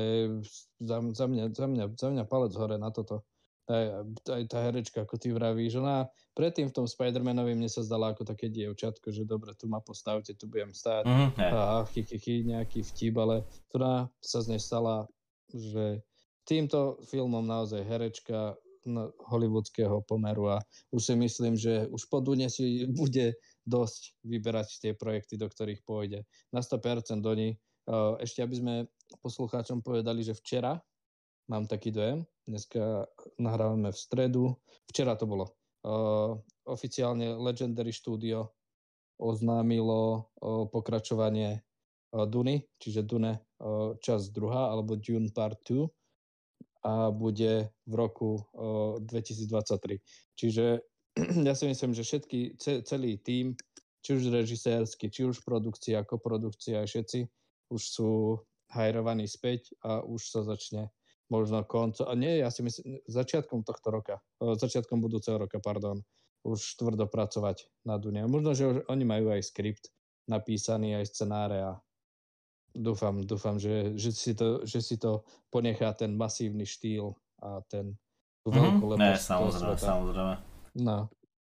za, 0.81 1.05
za, 1.12 1.27
mňa, 1.29 1.53
za, 1.53 1.66
mňa, 1.68 1.85
za 1.93 2.09
mňa 2.09 2.24
palec 2.24 2.57
hore 2.57 2.81
na 2.81 2.89
toto. 2.89 3.29
Aj, 3.66 4.07
aj 4.31 4.43
tá 4.47 4.62
herečka, 4.62 5.03
ako 5.03 5.18
ty 5.18 5.35
vravíš, 5.35 5.83
ona 5.83 6.07
predtým 6.39 6.70
v 6.70 6.77
tom 6.81 6.87
Spider-Manovi 6.87 7.59
mne 7.59 7.66
sa 7.66 7.83
zdala 7.83 8.14
ako 8.14 8.22
také 8.22 8.47
dievčatko, 8.47 9.11
že 9.11 9.27
dobre, 9.27 9.59
tu 9.59 9.66
ma 9.66 9.83
postavte, 9.83 10.39
tu 10.39 10.47
budem 10.47 10.70
stáť. 10.70 11.03
Mm, 11.03 11.31
a 11.51 11.83
chy, 11.91 12.07
chy, 12.07 12.18
chy, 12.22 12.35
nejaký 12.47 12.87
vtip, 12.87 13.18
ale 13.18 13.43
ktorá 13.66 14.07
sa 14.22 14.39
z 14.39 14.55
nej 14.55 14.62
stala, 14.62 15.11
že 15.51 15.99
týmto 16.47 17.03
filmom 17.11 17.43
naozaj 17.43 17.83
herečka 17.83 18.55
hollywoodského 19.27 20.07
pomeru 20.07 20.47
a 20.47 20.62
už 20.95 21.03
si 21.11 21.14
myslím, 21.18 21.59
že 21.59 21.91
už 21.91 22.07
po 22.07 22.22
Dune 22.22 22.47
si 22.47 22.87
bude 22.87 23.35
dosť 23.66 24.14
vyberať 24.22 24.68
tie 24.79 24.93
projekty, 24.95 25.35
do 25.35 25.51
ktorých 25.51 25.83
pôjde. 25.83 26.22
Na 26.55 26.62
100% 26.62 27.18
do 27.18 27.35
ní. 27.35 27.59
Ešte 28.18 28.43
aby 28.43 28.55
sme 28.59 28.74
poslucháčom 29.22 29.82
povedali, 29.82 30.26
že 30.26 30.34
včera 30.34 30.74
mám 31.47 31.70
taký 31.70 31.95
dojem, 31.95 32.26
dneska 32.43 33.07
nahrávame 33.39 33.95
v 33.95 33.99
stredu, 33.99 34.45
včera 34.91 35.14
to 35.14 35.30
bolo. 35.30 35.55
Oficiálne 36.66 37.39
Legendary 37.39 37.95
Studio 37.95 38.51
oznámilo 39.22 40.34
pokračovanie 40.74 41.62
Duny, 42.11 42.66
čiže 42.82 43.07
Dune 43.07 43.47
čas 44.03 44.34
druhá, 44.34 44.74
alebo 44.74 44.99
Dune 44.99 45.30
Part 45.30 45.62
2 45.62 45.87
a 46.87 47.11
bude 47.11 47.70
v 47.87 47.95
roku 47.95 48.43
2023. 49.03 50.03
Čiže 50.39 50.64
ja 51.47 51.55
si 51.55 51.64
myslím, 51.66 51.95
že 51.95 52.03
všetky, 52.03 52.59
celý 52.87 53.18
tím, 53.22 53.59
či 54.03 54.11
už 54.14 54.30
režisérsky, 54.30 55.11
či 55.11 55.26
už 55.26 55.43
produkcia, 55.43 56.07
koprodukcia, 56.07 56.87
všetci 56.87 57.26
už 57.70 57.82
sú 57.82 58.10
hajrovaní 58.70 59.30
späť 59.30 59.72
a 59.82 60.02
už 60.02 60.20
sa 60.22 60.40
začne 60.42 60.90
možno 61.26 61.62
konco, 61.66 62.06
a 62.06 62.14
nie, 62.14 62.38
ja 62.38 62.54
si 62.54 62.62
myslím, 62.62 63.02
začiatkom 63.10 63.66
tohto 63.66 63.88
roka, 63.90 64.16
začiatkom 64.38 65.02
budúceho 65.02 65.42
roka, 65.42 65.58
pardon, 65.58 65.98
už 66.46 66.78
tvrdo 66.78 67.10
pracovať 67.10 67.66
na 67.82 67.98
Dune. 67.98 68.22
Možno, 68.30 68.54
že 68.54 68.64
už 68.70 68.76
oni 68.86 69.02
majú 69.02 69.34
aj 69.34 69.42
skript 69.42 69.90
napísaný, 70.30 70.94
aj 70.94 71.10
scenáre 71.10 71.58
a 71.66 71.72
dúfam, 72.70 73.26
dúfam, 73.26 73.58
že, 73.58 73.98
že, 73.98 74.14
si 74.14 74.32
to, 74.38 74.62
že 74.62 74.78
si 74.78 74.96
to 75.02 75.26
ponechá 75.50 75.90
ten 75.98 76.14
masívny 76.14 76.62
štýl 76.62 77.10
a 77.42 77.58
ten 77.66 77.98
tú 78.46 78.54
mm-hmm. 78.54 78.78
veľkú 78.78 78.84
Ne, 78.94 79.18
samozrejme, 79.18 79.74
samozrejme. 79.74 80.34
No. 80.78 81.10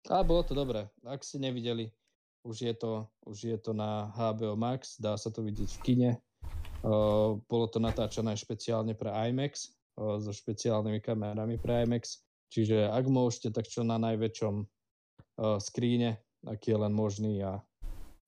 A 0.07 0.23
bolo 0.23 0.47
to 0.47 0.55
dobré. 0.55 0.87
Ak 1.03 1.19
ste 1.19 1.43
nevideli, 1.43 1.91
už 2.47 2.57
je 2.63 2.73
to, 2.73 3.03
už 3.27 3.37
je 3.43 3.57
to 3.59 3.75
na 3.75 4.07
HBO 4.15 4.55
Max, 4.55 4.95
dá 4.95 5.19
sa 5.19 5.27
to 5.27 5.43
vidieť 5.43 5.67
v 5.67 5.79
kine. 5.83 6.11
Bolo 7.51 7.67
to 7.67 7.83
natáčané 7.83 8.39
špeciálne 8.39 8.95
pre 8.95 9.11
IMAX, 9.11 9.75
so 9.97 10.31
špeciálnymi 10.31 11.03
kamerami 11.03 11.59
pre 11.59 11.83
IMAX. 11.83 12.23
Čiže 12.47 12.87
ak 12.87 13.05
môžete, 13.11 13.51
tak 13.51 13.67
čo 13.67 13.83
na 13.83 13.99
najväčšom 13.99 14.55
uh, 14.63 15.59
skríne, 15.59 16.23
aký 16.47 16.71
je 16.71 16.79
len 16.79 16.93
možný 16.95 17.43
a 17.43 17.59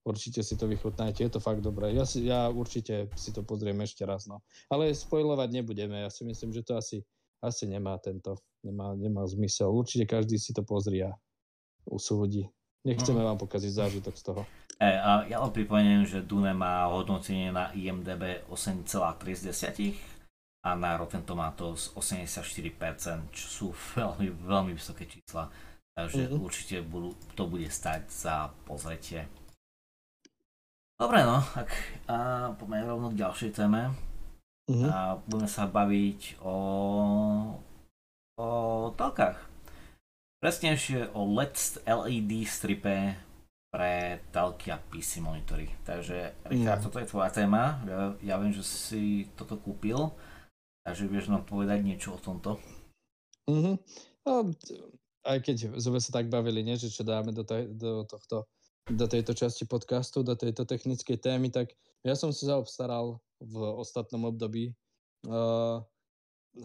určite 0.03 0.43
si 0.43 0.59
to 0.59 0.67
vychutnajte. 0.67 1.23
Je 1.23 1.31
to 1.31 1.39
fakt 1.39 1.63
dobré. 1.63 1.95
Ja, 1.95 2.03
si, 2.03 2.27
ja 2.27 2.51
určite 2.51 3.07
si 3.15 3.31
to 3.31 3.47
pozriem 3.47 3.79
ešte 3.79 4.03
raz. 4.03 4.27
No. 4.27 4.43
Ale 4.67 4.91
spojovať 4.91 5.49
nebudeme. 5.55 6.03
Ja 6.03 6.11
si 6.11 6.27
myslím, 6.27 6.51
že 6.51 6.67
to 6.67 6.75
asi, 6.75 6.99
asi 7.39 7.63
nemá 7.69 7.95
tento, 8.01 8.35
nemá, 8.59 8.91
nemá 8.97 9.23
zmysel. 9.23 9.71
Určite 9.71 10.03
každý 10.03 10.35
si 10.35 10.51
to 10.51 10.67
pozrie 10.67 11.07
a 11.07 11.15
usúdi. 11.87 12.43
Nechceme 12.87 13.19
vám 13.19 13.35
pokaziť 13.35 13.71
zážitok 13.75 14.15
z 14.15 14.23
toho. 14.23 14.41
E, 14.79 14.87
a 14.87 15.27
ja 15.27 15.43
len 15.43 15.51
pripomeniem, 15.51 16.07
že 16.07 16.23
Dune 16.23 16.55
má 16.55 16.87
hodnotenie 16.87 17.51
na 17.51 17.75
IMDB 17.75 18.47
8,3 18.47 19.99
a 20.63 20.69
na 20.75 20.95
Rotten 20.95 21.27
Tomatoes 21.27 21.91
84%, 21.95 23.35
čo 23.35 23.45
sú 23.47 23.67
veľmi, 23.99 24.31
veľmi 24.47 24.71
vysoké 24.71 25.11
čísla. 25.11 25.51
Takže 25.91 26.31
mm-hmm. 26.31 26.39
určite 26.39 26.75
budú, 26.79 27.11
to 27.35 27.51
bude 27.51 27.67
stať 27.67 28.07
za 28.07 28.47
pozretie. 28.63 29.27
Dobre 30.95 31.23
no, 31.23 31.43
tak 31.55 31.71
a 32.07 32.51
poďme 32.55 32.87
rovno 32.87 33.07
k 33.11 33.19
ďalšej 33.19 33.51
téme. 33.55 33.91
Mm-hmm. 34.71 34.87
A 34.87 35.19
budeme 35.27 35.49
sa 35.51 35.67
baviť 35.67 36.39
o, 36.43 36.55
o 38.39 38.47
telkách. 38.95 39.48
Presnejšie 40.39 41.11
o 41.11 41.27
LED, 41.35 41.83
LED 41.83 42.47
stripe 42.47 43.15
pre 43.69 44.23
telky 44.31 44.71
a 44.71 44.79
PC 44.79 45.19
monitory. 45.19 45.67
Takže 45.83 46.47
Richard, 46.47 46.79
mm. 46.79 46.85
toto 46.87 46.97
je 47.03 47.11
tvoja 47.11 47.29
téma. 47.29 47.83
Ja, 47.83 47.99
ja 48.23 48.35
viem, 48.39 48.55
že 48.55 48.63
si 48.63 49.27
toto 49.35 49.59
kúpil, 49.59 49.99
takže 50.87 51.11
vieš 51.11 51.27
nám 51.27 51.43
povedať 51.43 51.83
niečo 51.83 52.15
o 52.15 52.19
tomto. 52.23 52.55
Mm-hmm. 53.51 53.75
No, 54.25 54.33
aj 55.27 55.37
keď 55.43 55.75
sme 55.75 55.99
sa 55.99 56.11
tak 56.15 56.31
bavili, 56.31 56.63
nie, 56.63 56.79
že 56.79 56.87
čo 56.87 57.03
dáme 57.03 57.35
do, 57.35 57.43
taj, 57.43 57.67
do 57.75 58.07
tohto 58.07 58.47
do 58.89 59.05
tejto 59.05 59.37
časti 59.37 59.69
podcastu, 59.69 60.25
do 60.25 60.33
tejto 60.33 60.65
technickej 60.65 61.21
témy, 61.21 61.53
tak 61.53 61.69
ja 62.01 62.17
som 62.17 62.33
si 62.33 62.49
zaobstaral 62.49 63.21
v 63.37 63.55
ostatnom 63.77 64.25
období 64.25 64.73
uh, 65.29 65.77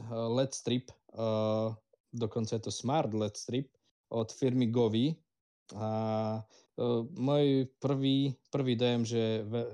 LED 0.09 0.53
strip 0.57 0.89
uh, 1.12 1.77
dokonca 2.14 2.56
je 2.56 2.62
to 2.62 2.72
Smart 2.72 3.10
LED 3.10 3.34
Strip 3.34 3.68
od 4.14 4.30
firmy 4.30 4.70
Govi. 4.70 5.18
A 5.74 5.88
uh, 6.44 7.02
môj 7.18 7.66
prvý, 7.80 8.36
prvý 8.52 8.76
dojem, 8.78 9.02
že, 9.02 9.24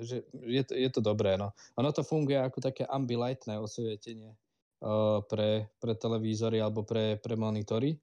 že 0.01 0.17
je, 0.49 0.63
to, 0.65 0.73
je 0.73 0.89
to 0.89 1.01
dobré. 1.05 1.37
No. 1.37 1.53
Ono 1.77 1.91
to 1.93 2.01
funguje 2.01 2.41
ako 2.41 2.65
také 2.65 2.89
ambilightné 2.89 3.61
osvietenie 3.61 4.33
uh, 4.33 5.21
pre, 5.29 5.69
pre 5.83 5.93
televízory 5.99 6.63
alebo 6.63 6.87
pre, 6.87 7.21
pre 7.21 7.35
monitory. 7.37 7.99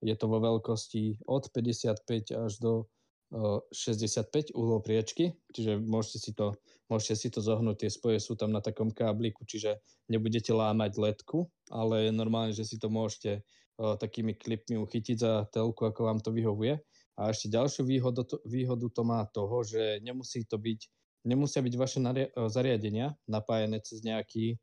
Je 0.00 0.12
to 0.16 0.26
vo 0.28 0.42
veľkosti 0.42 1.24
od 1.28 1.48
55 1.54 2.34
až 2.34 2.52
do 2.60 2.88
65 3.34 4.54
uhlov 4.54 4.86
priečky, 4.86 5.34
čiže 5.50 5.82
môžete 5.82 6.18
si, 6.22 6.30
to, 6.30 6.54
môžete 6.86 7.14
si 7.18 7.28
to 7.34 7.42
zohnúť, 7.42 7.82
tie 7.82 7.90
spoje 7.90 8.22
sú 8.22 8.38
tam 8.38 8.54
na 8.54 8.62
takom 8.62 8.94
kábliku, 8.94 9.42
čiže 9.42 9.82
nebudete 10.06 10.54
lámať 10.54 10.94
ledku, 10.94 11.50
ale 11.66 12.14
normálne, 12.14 12.54
že 12.54 12.62
si 12.62 12.78
to 12.78 12.86
môžete 12.86 13.42
takými 13.76 14.34
klipmi 14.34 14.80
uchytiť 14.80 15.16
za 15.20 15.32
telku, 15.52 15.84
ako 15.84 16.00
vám 16.08 16.20
to 16.24 16.32
vyhovuje. 16.32 16.80
A 17.16 17.32
ešte 17.32 17.48
ďalšiu 17.48 17.88
výhodu 17.88 18.24
to, 18.28 18.36
výhodu 18.44 18.88
to 18.92 19.02
má 19.04 19.24
toho, 19.32 19.64
že 19.64 20.00
nemusí 20.04 20.44
to 20.44 20.60
byť, 20.60 20.80
nemusia 21.24 21.64
byť 21.64 21.74
vaše 21.76 21.98
naria- 22.00 22.32
zariadenia 22.48 23.16
napájené 23.24 23.80
cez 23.80 24.04
nejaký 24.04 24.56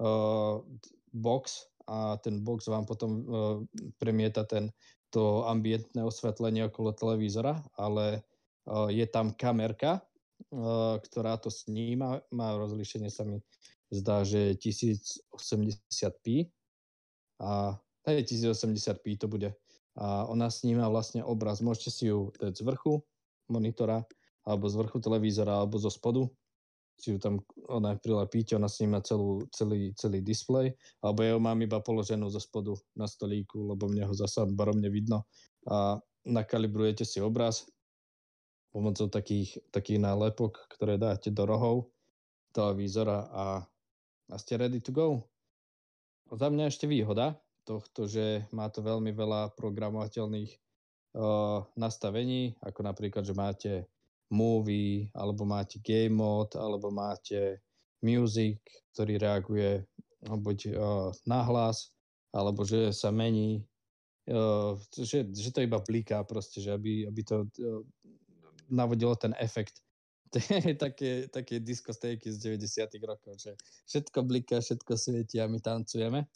o, 0.00 0.64
box 1.12 1.68
a 1.88 2.16
ten 2.20 2.40
box 2.40 2.68
vám 2.68 2.88
potom 2.88 3.10
o, 3.10 3.20
premieta 4.00 4.44
ten 4.44 4.72
to 5.08 5.44
ambientné 5.48 6.04
osvetlenie 6.04 6.68
okolo 6.68 6.92
televízora, 6.92 7.64
ale 7.80 8.20
je 8.92 9.06
tam 9.08 9.32
kamerka, 9.32 10.04
ktorá 11.00 11.40
to 11.40 11.48
sníma, 11.48 12.20
má 12.28 12.48
rozlíšenie 12.60 13.08
sa 13.08 13.24
mi 13.24 13.40
zdá, 13.88 14.22
že 14.22 14.52
1080p 14.60 16.52
a 17.40 17.80
hej, 18.08 18.24
1080p 18.24 19.20
to 19.20 19.26
bude. 19.28 19.52
A 19.98 20.24
ona 20.26 20.48
sníma 20.48 20.88
vlastne 20.88 21.20
obraz. 21.20 21.60
Môžete 21.60 21.90
si 21.90 22.04
ju 22.08 22.32
dať 22.40 22.56
z 22.58 22.62
vrchu 22.64 23.02
monitora, 23.50 24.06
alebo 24.48 24.70
z 24.70 24.74
vrchu 24.80 24.98
televízora, 25.02 25.60
alebo 25.60 25.76
zo 25.76 25.92
spodu 25.92 26.24
si 26.98 27.14
ju 27.14 27.18
tam 27.22 27.38
ona 27.70 27.94
prilepíte, 27.94 28.58
ona 28.58 28.66
sníma 28.66 28.98
celú, 29.06 29.46
celý, 29.54 29.94
celý 29.94 30.18
displej, 30.18 30.74
alebo 30.98 31.22
ja 31.22 31.38
ju 31.38 31.40
mám 31.40 31.62
iba 31.62 31.78
položenú 31.78 32.26
zo 32.26 32.42
spodu 32.42 32.74
na 32.98 33.06
stolíku, 33.06 33.70
lebo 33.70 33.86
mne 33.86 34.10
ho 34.10 34.14
zasa 34.18 34.42
baromne 34.50 34.90
vidno 34.90 35.22
a 35.70 36.02
nakalibrujete 36.26 37.06
si 37.06 37.22
obraz 37.22 37.70
pomocou 38.74 39.06
takých, 39.06 39.62
takých 39.70 40.02
nálepok, 40.02 40.58
ktoré 40.74 40.98
dáte 40.98 41.30
do 41.30 41.46
rohov 41.46 41.88
televízora 42.50 43.30
a, 43.30 43.46
a 44.28 44.34
ste 44.36 44.58
ready 44.58 44.82
to 44.82 44.90
go. 44.90 45.22
Za 46.28 46.50
mňa 46.50 46.68
ešte 46.68 46.90
výhoda 46.90 47.38
tohto, 47.68 48.08
že 48.08 48.48
má 48.48 48.72
to 48.72 48.80
veľmi 48.80 49.12
veľa 49.12 49.52
programovateľných 49.52 50.50
uh, 50.56 51.60
nastavení, 51.76 52.56
ako 52.64 52.80
napríklad, 52.80 53.28
že 53.28 53.36
máte 53.36 53.72
movie, 54.32 55.12
alebo 55.12 55.44
máte 55.44 55.76
game 55.84 56.16
mode, 56.16 56.56
alebo 56.56 56.88
máte 56.88 57.60
music, 58.00 58.56
ktorý 58.96 59.20
reaguje 59.20 59.84
no, 60.24 60.40
buď 60.40 60.58
uh, 60.72 61.12
nahlas, 61.28 61.92
alebo 62.32 62.64
že 62.64 62.96
sa 62.96 63.12
mení, 63.12 63.68
uh, 64.32 64.72
že, 64.96 65.28
že 65.28 65.52
to 65.52 65.60
iba 65.60 65.76
bliká 65.84 66.24
proste, 66.24 66.64
že 66.64 66.72
aby, 66.72 67.04
aby 67.04 67.20
to 67.20 67.44
uh, 67.44 67.84
navodilo 68.72 69.12
ten 69.12 69.36
efekt 69.36 69.84
také, 70.84 71.28
také 71.32 71.56
diskostejky 71.60 72.28
z 72.32 72.36
90 72.60 72.84
rokov, 73.08 73.40
že 73.40 73.56
všetko 73.88 74.18
bliká, 74.28 74.60
všetko 74.60 74.92
svieti 74.96 75.40
a 75.40 75.48
my 75.48 75.56
tancujeme. 75.60 76.28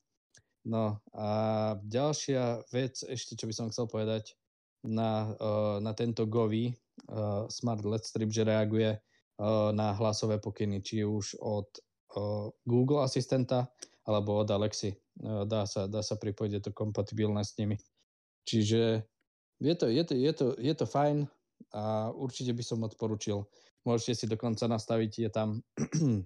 No 0.63 1.03
a 1.11 1.29
ďalšia 1.83 2.63
vec 2.71 3.03
ešte, 3.03 3.35
čo 3.35 3.51
by 3.51 3.55
som 3.55 3.67
chcel 3.75 3.91
povedať 3.91 4.39
na, 4.87 5.35
na 5.83 5.93
tento 5.95 6.27
Govi, 6.27 6.71
Smart 7.51 7.83
LED 7.83 8.05
Strip, 8.07 8.31
že 8.31 8.47
reaguje 8.47 8.95
na 9.75 9.91
hlasové 9.99 10.39
pokyny, 10.39 10.79
či 10.79 11.03
už 11.03 11.35
od 11.43 11.67
Google 12.63 13.03
asistenta 13.03 13.67
alebo 14.07 14.39
od 14.39 14.49
Alexy. 14.51 14.95
Dá, 15.47 15.67
sa, 15.67 15.91
dá 15.91 16.03
sa 16.03 16.15
pripojiť, 16.15 16.53
je 16.59 16.63
to 16.63 16.73
kompatibilné 16.75 17.43
s 17.43 17.59
nimi. 17.59 17.79
Čiže 18.47 19.03
je 19.63 19.75
to, 19.79 19.87
je 19.91 20.03
to, 20.03 20.15
je 20.15 20.33
to, 20.35 20.47
je 20.59 20.75
to 20.75 20.87
fajn 20.87 21.27
a 21.75 22.11
určite 22.15 22.55
by 22.55 22.63
som 22.63 22.83
odporučil. 22.83 23.47
Môžete 23.83 24.15
si 24.15 24.27
dokonca 24.31 24.67
nastaviť, 24.67 25.11
je 25.27 25.31
tam 25.31 25.49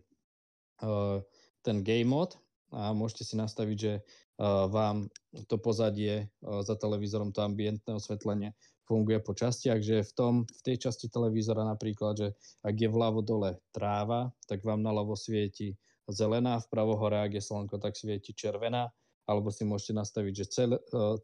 ten 1.66 1.76
game 1.84 2.08
mode 2.08 2.36
a 2.76 2.92
môžete 2.92 3.24
si 3.24 3.34
nastaviť, 3.40 3.78
že 3.80 3.92
uh, 4.04 4.68
vám 4.68 5.08
to 5.48 5.56
pozadie 5.56 6.28
uh, 6.44 6.60
za 6.60 6.76
televízorom, 6.76 7.32
to 7.32 7.40
ambientné 7.40 7.96
osvetlenie 7.96 8.52
funguje 8.86 9.18
po 9.18 9.34
častiach, 9.34 9.82
že 9.82 10.06
v, 10.06 10.12
tom, 10.14 10.34
v 10.46 10.60
tej 10.62 10.86
časti 10.88 11.10
televízora 11.10 11.66
napríklad, 11.66 12.14
že 12.14 12.28
ak 12.62 12.74
je 12.78 12.86
vľavo 12.86 13.20
dole 13.20 13.58
tráva, 13.74 14.30
tak 14.46 14.62
vám 14.62 14.78
naľavo 14.78 15.18
svieti 15.18 15.74
zelená, 16.06 16.62
vpravo 16.62 16.94
hore, 16.94 17.18
ak 17.18 17.34
je 17.34 17.42
slnko, 17.42 17.82
tak 17.82 17.98
svieti 17.98 18.30
červená, 18.30 18.94
alebo 19.26 19.50
si 19.50 19.66
môžete 19.66 19.98
nastaviť, 19.98 20.32
že 20.38 20.46
celé, 20.46 20.76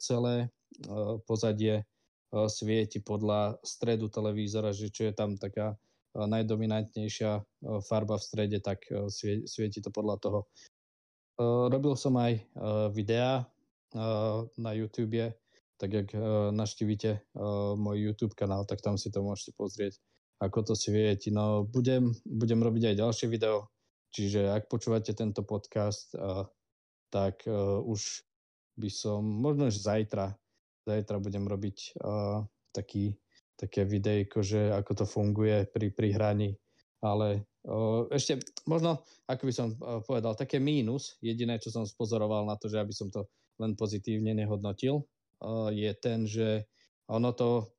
celé 0.03 0.35
pozadie 1.23 1.87
svieti 2.51 2.99
podľa 2.99 3.63
stredu 3.63 4.11
televízora, 4.11 4.75
že 4.75 4.91
čo 4.91 5.07
je 5.07 5.15
tam 5.15 5.39
taká 5.39 5.79
najdominantnejšia 6.19 7.47
farba 7.87 8.19
v 8.19 8.27
strede, 8.27 8.59
tak 8.59 8.85
svieti 9.47 9.79
to 9.79 9.95
podľa 9.95 10.19
toho. 10.19 10.39
Robil 11.41 11.95
som 11.97 12.17
aj 12.19 12.43
videá 12.93 13.47
na 14.59 14.71
YouTube, 14.73 15.33
tak 15.77 15.91
jak 15.93 16.09
naštívite 16.53 17.25
môj 17.77 17.97
YouTube 18.11 18.35
kanál, 18.37 18.65
tak 18.65 18.81
tam 18.85 18.97
si 18.97 19.13
to 19.13 19.25
môžete 19.25 19.57
pozrieť, 19.57 20.01
ako 20.41 20.73
to 20.73 20.75
svieti. 20.77 21.33
No 21.33 21.65
budem, 21.65 22.13
budem 22.25 22.61
robiť 22.61 22.93
aj 22.93 22.99
ďalšie 23.01 23.27
video 23.29 23.73
Čiže 24.13 24.53
ak 24.53 24.69
počúvate 24.69 25.17
tento 25.17 25.41
podcast, 25.41 26.13
tak 27.09 27.49
už 27.89 28.01
by 28.77 28.91
som, 28.93 29.25
možno 29.25 29.73
už 29.73 29.81
zajtra, 29.81 30.37
zajtra 30.85 31.17
budem 31.17 31.49
robiť 31.49 31.97
taký, 32.77 33.17
také 33.57 33.89
videjko, 33.89 34.45
že 34.45 34.69
ako 34.69 34.93
to 35.03 35.05
funguje 35.09 35.65
pri, 35.73 35.89
pri 35.97 36.13
ale 37.01 37.49
ešte 38.11 38.43
možno, 38.67 39.07
ako 39.31 39.43
by 39.47 39.53
som 39.55 39.69
povedal, 40.07 40.35
také 40.35 40.59
mínus, 40.59 41.15
jediné, 41.23 41.63
čo 41.63 41.71
som 41.71 41.87
spozoroval 41.87 42.43
na 42.47 42.59
to, 42.59 42.67
že 42.67 42.83
aby 42.83 42.91
som 42.91 43.07
to 43.11 43.31
len 43.63 43.79
pozitívne 43.79 44.35
nehodnotil, 44.35 45.07
je 45.71 45.91
ten, 45.99 46.27
že 46.27 46.67
ono 47.07 47.31
to 47.35 47.71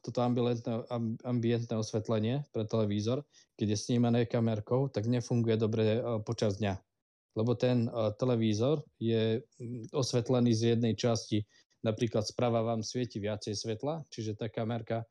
toto 0.00 0.24
ambientné, 0.24 0.88
ambientné 1.28 1.74
osvetlenie 1.76 2.48
pre 2.56 2.64
televízor, 2.64 3.20
keď 3.60 3.76
je 3.76 3.78
snímané 3.84 4.24
kamerkou, 4.24 4.88
tak 4.88 5.04
nefunguje 5.04 5.60
dobre 5.60 6.00
počas 6.24 6.56
dňa. 6.56 6.80
Lebo 7.36 7.52
ten 7.52 7.92
televízor 8.16 8.80
je 8.96 9.44
osvetlený 9.92 10.56
z 10.56 10.62
jednej 10.72 10.96
časti, 10.96 11.44
napríklad 11.84 12.24
sprava 12.24 12.64
vám 12.64 12.80
svieti 12.80 13.20
viacej 13.20 13.52
svetla, 13.52 14.08
čiže 14.08 14.40
tá 14.40 14.48
kamerka 14.48 15.04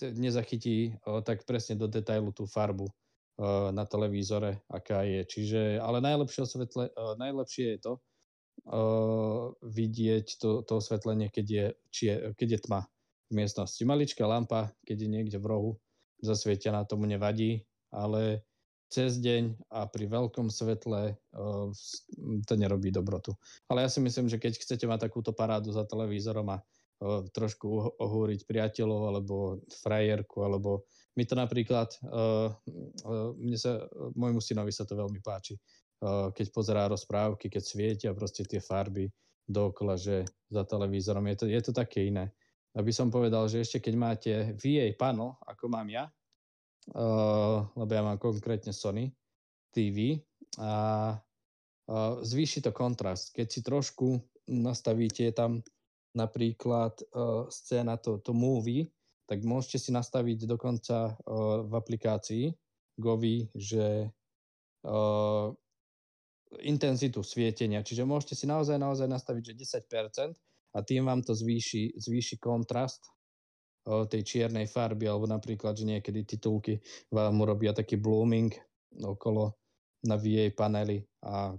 nezachytí 0.00 0.94
tak 1.26 1.42
presne 1.42 1.74
do 1.74 1.90
detailu 1.90 2.30
tú 2.30 2.46
farbu 2.46 2.86
na 3.70 3.86
televízore, 3.86 4.62
aká 4.66 5.06
je. 5.06 5.22
Čiže, 5.26 5.60
ale 5.78 6.02
najlepšie, 6.02 6.42
osvetle, 6.42 6.90
najlepšie 7.18 7.66
je 7.74 7.80
to 7.82 7.92
vidieť 9.62 10.26
to, 10.42 10.66
to 10.66 10.72
osvetlenie, 10.82 11.30
keď 11.30 11.46
je, 11.46 11.66
je, 11.94 12.14
keď 12.34 12.48
je 12.50 12.60
tma 12.66 12.80
v 13.30 13.32
miestnosti. 13.38 13.78
Maličká 13.86 14.26
lampa, 14.26 14.74
keď 14.82 15.06
je 15.06 15.08
niekde 15.08 15.38
v 15.38 15.46
rohu 15.46 15.72
zasvietená, 16.18 16.82
tomu 16.82 17.06
nevadí, 17.06 17.62
ale 17.94 18.42
cez 18.90 19.20
deň 19.20 19.68
a 19.70 19.86
pri 19.86 20.10
veľkom 20.10 20.50
svetle 20.50 21.14
to 22.48 22.54
nerobí 22.56 22.90
dobrotu. 22.90 23.36
Ale 23.70 23.86
ja 23.86 23.88
si 23.92 24.02
myslím, 24.02 24.26
že 24.26 24.40
keď 24.40 24.58
chcete 24.58 24.88
mať 24.88 25.06
takúto 25.06 25.30
parádu 25.30 25.70
za 25.70 25.86
televízorom 25.86 26.48
a 26.50 26.58
trošku 27.32 27.98
ohúriť 27.98 28.42
priateľov 28.42 29.02
alebo 29.10 29.36
frajerku, 29.70 30.42
alebo 30.42 30.86
mi 31.14 31.22
to 31.22 31.38
napríklad, 31.38 31.94
mne 33.38 33.58
sa, 33.58 33.86
môjmu 34.18 34.42
synovi 34.42 34.74
sa 34.74 34.82
to 34.82 34.98
veľmi 34.98 35.22
páči, 35.22 35.54
keď 36.34 36.46
pozerá 36.50 36.90
rozprávky, 36.90 37.50
keď 37.50 37.62
svietia 37.62 38.10
proste 38.14 38.42
tie 38.42 38.58
farby 38.58 39.06
dookola, 39.46 39.94
že 39.94 40.26
za 40.50 40.66
televízorom 40.66 41.26
je 41.30 41.36
to, 41.38 41.44
je 41.46 41.60
to 41.62 41.72
také 41.72 42.10
iné 42.10 42.30
aby 42.78 42.94
som 42.94 43.10
povedal, 43.10 43.50
že 43.50 43.66
ešte 43.66 43.78
keď 43.82 43.94
máte 43.98 44.32
VA 44.54 44.94
panel, 44.94 45.34
ako 45.48 45.66
mám 45.66 45.90
ja, 45.90 46.06
lebo 47.74 47.90
ja 47.90 48.02
mám 48.06 48.20
konkrétne 48.22 48.70
Sony 48.70 49.10
TV, 49.74 50.22
a 50.62 51.16
zvýši 52.22 52.64
to 52.64 52.70
kontrast. 52.72 53.32
Keď 53.32 53.46
si 53.48 53.60
trošku 53.64 54.20
nastavíte 54.48 55.28
tam 55.32 55.60
napríklad 56.18 56.98
uh, 57.14 57.46
scéna 57.46 57.94
to, 58.02 58.18
to 58.18 58.34
movie, 58.34 58.90
tak 59.30 59.46
môžete 59.46 59.78
si 59.78 59.90
nastaviť 59.94 60.50
dokonca 60.50 61.14
uh, 61.14 61.62
v 61.62 61.72
aplikácii 61.78 62.44
Govi, 62.98 63.46
že 63.54 64.10
uh, 64.82 65.54
intenzitu 66.64 67.20
svietenia. 67.20 67.84
Čiže 67.84 68.08
môžete 68.08 68.34
si 68.34 68.46
naozaj, 68.48 68.80
naozaj 68.80 69.06
nastaviť, 69.06 69.52
že 69.52 69.84
10% 69.86 70.34
a 70.74 70.78
tým 70.84 71.04
vám 71.04 71.20
to 71.20 71.36
zvýši, 71.36 71.96
zvýši 71.96 72.40
kontrast 72.40 73.08
o, 73.84 74.04
tej 74.08 74.24
čiernej 74.24 74.68
farby, 74.68 75.08
alebo 75.08 75.28
napríklad, 75.28 75.76
že 75.76 75.88
niekedy 75.88 76.24
titulky 76.24 76.80
vám 77.12 77.40
urobia 77.40 77.72
taký 77.72 78.00
blooming 78.00 78.52
okolo 79.00 79.56
na 80.08 80.16
VA 80.16 80.48
panely 80.54 81.02
a 81.26 81.52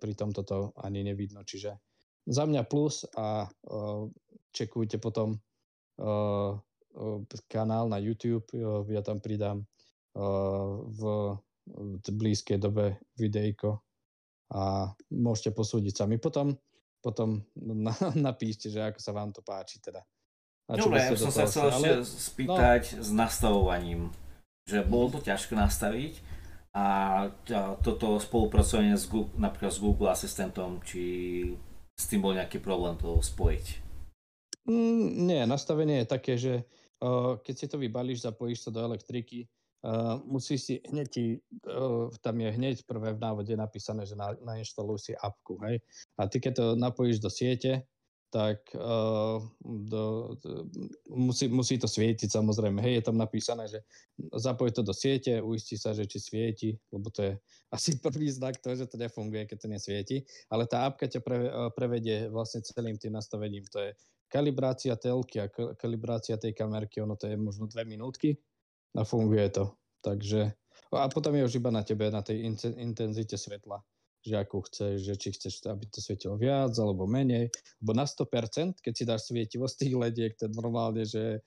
pri 0.00 0.12
tom 0.16 0.32
toto 0.32 0.72
ani 0.80 1.04
nevidno. 1.04 1.44
Čiže 1.44 1.76
za 2.24 2.44
mňa 2.48 2.62
plus 2.64 3.04
a 3.16 3.48
o, 3.68 4.10
čekujte 4.52 4.96
potom 4.98 5.36
o, 5.36 5.40
o, 6.02 6.12
kanál 7.48 7.88
na 7.88 8.00
YouTube, 8.00 8.48
o, 8.52 8.84
ja 8.88 9.04
tam 9.04 9.20
pridám 9.20 9.60
o, 9.60 9.66
v, 10.88 11.00
v 12.00 12.06
blízkej 12.08 12.60
dobe 12.60 13.00
videjko 13.16 13.80
a 14.54 14.92
môžete 15.12 15.56
posúdiť 15.56 16.04
sami. 16.04 16.20
Potom 16.20 16.56
potom 17.04 17.44
na, 17.52 17.92
napíšte, 18.32 18.72
že 18.72 18.80
ako 18.80 18.98
sa 19.04 19.12
vám 19.12 19.28
to 19.36 19.44
páči 19.44 19.84
teda. 19.84 20.00
A 20.64 20.80
Dobre, 20.80 20.96
ja 20.96 21.12
som 21.12 21.28
sa 21.28 21.44
chcel 21.44 21.68
ešte 21.68 21.90
ale... 21.92 22.08
spýtať 22.08 22.82
no. 22.96 23.04
s 23.04 23.08
nastavovaním, 23.12 24.02
že 24.64 24.80
bolo 24.80 25.12
to 25.12 25.18
ťažké 25.20 25.52
nastaviť 25.52 26.24
a 26.72 26.86
toto 27.84 28.16
spolupracovanie 28.16 28.96
s 28.96 29.04
Google, 29.04 29.36
napríklad 29.36 29.70
s 29.76 29.78
Google 29.84 30.08
Asistentom, 30.08 30.80
či 30.80 31.04
s 31.94 32.04
tým 32.10 32.20
bol 32.22 32.34
nejaký 32.34 32.58
problém 32.58 32.98
to 32.98 33.18
spojiť? 33.22 33.66
Mm, 34.66 35.28
nie, 35.28 35.40
nastavenie 35.46 36.02
je 36.02 36.06
také, 36.08 36.34
že 36.40 36.64
uh, 37.04 37.38
keď 37.38 37.54
si 37.54 37.66
to 37.70 37.76
vybalíš, 37.78 38.26
zapojíš 38.26 38.68
sa 38.68 38.70
do 38.74 38.80
elektriky, 38.82 39.46
Uh, 39.84 40.16
musíš 40.24 40.64
si 40.64 40.74
hneď 40.88 41.12
uh, 41.68 42.08
tam 42.24 42.40
je 42.40 42.48
hneď 42.56 42.88
prvé 42.88 43.12
v 43.12 43.20
návode 43.20 43.52
napísané, 43.52 44.08
že 44.08 44.16
na, 44.16 44.32
nainštaluj 44.40 44.96
si 44.96 45.12
apku, 45.12 45.60
hej. 45.68 45.76
A 46.16 46.24
ty 46.24 46.40
keď 46.40 46.52
to 46.56 46.66
napojíš 46.72 47.20
do 47.20 47.28
siete, 47.28 47.84
tak 48.34 48.66
uh, 48.74 49.38
do, 49.62 50.34
do, 50.42 50.66
musí, 51.14 51.46
musí 51.46 51.78
to 51.78 51.86
svietiť 51.86 52.26
samozrejme. 52.26 52.82
Hej, 52.82 52.98
je 52.98 53.04
tam 53.06 53.14
napísané, 53.14 53.70
že 53.70 53.78
zapoj 54.34 54.74
to 54.74 54.82
do 54.82 54.90
siete, 54.90 55.38
uistí 55.38 55.78
sa, 55.78 55.94
že 55.94 56.02
či 56.10 56.18
svieti, 56.18 56.74
lebo 56.90 57.14
to 57.14 57.30
je 57.30 57.32
asi 57.70 57.94
prvý 58.02 58.26
znak 58.34 58.58
toho, 58.58 58.74
že 58.74 58.90
to 58.90 58.98
nefunguje, 58.98 59.46
keď 59.46 59.58
to 59.62 59.68
nesvieti. 59.70 60.16
Ale 60.50 60.66
tá 60.66 60.82
apka 60.82 61.06
ťa 61.06 61.22
pre, 61.22 61.46
prevedie 61.78 62.26
vlastne 62.26 62.58
celým 62.66 62.98
tým 62.98 63.14
nastavením. 63.14 63.62
To 63.70 63.78
je 63.78 63.94
kalibrácia 64.26 64.98
telky 64.98 65.38
a 65.38 65.46
kalibrácia 65.78 66.34
tej 66.34 66.58
kamerky, 66.58 66.98
ono 66.98 67.14
to 67.14 67.30
je 67.30 67.38
možno 67.38 67.70
dve 67.70 67.86
minútky 67.86 68.34
a 68.98 69.06
funguje 69.06 69.46
to. 69.54 69.78
Takže, 70.02 70.50
a 70.90 71.06
potom 71.06 71.38
je 71.38 71.46
už 71.46 71.62
iba 71.62 71.70
na 71.70 71.86
tebe, 71.86 72.10
na 72.10 72.18
tej 72.18 72.42
intenzite 72.82 73.38
svetla, 73.38 73.78
že 74.24 74.40
ako 74.40 74.64
chceš, 74.64 75.04
že 75.04 75.14
či 75.20 75.28
chceš, 75.36 75.60
aby 75.68 75.84
to 75.92 76.00
svietilo 76.00 76.40
viac 76.40 76.72
alebo 76.80 77.04
menej, 77.04 77.52
lebo 77.84 77.92
na 77.92 78.08
100%, 78.08 78.80
keď 78.80 78.92
si 78.96 79.04
dáš 79.04 79.28
svietivo 79.28 79.68
z 79.68 79.84
tých 79.84 79.94
lediek, 79.94 80.32
to 80.32 80.48
normálne, 80.48 81.04
že 81.04 81.44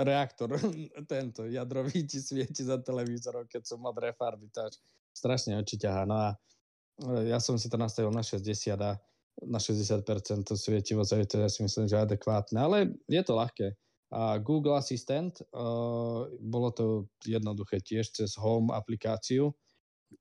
reaktor, 0.00 0.56
tento 1.12 1.44
jadrový 1.44 2.08
ti 2.08 2.18
svieti 2.22 2.64
za 2.64 2.80
televízorom, 2.80 3.44
keď 3.44 3.62
sú 3.62 3.74
modré 3.76 4.16
farby, 4.16 4.48
to 4.48 4.64
až 4.64 4.80
strašne 5.12 5.60
oči 5.60 5.76
ťahá. 5.76 6.08
No 6.08 6.16
a 6.16 6.28
e, 6.32 7.28
ja 7.28 7.38
som 7.42 7.60
si 7.60 7.68
to 7.68 7.76
nastavil 7.76 8.08
na 8.08 8.24
60 8.24 8.72
a 8.80 8.96
na 9.44 9.60
60% 9.60 10.00
to 10.48 10.56
svietivo, 10.56 11.04
to 11.04 11.36
ja 11.36 11.50
si 11.52 11.60
myslím, 11.60 11.84
že 11.84 12.00
adekvátne, 12.00 12.56
ale 12.56 12.96
je 13.04 13.20
to 13.20 13.36
ľahké. 13.36 13.76
A 14.16 14.38
Google 14.38 14.78
Assistant, 14.78 15.34
uh, 15.50 16.30
bolo 16.38 16.70
to 16.70 16.84
jednoduché 17.26 17.82
tiež 17.82 18.14
cez 18.14 18.38
Home 18.38 18.70
aplikáciu. 18.70 19.50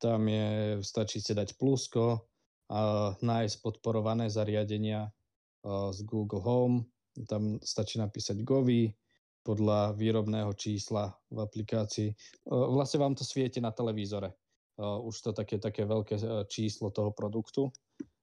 Tam 0.02 0.28
je, 0.28 0.80
stačí 0.84 1.22
si 1.24 1.32
dať 1.32 1.56
plusko 1.56 2.28
a 2.72 3.14
nájsť 3.22 3.56
podporované 3.62 4.28
zariadenia 4.28 5.08
uh, 5.08 5.94
z 5.94 6.00
Google 6.04 6.42
Home. 6.42 6.90
Tam 7.30 7.62
stačí 7.62 8.02
napísať 8.02 8.42
Govi 8.42 8.92
podľa 9.46 9.94
výrobného 9.94 10.52
čísla 10.58 11.14
v 11.30 11.38
aplikácii. 11.46 12.10
Uh, 12.50 12.74
vlastne 12.74 13.06
vám 13.06 13.14
to 13.14 13.24
svieti 13.24 13.62
na 13.62 13.70
televízore. 13.70 14.34
Uh, 14.76 15.00
už 15.06 15.22
to 15.22 15.32
také, 15.32 15.62
také 15.62 15.88
veľké 15.88 16.20
číslo 16.50 16.92
toho 16.92 17.14
produktu 17.16 17.72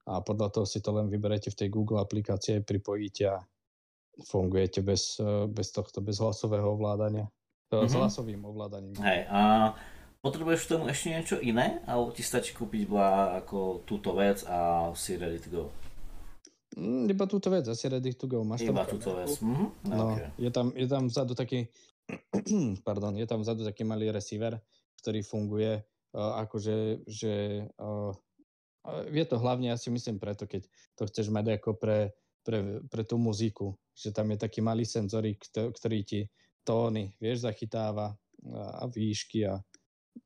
a 0.07 0.19
podľa 0.19 0.49
toho 0.51 0.67
si 0.67 0.83
to 0.83 0.91
len 0.91 1.07
vyberete 1.07 1.55
v 1.55 1.59
tej 1.59 1.69
Google 1.71 2.03
aplikácii, 2.03 2.67
pripojíte 2.67 3.25
a 3.31 3.39
fungujete 4.27 4.83
bez, 4.83 5.23
eh, 5.23 5.47
bez 5.47 5.71
tohto, 5.71 6.03
bez 6.03 6.19
hlasového 6.19 6.75
ovládania. 6.75 7.31
Mm-hmm. 7.73 7.89
S 7.89 7.95
hlasovým 7.97 8.43
ovládaním. 8.45 8.93
Hej, 9.01 9.25
a 9.33 9.73
potrebuješ 10.23 10.65
k 10.65 10.71
tomu 10.73 10.87
ešte 10.89 11.07
niečo 11.11 11.37
iné? 11.43 11.83
Alebo 11.85 12.15
ti 12.15 12.23
stačí 12.23 12.55
kúpiť 12.55 12.87
bla 12.87 13.37
ako 13.43 13.83
túto 13.83 14.15
vec 14.15 14.47
a 14.47 14.89
si 14.95 15.19
ready 15.19 15.43
to 15.43 15.49
go? 15.51 15.65
Mm, 16.79 17.11
iba 17.11 17.29
túto 17.29 17.53
vec, 17.53 17.69
asi 17.69 17.91
ready 17.91 18.17
to 18.17 18.25
go. 18.31 18.41
Máš 18.47 18.65
iba 18.65 18.87
túto 18.87 19.13
vec. 19.19 19.37
Mm-hmm. 19.43 19.69
No, 19.93 20.17
okay. 20.17 20.31
je, 20.39 20.51
tam, 20.55 20.67
je 20.73 20.87
tam 20.89 21.03
vzadu 21.11 21.35
taký 21.35 21.69
pardon, 22.89 23.13
je 23.19 23.27
tam 23.27 23.45
vzadu 23.45 23.67
taký 23.67 23.85
malý 23.85 24.09
receiver, 24.09 24.57
ktorý 25.03 25.21
funguje 25.27 25.83
uh, 26.17 26.41
akože, 26.47 27.05
že 27.05 27.67
uh, 27.77 28.15
je 29.11 29.25
to 29.27 29.37
hlavne, 29.39 29.71
ja 29.71 29.79
si 29.79 29.93
myslím, 29.95 30.19
preto, 30.19 30.47
keď 30.49 30.67
to 30.99 31.07
chceš 31.07 31.31
mať 31.31 31.61
ako 31.61 31.79
pre 31.79 32.15
pre, 32.43 32.83
pre 32.91 33.03
tú 33.07 33.17
muziku, 33.17 33.79
že 33.95 34.11
tam 34.11 34.35
je 34.35 34.39
taký 34.43 34.61
malý 34.61 34.83
senzorik, 34.83 35.39
ktorý 35.55 35.99
ti 36.03 36.27
tóny, 36.67 37.15
vieš, 37.23 37.47
zachytáva 37.47 38.11
a, 38.11 38.17
a 38.83 38.85
výšky 38.91 39.47
a, 39.47 39.63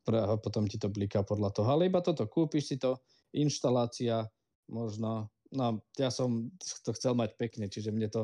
a 0.06 0.38
potom 0.38 0.66
ti 0.66 0.78
to 0.78 0.90
bliká 0.90 1.22
podľa 1.22 1.50
toho. 1.54 1.68
Ale 1.70 1.86
iba 1.90 2.02
toto, 2.02 2.26
kúpiš 2.26 2.74
si 2.74 2.76
to, 2.78 2.98
inštalácia, 3.34 4.26
možno, 4.70 5.30
no 5.50 5.82
ja 5.98 6.10
som 6.10 6.50
to 6.82 6.90
chcel 6.94 7.14
mať 7.14 7.34
pekne, 7.38 7.66
čiže 7.70 7.94
mne 7.94 8.08
to 8.10 8.22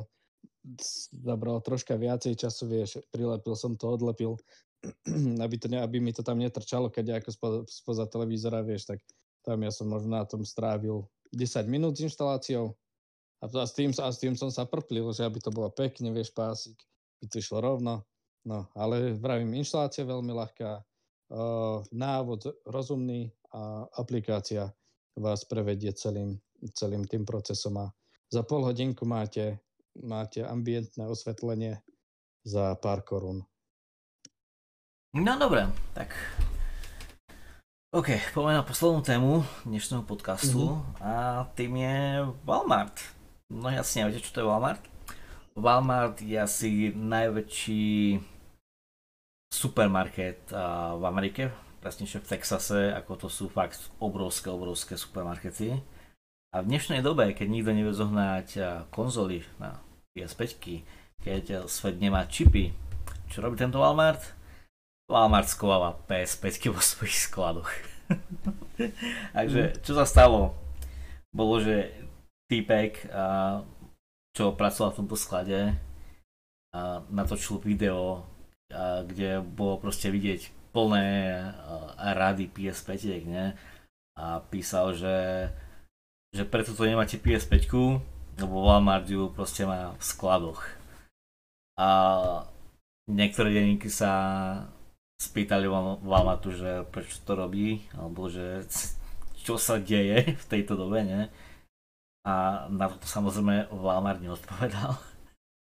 zabralo 1.23 1.59
troška 1.63 1.99
viacej 1.99 2.39
času, 2.39 2.71
vieš, 2.71 2.91
prilepil 3.11 3.55
som 3.59 3.75
to, 3.75 3.91
odlepil 3.91 4.39
aby, 5.45 5.57
to 5.59 5.67
ne, 5.71 5.79
aby 5.83 6.03
mi 6.03 6.11
to 6.11 6.27
tam 6.27 6.39
netrčalo, 6.39 6.91
keď 6.91 7.23
ako 7.23 7.31
spo, 7.31 7.49
spoza 7.71 8.05
televízora, 8.11 8.63
vieš, 8.67 8.91
tak 8.91 8.99
tam 9.47 9.63
ja 9.63 9.71
som 9.71 9.91
možno 9.91 10.19
na 10.19 10.27
tom 10.27 10.43
strávil 10.47 11.07
10 11.35 11.67
minút 11.71 11.99
s 11.99 12.07
inštaláciou 12.07 12.75
a, 13.43 13.47
a, 13.47 13.65
s 13.67 13.73
tým, 13.75 13.91
a 13.95 14.11
s 14.11 14.19
tým 14.19 14.35
som 14.35 14.51
sa 14.51 14.67
prplil, 14.67 15.11
že 15.15 15.27
aby 15.27 15.39
to 15.39 15.55
bolo 15.55 15.71
pekne, 15.71 16.11
vieš, 16.11 16.35
pásik, 16.35 16.79
by 17.23 17.27
to 17.31 17.43
išlo 17.43 17.63
rovno. 17.63 18.03
No, 18.43 18.67
ale 18.75 19.15
vravím, 19.15 19.55
inštalácia 19.55 20.03
veľmi 20.03 20.35
ľahká, 20.35 20.83
návod 21.93 22.41
rozumný 22.69 23.33
a 23.53 23.89
aplikácia 23.97 24.69
vás 25.17 25.45
prevedie 25.45 25.93
celým, 25.93 26.41
celým 26.77 27.05
tým 27.09 27.25
procesom 27.25 27.77
a 27.81 27.87
za 28.33 28.45
pol 28.45 28.65
hodinku 28.65 29.05
máte, 29.05 29.61
máte 29.97 30.41
ambientné 30.41 31.05
osvetlenie 31.05 31.81
za 32.45 32.77
pár 32.81 33.05
korún. 33.05 33.45
No 35.13 35.37
dobre, 35.37 35.69
tak 35.93 36.17
OK, 37.93 38.17
poďme 38.33 38.57
na 38.57 38.65
poslednú 38.65 39.05
tému 39.05 39.45
dnešného 39.69 40.01
podcastu 40.09 40.81
mm-hmm. 40.81 41.05
a 41.05 41.13
tým 41.53 41.77
je 41.77 41.97
Walmart. 42.49 42.97
No 43.53 43.69
jasne 43.69 44.09
neviete, 44.09 44.25
čo 44.25 44.33
to 44.33 44.41
je 44.41 44.49
Walmart? 44.49 44.81
Walmart 45.53 46.17
je 46.25 46.41
asi 46.41 46.89
najväčší 46.97 48.17
supermarket 49.53 50.49
uh, 50.57 50.97
v 50.97 51.05
Amerike, 51.05 51.43
presnejšie 51.85 52.25
v 52.25 52.31
Texase, 52.33 52.81
ako 52.97 53.27
to 53.27 53.29
sú 53.29 53.53
fakt 53.53 53.93
obrovské, 54.01 54.49
obrovské 54.49 54.97
supermarkety. 54.97 55.77
A 56.57 56.65
v 56.65 56.69
dnešnej 56.73 57.05
dobe, 57.05 57.37
keď 57.37 57.49
nikto 57.49 57.73
nevie 57.73 57.93
zohnať 57.97 58.49
konzoly 58.93 59.41
na 59.57 59.81
PS5, 60.13 60.41
keď 61.25 61.65
svet 61.65 61.97
nemá 61.97 62.29
čipy, 62.29 62.77
čo 63.33 63.41
robí 63.41 63.57
tento 63.57 63.81
Walmart? 63.81 64.21
Walmart 65.09 65.49
schováva 65.49 65.97
PS5 66.05 66.69
vo 66.69 66.85
svojich 66.85 67.17
skladoch. 67.29 67.73
Takže 69.37 69.63
mhm. 69.73 69.75
čo 69.81 69.93
sa 69.97 70.05
stalo? 70.05 70.53
Bolo, 71.33 71.65
že 71.65 71.89
týpek, 72.53 73.09
čo 74.37 74.53
pracoval 74.53 74.93
v 74.93 74.99
tomto 75.01 75.17
sklade, 75.17 75.73
natočil 77.09 77.57
video, 77.65 78.29
kde 79.07 79.45
bolo 79.45 79.77
proste 79.79 80.09
vidieť 80.09 80.73
plné 80.73 81.39
rady 82.01 82.49
PS5, 82.49 82.93
ne? 83.29 83.53
A 84.17 84.41
písal, 84.41 84.97
že, 84.97 85.49
že 86.33 86.45
preto 86.49 86.73
to 86.73 86.89
nemáte 86.89 87.21
PS5, 87.21 87.69
lebo 88.41 88.65
Walmart 88.65 89.09
ju 89.09 89.29
proste 89.33 89.69
má 89.69 89.93
v 89.97 90.03
skladoch. 90.03 90.61
A 91.77 91.89
niektoré 93.09 93.53
denníky 93.53 93.89
sa 93.89 94.13
spýtali 95.23 95.71
Walmartu, 96.03 96.51
že 96.51 96.83
prečo 96.91 97.23
to 97.23 97.39
robí, 97.39 97.87
alebo 97.95 98.27
že 98.27 98.67
čo 99.43 99.55
sa 99.55 99.79
deje 99.79 100.35
v 100.43 100.49
tejto 100.51 100.75
dobe, 100.75 101.07
ne? 101.07 101.31
A 102.23 102.67
na 102.71 102.87
to 102.87 103.07
samozrejme 103.07 103.71
Walmart 103.75 104.23
neodpovedal. 104.23 104.95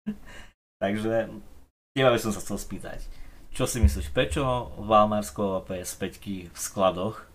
Takže 0.83 1.31
teba 1.99 2.15
by 2.15 2.21
som 2.23 2.31
sa 2.31 2.39
chcel 2.39 2.59
spýtať. 2.63 3.03
Čo 3.51 3.67
si 3.67 3.83
myslíš, 3.83 4.15
prečo 4.15 4.71
Walmart 4.79 5.27
schováva 5.27 5.67
PS5 5.67 6.07
v 6.55 6.59
skladoch? 6.59 7.27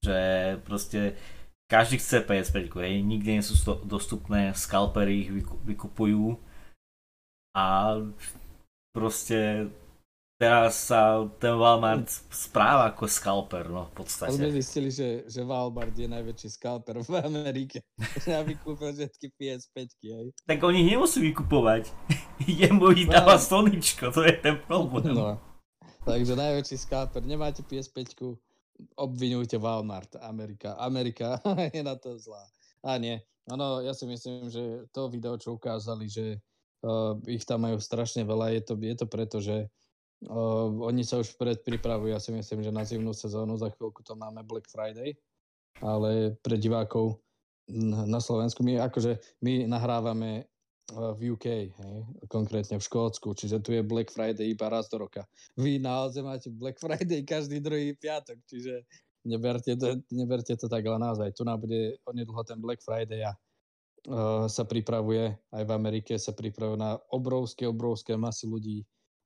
Že 0.00 0.18
proste 0.64 1.20
každý 1.68 2.00
chce 2.00 2.24
PS5, 2.24 2.72
hej, 2.80 3.04
nikde 3.04 3.30
nie 3.36 3.44
sú 3.44 3.54
dostupné, 3.84 4.56
skalpery 4.56 5.28
ich 5.28 5.30
vykupujú 5.68 6.40
a 7.52 7.98
proste 8.96 9.70
teraz 10.40 10.88
sa 10.88 11.28
ten 11.36 11.54
Walmart 11.54 12.08
správa 12.32 12.90
ako 12.90 13.04
skalper, 13.04 13.68
no 13.68 13.86
v 13.92 14.02
podstate. 14.02 14.34
Sme 14.34 14.50
zistili, 14.56 14.88
že, 14.88 15.28
že 15.28 15.44
Walmart 15.44 15.92
je 15.92 16.08
najväčší 16.08 16.48
skalper 16.56 17.04
v 17.04 17.10
Amerike. 17.20 17.84
Aby 18.40 18.56
kúpil 18.56 18.96
všetky 18.96 19.30
PS5, 19.36 19.78
aj. 20.08 20.26
Tak 20.48 20.58
oni 20.64 20.80
nemusí 20.88 21.20
vykupovať. 21.20 21.92
Jemu 22.46 22.90
ich 22.96 23.06
no. 23.06 23.12
dáva 23.12 23.38
Soničko, 23.38 24.10
to 24.10 24.22
je 24.22 24.32
ten 24.32 24.56
problém. 24.64 25.14
No. 25.14 25.36
Takže 26.04 26.32
najväčší 26.32 26.76
skalper. 26.80 27.20
Nemáte 27.20 27.60
PS5, 27.60 28.16
obvinujte 28.96 29.60
Walmart. 29.60 30.16
Amerika. 30.24 30.72
Amerika 30.80 31.36
je 31.76 31.82
na 31.84 31.94
to 31.96 32.16
zlá. 32.16 32.40
A 32.80 32.96
nie. 32.96 33.20
Áno, 33.50 33.84
ja 33.84 33.92
si 33.92 34.08
myslím, 34.08 34.48
že 34.48 34.88
to 34.94 35.12
video, 35.12 35.36
čo 35.36 35.58
ukázali, 35.58 36.08
že 36.08 36.40
uh, 36.86 37.18
ich 37.28 37.44
tam 37.44 37.68
majú 37.68 37.76
strašne 37.82 38.24
veľa, 38.24 38.56
je 38.56 38.62
to, 38.62 38.74
je 38.78 38.96
to 38.96 39.06
preto, 39.06 39.38
že 39.40 39.68
Uh, 40.20 40.68
oni 40.84 41.00
sa 41.00 41.16
už 41.16 41.32
predpripravujú, 41.40 42.12
ja 42.12 42.20
si 42.20 42.28
myslím, 42.28 42.60
že 42.60 42.68
na 42.68 42.84
zimnú 42.84 43.16
sezónu, 43.16 43.56
za 43.56 43.72
chvíľku 43.72 44.04
to 44.04 44.12
máme 44.12 44.44
Black 44.44 44.68
Friday, 44.68 45.16
ale 45.80 46.36
pre 46.44 46.60
divákov 46.60 47.24
na 47.72 48.20
Slovensku, 48.20 48.60
my 48.60 48.84
akože 48.84 49.16
my 49.40 49.64
nahrávame 49.64 50.49
v 50.90 51.34
UK, 51.34 51.46
hej, 51.70 51.98
konkrétne 52.26 52.76
v 52.78 52.86
Škótsku, 52.86 53.34
čiže 53.34 53.62
tu 53.62 53.70
je 53.70 53.82
Black 53.82 54.10
Friday 54.10 54.50
iba 54.50 54.66
raz 54.66 54.90
do 54.90 55.06
roka. 55.06 55.22
Vy 55.54 55.78
naozaj 55.78 56.22
máte 56.22 56.48
Black 56.50 56.82
Friday 56.82 57.22
každý 57.22 57.62
druhý 57.62 57.94
piatok, 57.94 58.38
čiže 58.46 58.82
neberte 59.24 59.76
to, 59.78 60.02
neberte 60.10 60.54
to 60.56 60.66
tak, 60.66 60.82
ale 60.86 60.98
naozaj, 60.98 61.30
tu 61.36 61.46
nám 61.46 61.62
bude 61.62 61.96
onedlho 62.08 62.42
ten 62.42 62.58
Black 62.58 62.82
Friday 62.82 63.22
a 63.22 63.32
uh, 63.32 64.44
sa 64.50 64.66
pripravuje, 64.66 65.30
aj 65.54 65.62
v 65.64 65.72
Amerike 65.72 66.18
sa 66.18 66.34
pripravuje 66.34 66.80
na 66.80 66.98
obrovské, 67.14 67.68
obrovské 67.70 68.18
masy 68.18 68.50
ľudí, 68.50 68.78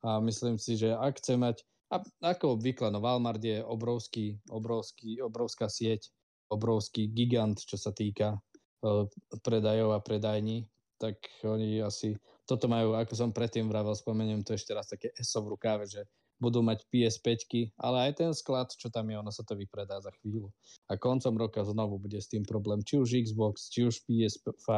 a 0.04 0.20
myslím 0.20 0.60
si, 0.60 0.76
že 0.76 0.92
ak 0.92 1.16
chce 1.16 1.40
mať, 1.40 1.64
a 1.88 2.04
ako 2.20 2.60
obvykle, 2.60 2.92
no 2.92 3.00
Walmart 3.00 3.40
je 3.40 3.64
obrovský, 3.64 4.36
obrovský, 4.52 5.22
obrovská 5.24 5.70
sieť, 5.70 6.12
obrovský 6.52 7.08
gigant, 7.08 7.56
čo 7.56 7.80
sa 7.80 7.88
týka 7.88 8.36
uh, 8.36 9.08
predajov 9.40 9.96
a 9.96 10.00
predajní, 10.04 10.68
tak 10.98 11.18
oni 11.42 11.82
asi, 11.82 12.14
toto 12.48 12.70
majú, 12.70 12.94
ako 12.94 13.14
som 13.14 13.30
predtým 13.30 13.66
vravel, 13.66 13.94
spomeniem 13.94 14.46
to 14.46 14.54
ešte 14.54 14.72
raz 14.72 14.90
také 14.90 15.10
ESO 15.16 15.44
v 15.44 15.52
rukáve, 15.58 15.84
že 15.88 16.04
budú 16.42 16.60
mať 16.60 16.84
PS5, 16.90 17.72
ale 17.78 18.10
aj 18.10 18.12
ten 18.18 18.30
sklad, 18.34 18.68
čo 18.74 18.90
tam 18.90 19.08
je, 19.08 19.16
ono 19.16 19.30
sa 19.30 19.46
to 19.46 19.54
vypredá 19.54 20.02
za 20.02 20.10
chvíľu. 20.20 20.50
A 20.90 20.98
koncom 20.98 21.38
roka 21.38 21.62
znovu 21.62 22.02
bude 22.02 22.18
s 22.18 22.28
tým 22.28 22.42
problém, 22.42 22.82
či 22.82 22.98
už 22.98 23.14
Xbox, 23.22 23.70
či 23.70 23.86
už 23.86 24.02
PS5 24.04 24.68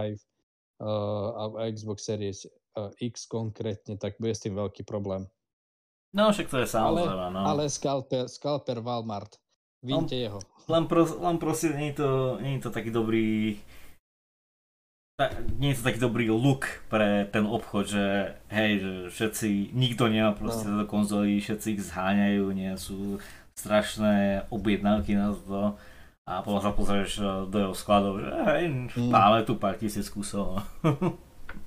uh, 0.85 1.57
a 1.57 1.67
Xbox 1.73 2.07
Series 2.07 2.45
X 3.01 3.25
konkrétne, 3.27 3.97
tak 3.97 4.21
bude 4.21 4.37
s 4.37 4.45
tým 4.45 4.55
veľký 4.55 4.85
problém. 4.85 5.25
No 6.13 6.33
však 6.33 6.49
to 6.49 6.57
je 6.65 6.69
samozrejme, 6.69 7.29
no. 7.33 7.41
Ale 7.45 7.69
Scalper, 7.69 8.29
Scalper 8.29 8.81
Walmart, 8.81 9.37
vínte 9.85 10.17
jeho. 10.17 10.41
Len, 10.67 10.85
pros, 10.89 11.13
len 11.17 11.37
prosím, 11.37 11.77
nie 11.77 11.89
je, 11.93 12.03
to, 12.03 12.11
nie 12.41 12.53
je 12.59 12.63
to 12.69 12.71
taký 12.73 12.91
dobrý 12.91 13.57
nie 15.57 15.73
je 15.73 15.81
to 15.81 15.87
taký 15.89 16.01
dobrý 16.01 16.29
look 16.29 16.69
pre 16.93 17.25
ten 17.33 17.49
obchod, 17.49 17.89
že 17.89 18.37
hej, 18.53 18.71
že 18.85 18.93
všetci, 19.09 19.73
nikto 19.73 20.13
nemá 20.13 20.37
proste 20.37 20.69
no. 20.69 20.85
konzoly, 20.85 21.41
všetci 21.41 21.81
ich 21.81 21.83
zháňajú, 21.89 22.45
nie 22.53 22.77
sú 22.77 23.17
strašné 23.57 24.45
objednávky 24.53 25.17
na 25.17 25.33
to 25.33 25.81
a 26.29 26.45
potom 26.45 26.61
sa 26.61 26.77
pozrieš 26.77 27.25
eh, 27.25 27.49
do 27.49 27.57
jeho 27.57 27.75
skladov, 27.75 28.21
že 28.21 28.29
hej, 28.29 28.65
mm. 28.69 29.09
máme 29.09 29.41
tu 29.49 29.57
pár 29.57 29.81
tisíc 29.81 30.13
kusov. 30.13 30.61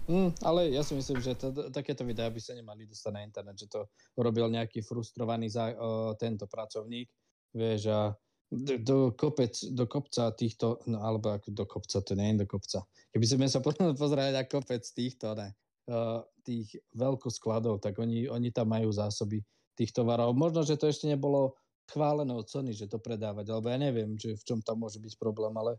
Mm, 0.09 0.33
ale 0.41 0.73
ja 0.73 0.81
si 0.81 0.97
myslím, 0.97 1.21
že 1.21 1.37
to, 1.37 1.49
takéto 1.69 2.01
videá 2.01 2.29
by 2.33 2.41
sa 2.41 2.57
nemali 2.57 2.85
dostať 2.85 3.11
na 3.13 3.25
internet, 3.25 3.57
že 3.57 3.69
to 3.69 3.89
robil 4.17 4.49
nejaký 4.49 4.81
frustrovaný 4.81 5.53
za, 5.53 5.69
o, 5.77 6.13
tento 6.17 6.49
pracovník, 6.49 7.09
vieš, 7.53 7.93
a 7.93 8.13
do, 8.51 9.13
kopec, 9.13 9.53
do 9.77 9.85
kopca 9.85 10.33
týchto, 10.33 10.81
no 10.89 11.05
alebo 11.05 11.37
ako 11.37 11.53
do 11.53 11.65
kopca, 11.69 12.01
to 12.01 12.17
nie 12.17 12.33
je 12.33 12.41
do 12.41 12.47
kopca. 12.49 12.81
Keby 13.13 13.25
sme 13.25 13.45
sa 13.45 13.61
pozerali 14.01 14.33
na 14.33 14.43
kopec 14.45 14.81
týchto, 14.81 15.37
ne, 15.37 15.53
uh, 15.89 16.25
tých 16.41 16.73
veľkoskladov, 16.97 17.77
tak 17.81 18.01
oni, 18.01 18.25
oni 18.25 18.49
tam 18.49 18.73
majú 18.73 18.89
zásoby 18.89 19.45
tých 19.77 19.93
tovarov. 19.93 20.33
Možno, 20.33 20.65
že 20.65 20.75
to 20.75 20.89
ešte 20.89 21.05
nebolo 21.05 21.53
chválené 21.89 22.33
od 22.33 22.45
Sony, 22.45 22.73
že 22.73 22.89
to 22.89 23.01
predávať, 23.01 23.49
alebo 23.49 23.69
ja 23.69 23.77
neviem, 23.77 24.17
že 24.17 24.37
v 24.37 24.43
čom 24.45 24.59
tam 24.61 24.81
môže 24.81 25.01
byť 25.01 25.13
problém, 25.17 25.53
ale 25.57 25.77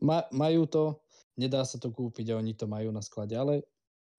ma, 0.00 0.24
majú 0.32 0.68
to, 0.68 0.84
nedá 1.36 1.64
sa 1.64 1.80
to 1.80 1.88
kúpiť 1.88 2.32
a 2.32 2.38
oni 2.40 2.52
to 2.52 2.68
majú 2.68 2.92
na 2.92 3.00
sklade, 3.00 3.32
ale 3.32 3.64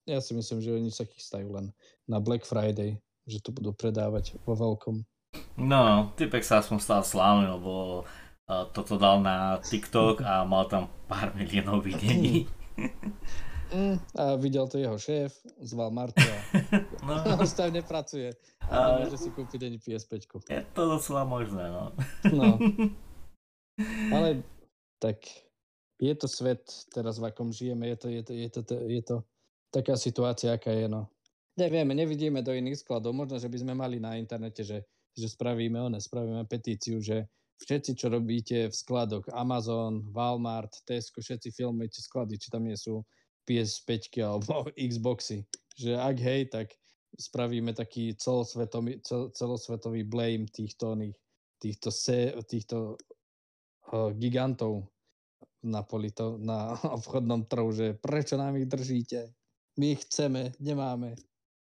ja 0.06 0.18
si 0.18 0.34
myslím, 0.34 0.58
že 0.58 0.74
oni 0.74 0.90
sa 0.90 1.06
chystajú 1.06 1.46
len 1.54 1.70
na 2.10 2.18
Black 2.18 2.42
Friday, 2.42 2.98
že 3.26 3.38
to 3.38 3.54
budú 3.54 3.70
predávať 3.70 4.34
vo 4.42 4.58
veľkom. 4.58 5.06
No, 5.56 6.10
typek 6.18 6.42
sa 6.42 6.58
aspoň 6.58 6.78
stal 6.82 7.02
slávny, 7.04 7.46
lebo 7.52 8.02
uh, 8.02 8.64
toto 8.74 8.98
dal 8.98 9.22
na 9.22 9.62
TikTok 9.62 10.24
a 10.24 10.42
mal 10.42 10.66
tam 10.66 10.90
pár 11.06 11.32
miliónov 11.36 11.84
videní. 11.84 12.44
Mm, 13.72 13.96
a 14.20 14.36
videl 14.36 14.68
to 14.68 14.76
jeho 14.76 15.00
šéf, 15.00 15.32
zval 15.64 15.88
Marta 15.88 16.20
no. 17.08 17.24
už 17.44 17.56
tam 17.56 17.72
nepracuje 17.72 18.36
a 18.68 19.00
nemôže 19.00 19.16
si 19.16 19.32
kúpiť 19.32 19.64
ani 19.64 19.80
PS5. 19.80 20.12
Je 20.52 20.60
to 20.76 20.82
docela 20.92 21.24
možné, 21.24 21.72
no. 21.72 21.88
no. 22.36 22.60
Ale 24.12 24.44
tak 25.00 25.24
je 25.96 26.12
to 26.12 26.28
svet 26.28 26.68
teraz, 26.92 27.16
v 27.16 27.32
akom 27.32 27.48
žijeme, 27.48 27.88
je 27.88 27.96
to, 27.96 28.06
je 28.12 28.22
to, 28.22 28.32
je 28.36 28.48
to, 28.52 28.60
je 28.76 29.02
to 29.08 29.16
taká 29.72 29.96
situácia, 29.96 30.52
aká 30.52 30.68
je, 30.68 30.92
no. 30.92 31.08
Nevieme, 31.56 31.96
nevidíme 31.96 32.44
do 32.44 32.52
iných 32.52 32.84
skladov. 32.84 33.16
Možno, 33.16 33.40
že 33.40 33.48
by 33.48 33.56
sme 33.56 33.72
mali 33.72 33.96
na 33.96 34.20
internete, 34.20 34.64
že, 34.68 34.84
že 35.16 35.28
spravíme 35.28 35.76
one, 35.76 36.00
spravíme 36.00 36.44
petíciu, 36.48 37.00
že 37.00 37.28
všetci, 37.62 37.92
čo 37.94 38.06
robíte 38.10 38.68
v 38.68 38.74
skladoch, 38.74 39.28
Amazon, 39.30 40.02
Walmart, 40.10 40.72
Tesco, 40.82 41.22
všetci 41.22 41.54
filmujete 41.54 42.00
sklady, 42.02 42.34
či 42.40 42.48
tam 42.50 42.66
nie 42.66 42.76
sú 42.76 43.06
PS5 43.46 44.18
alebo 44.24 44.66
Xboxy. 44.90 45.46
Že 45.78 45.92
ak 45.96 46.16
hej, 46.20 46.42
tak 46.50 46.66
spravíme 47.16 47.76
taký 47.76 48.16
celosvetový, 48.16 49.00
cel, 49.04 49.30
celosvetový 49.32 50.04
blame 50.04 50.48
týchto, 50.48 50.96
týchto, 51.60 51.88
se, 51.92 52.32
týchto 52.48 52.96
uh, 53.92 54.10
gigantov 54.16 54.88
na, 55.62 55.84
polito, 55.84 56.40
na 56.40 56.74
obchodnom 56.96 57.46
trhu, 57.46 57.70
že 57.72 57.86
prečo 58.00 58.36
nám 58.36 58.56
ich 58.56 58.66
držíte? 58.66 59.32
My 59.80 59.96
ich 59.96 60.04
chceme, 60.04 60.52
nemáme. 60.60 61.16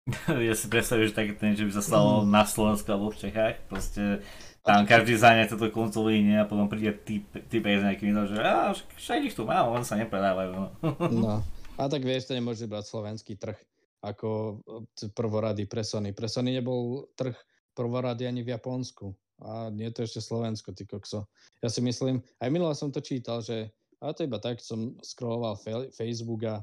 ja 0.48 0.54
si 0.54 0.66
predstavím, 0.68 1.08
že 1.08 1.16
také 1.16 1.32
ten, 1.32 1.56
že 1.56 1.64
by 1.64 1.72
sa 1.72 1.82
stalo 1.84 2.22
mm. 2.22 2.28
na 2.28 2.44
Slovensku 2.44 2.88
alebo 2.92 3.08
v 3.08 3.28
Čechách, 3.28 3.56
proste 3.72 4.20
tam 4.64 4.84
každý 4.88 5.16
zania 5.16 5.48
toto 5.48 5.68
konzolí 5.72 6.24
nie, 6.24 6.40
a 6.40 6.48
potom 6.48 6.68
príde 6.68 6.92
typ, 7.04 7.24
typ 7.48 7.64
s 7.64 7.84
nejakým 7.84 8.16
že 8.28 8.40
a 8.40 8.72
však 8.72 9.28
ich 9.28 9.36
tu 9.36 9.44
mám, 9.44 9.72
on 9.72 9.84
sa 9.84 9.96
nepredávajú. 9.96 10.50
No. 10.52 10.64
no. 11.24 11.34
A 11.74 11.88
tak 11.88 12.04
vieš, 12.04 12.28
to 12.28 12.36
nemôže 12.36 12.64
brať 12.68 12.88
slovenský 12.88 13.36
trh 13.36 13.56
ako 14.04 14.60
e, 15.00 15.08
prvorady 15.12 15.64
pre 15.64 15.80
Sony. 15.80 16.12
Pre 16.12 16.28
Sony 16.28 16.52
nebol 16.52 17.08
trh 17.16 17.34
prvorady 17.72 18.28
ani 18.28 18.44
v 18.44 18.52
Japonsku. 18.52 19.08
A 19.42 19.72
nie 19.72 19.90
je 19.90 19.94
to 19.96 20.00
ešte 20.06 20.20
Slovensko, 20.22 20.76
ty 20.76 20.86
kokso. 20.86 21.26
Ja 21.58 21.72
si 21.72 21.82
myslím, 21.82 22.22
aj 22.38 22.48
minule 22.52 22.76
som 22.76 22.92
to 22.92 23.02
čítal, 23.02 23.42
že 23.42 23.72
a 23.98 24.12
to 24.12 24.28
iba 24.28 24.36
tak 24.36 24.60
som 24.60 24.94
scrolloval 25.00 25.56
Facebook 25.90 26.44
a 26.44 26.60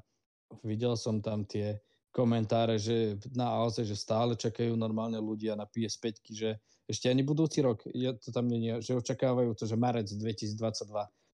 videl 0.62 0.94
som 0.94 1.20
tam 1.20 1.44
tie 1.44 1.82
komentáre, 2.12 2.76
že 2.76 3.16
na 3.32 3.48
AOZ, 3.56 3.88
že 3.88 3.96
stále 3.96 4.36
čakajú 4.36 4.76
normálne 4.76 5.18
ľudia 5.18 5.56
na 5.56 5.64
PS5, 5.64 6.28
že 6.28 6.60
ešte 6.86 7.08
ani 7.08 7.24
budúci 7.24 7.64
rok, 7.64 7.88
je 7.88 8.12
to 8.20 8.36
tam 8.36 8.52
nie, 8.52 8.76
že 8.84 9.00
očakávajú 9.00 9.56
to, 9.56 9.64
že 9.64 9.80
marec 9.80 10.12
2022, 10.12 10.92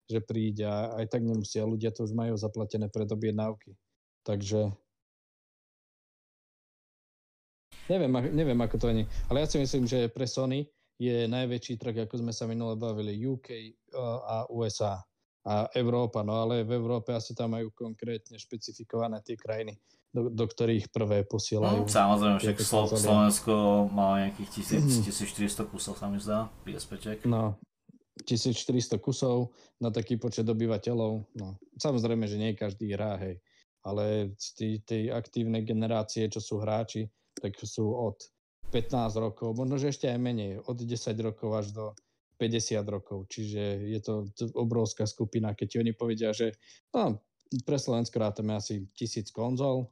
že 0.08 0.20
príde 0.22 0.64
a 0.70 1.02
aj 1.02 1.10
tak 1.10 1.26
nemusia, 1.26 1.66
ľudia 1.66 1.90
to 1.90 2.06
už 2.06 2.14
majú 2.14 2.38
zaplatené 2.38 2.94
pred 2.94 3.10
objednávky. 3.10 3.74
Takže 4.22 4.70
neviem, 7.90 8.14
neviem 8.38 8.60
ako 8.62 8.76
to 8.78 8.86
ani, 8.94 9.10
ale 9.34 9.42
ja 9.44 9.48
si 9.50 9.58
myslím, 9.58 9.90
že 9.90 10.14
pre 10.14 10.30
Sony 10.30 10.70
je 11.02 11.26
najväčší 11.26 11.82
trh, 11.82 12.06
ako 12.06 12.22
sme 12.22 12.34
sa 12.34 12.46
minule 12.46 12.78
bavili, 12.78 13.18
UK 13.18 13.74
a 14.30 14.46
USA 14.54 15.02
a 15.48 15.70
Európa, 15.74 16.22
no 16.22 16.38
ale 16.38 16.62
v 16.68 16.76
Európe 16.76 17.16
asi 17.16 17.32
tam 17.34 17.56
majú 17.56 17.72
konkrétne 17.72 18.36
špecifikované 18.36 19.24
tie 19.24 19.40
krajiny, 19.40 19.74
do, 20.18 20.34
do 20.34 20.46
ktorých 20.50 20.90
prvé 20.90 21.22
posielajú. 21.22 21.86
No, 21.86 21.90
samozrejme, 21.90 22.42
však 22.42 22.58
Slo- 22.66 22.90
Slovensko 22.90 23.54
má 23.94 24.26
nejakých 24.26 24.82
1000, 24.82 25.06
1400 25.06 25.70
kusov, 25.70 25.94
sa 25.94 26.10
mi 26.10 26.18
zdá, 26.18 26.50
PSP. 26.66 26.98
No, 27.30 27.62
1400 28.26 28.98
kusov 28.98 29.54
na 29.78 29.94
taký 29.94 30.18
počet 30.18 30.50
obyvateľov. 30.50 31.38
No, 31.38 31.48
samozrejme, 31.78 32.26
že 32.26 32.42
nie 32.42 32.58
každý 32.58 32.98
hrá, 32.98 33.22
hej, 33.22 33.38
ale 33.86 34.34
z 34.42 34.82
tej 34.82 35.14
aktívnej 35.14 35.62
generácie, 35.62 36.26
čo 36.26 36.42
sú 36.42 36.58
hráči, 36.58 37.06
tak 37.38 37.54
sú 37.62 37.94
od 37.94 38.18
15 38.74 39.22
rokov, 39.22 39.54
možno 39.54 39.78
že 39.78 39.94
ešte 39.94 40.10
aj 40.10 40.18
menej, 40.18 40.60
od 40.66 40.82
10 40.82 41.14
rokov 41.22 41.50
až 41.54 41.68
do 41.72 41.86
50 42.42 42.82
rokov, 42.90 43.30
čiže 43.30 43.86
je 43.86 44.00
to 44.02 44.26
obrovská 44.58 45.06
skupina. 45.06 45.54
Keď 45.54 45.68
ti 45.70 45.78
oni 45.78 45.94
povedia, 45.94 46.34
že 46.34 46.54
no, 46.94 47.22
pre 47.64 47.78
Slovensko 47.80 48.20
rátame 48.20 48.54
asi 48.54 48.86
1000 48.94 49.32
konzol, 49.32 49.90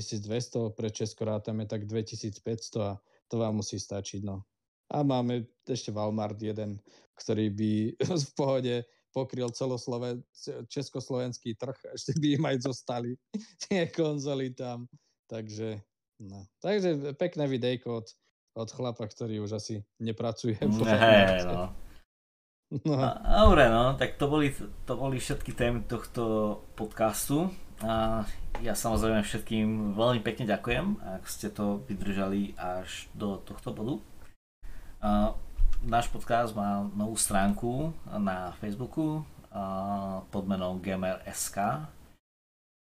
1200, 0.00 0.74
pre 0.74 0.88
Česko 0.90 1.26
rátame 1.26 1.66
tak 1.66 1.84
2500 1.86 2.40
a 2.82 2.98
to 3.28 3.34
vám 3.38 3.60
musí 3.60 3.76
stačiť. 3.76 4.24
No. 4.24 4.42
A 4.88 5.04
máme 5.04 5.44
ešte 5.68 5.92
Walmart 5.92 6.40
jeden, 6.40 6.80
ktorý 7.18 7.52
by 7.52 7.72
v 8.28 8.32
pohode 8.38 8.74
pokryl 9.12 9.50
celosloven, 9.50 10.22
československý 10.68 11.56
trh, 11.58 11.76
ešte 11.96 12.16
by 12.16 12.26
im 12.38 12.44
aj 12.44 12.56
zostali 12.64 13.12
tie 13.68 13.88
konzoly 13.90 14.54
tam. 14.54 14.88
Takže, 15.28 15.76
no. 16.24 16.48
Takže 16.64 17.12
pekné 17.20 17.44
videjko 17.44 18.00
od 18.00 18.08
od 18.58 18.70
chlapa, 18.74 19.06
ktorý 19.06 19.46
už 19.46 19.62
asi 19.62 19.86
nepracuje. 20.02 20.58
Hey, 20.58 21.46
no. 21.46 21.70
No. 22.84 22.98
Dobre, 23.24 23.64
no, 23.72 23.96
tak 23.96 24.20
to 24.20 24.28
boli, 24.28 24.52
to 24.84 24.92
boli 24.92 25.16
všetky 25.16 25.56
témy 25.56 25.88
tohto 25.88 26.58
podcastu. 26.76 27.48
Ja 28.58 28.74
samozrejme 28.74 29.22
všetkým 29.22 29.94
veľmi 29.94 30.20
pekne 30.26 30.50
ďakujem, 30.50 30.98
ak 30.98 31.22
ste 31.30 31.46
to 31.52 31.84
vydržali 31.86 32.58
až 32.58 33.06
do 33.14 33.38
tohto 33.38 33.70
bodu. 33.70 33.94
Náš 35.86 36.10
podcast 36.10 36.58
má 36.58 36.82
novú 36.94 37.14
stránku 37.14 37.94
na 38.10 38.50
Facebooku 38.58 39.22
pod 40.34 40.44
menom 40.50 40.82
Gamer.sk 40.82 41.86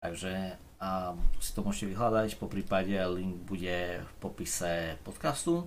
takže 0.01 0.55
si 1.41 1.51
to 1.51 1.65
môžete 1.65 1.91
vyhľadať, 1.91 2.37
po 2.37 2.47
prípade 2.47 2.93
link 2.93 3.43
bude 3.43 4.01
v 4.05 4.11
popise 4.21 4.95
podcastu. 5.01 5.65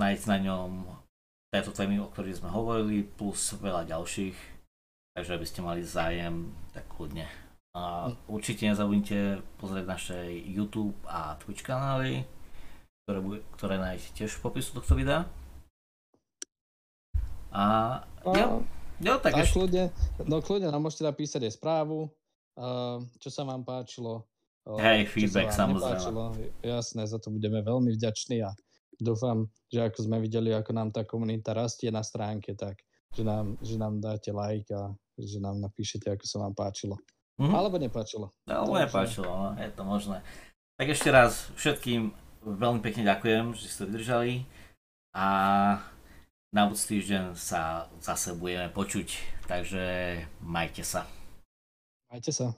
Nájsť 0.00 0.24
na 0.26 0.38
ňom 0.40 0.70
tieto 1.52 1.70
témy, 1.70 2.00
o 2.00 2.08
ktorých 2.08 2.40
sme 2.40 2.48
hovorili, 2.48 3.04
plus 3.04 3.52
veľa 3.60 3.84
ďalších. 3.84 4.49
Takže 5.16 5.34
aby 5.34 5.46
ste 5.46 5.60
mali 5.60 5.82
zájem, 5.82 6.54
tak 6.70 6.86
kľudne. 6.86 7.26
A 7.74 8.10
určite 8.26 8.66
nezabudnite 8.66 9.42
pozrieť 9.58 9.86
naše 9.86 10.18
YouTube 10.30 10.98
a 11.06 11.38
Twitch 11.38 11.62
kanály, 11.62 12.26
ktoré, 13.06 13.18
ktoré 13.54 13.74
nájdete 13.78 14.10
tiež 14.14 14.30
v 14.38 14.42
popisu 14.42 14.82
tohto 14.82 14.94
videa. 14.98 15.26
A 17.50 17.98
jo, 18.22 18.62
jo 19.02 19.14
tak, 19.18 19.34
tak 19.34 19.42
ešte... 19.42 19.58
kľudne, 19.58 19.84
no 20.26 20.38
kľudne 20.38 20.70
nám 20.70 20.82
môžete 20.82 21.06
napísať 21.06 21.50
aj 21.50 21.58
správu, 21.58 22.10
čo 23.18 23.28
sa 23.30 23.42
vám 23.42 23.66
páčilo. 23.66 24.26
Hej, 24.78 25.10
feedback 25.10 25.50
sa 25.50 25.66
samozrejme. 25.66 25.98
Nepáčilo. 25.98 26.24
Jasné, 26.62 27.02
za 27.10 27.18
to 27.18 27.34
budeme 27.34 27.58
veľmi 27.62 27.90
vďační 27.98 28.46
a 28.46 28.54
dúfam, 29.02 29.50
že 29.66 29.82
ako 29.82 29.98
sme 30.06 30.22
videli, 30.22 30.54
ako 30.54 30.70
nám 30.70 30.94
tá 30.94 31.02
komunita 31.02 31.50
rastie 31.56 31.90
na 31.90 32.06
stránke, 32.06 32.54
tak 32.54 32.78
že 33.14 33.22
nám, 33.26 33.58
že 33.60 33.74
nám 33.76 33.98
dáte 33.98 34.30
like 34.30 34.70
a 34.70 34.94
že 35.18 35.42
nám 35.42 35.60
napíšete, 35.60 36.10
ako 36.10 36.24
sa 36.24 36.38
vám 36.46 36.54
páčilo. 36.54 36.96
Mm-hmm. 37.40 37.56
Alebo 37.56 37.76
nepáčilo. 37.80 38.26
Alebo 38.44 38.76
nepáčilo, 38.76 39.30
no, 39.30 39.48
je 39.56 39.70
to 39.72 39.82
možné. 39.82 40.20
Tak 40.76 40.86
ešte 40.92 41.08
raz 41.12 41.48
všetkým 41.56 42.12
veľmi 42.44 42.80
pekne 42.80 43.04
ďakujem, 43.04 43.52
že 43.56 43.66
ste 43.68 43.88
vydržali 43.88 44.44
a 45.16 45.26
na 46.50 46.66
budúci 46.66 46.98
týždeň 46.98 47.38
sa 47.38 47.86
zase 48.02 48.34
budeme 48.34 48.68
počuť, 48.74 49.08
takže 49.46 50.18
majte 50.42 50.82
sa. 50.82 51.06
Majte 52.10 52.34
sa. 52.34 52.50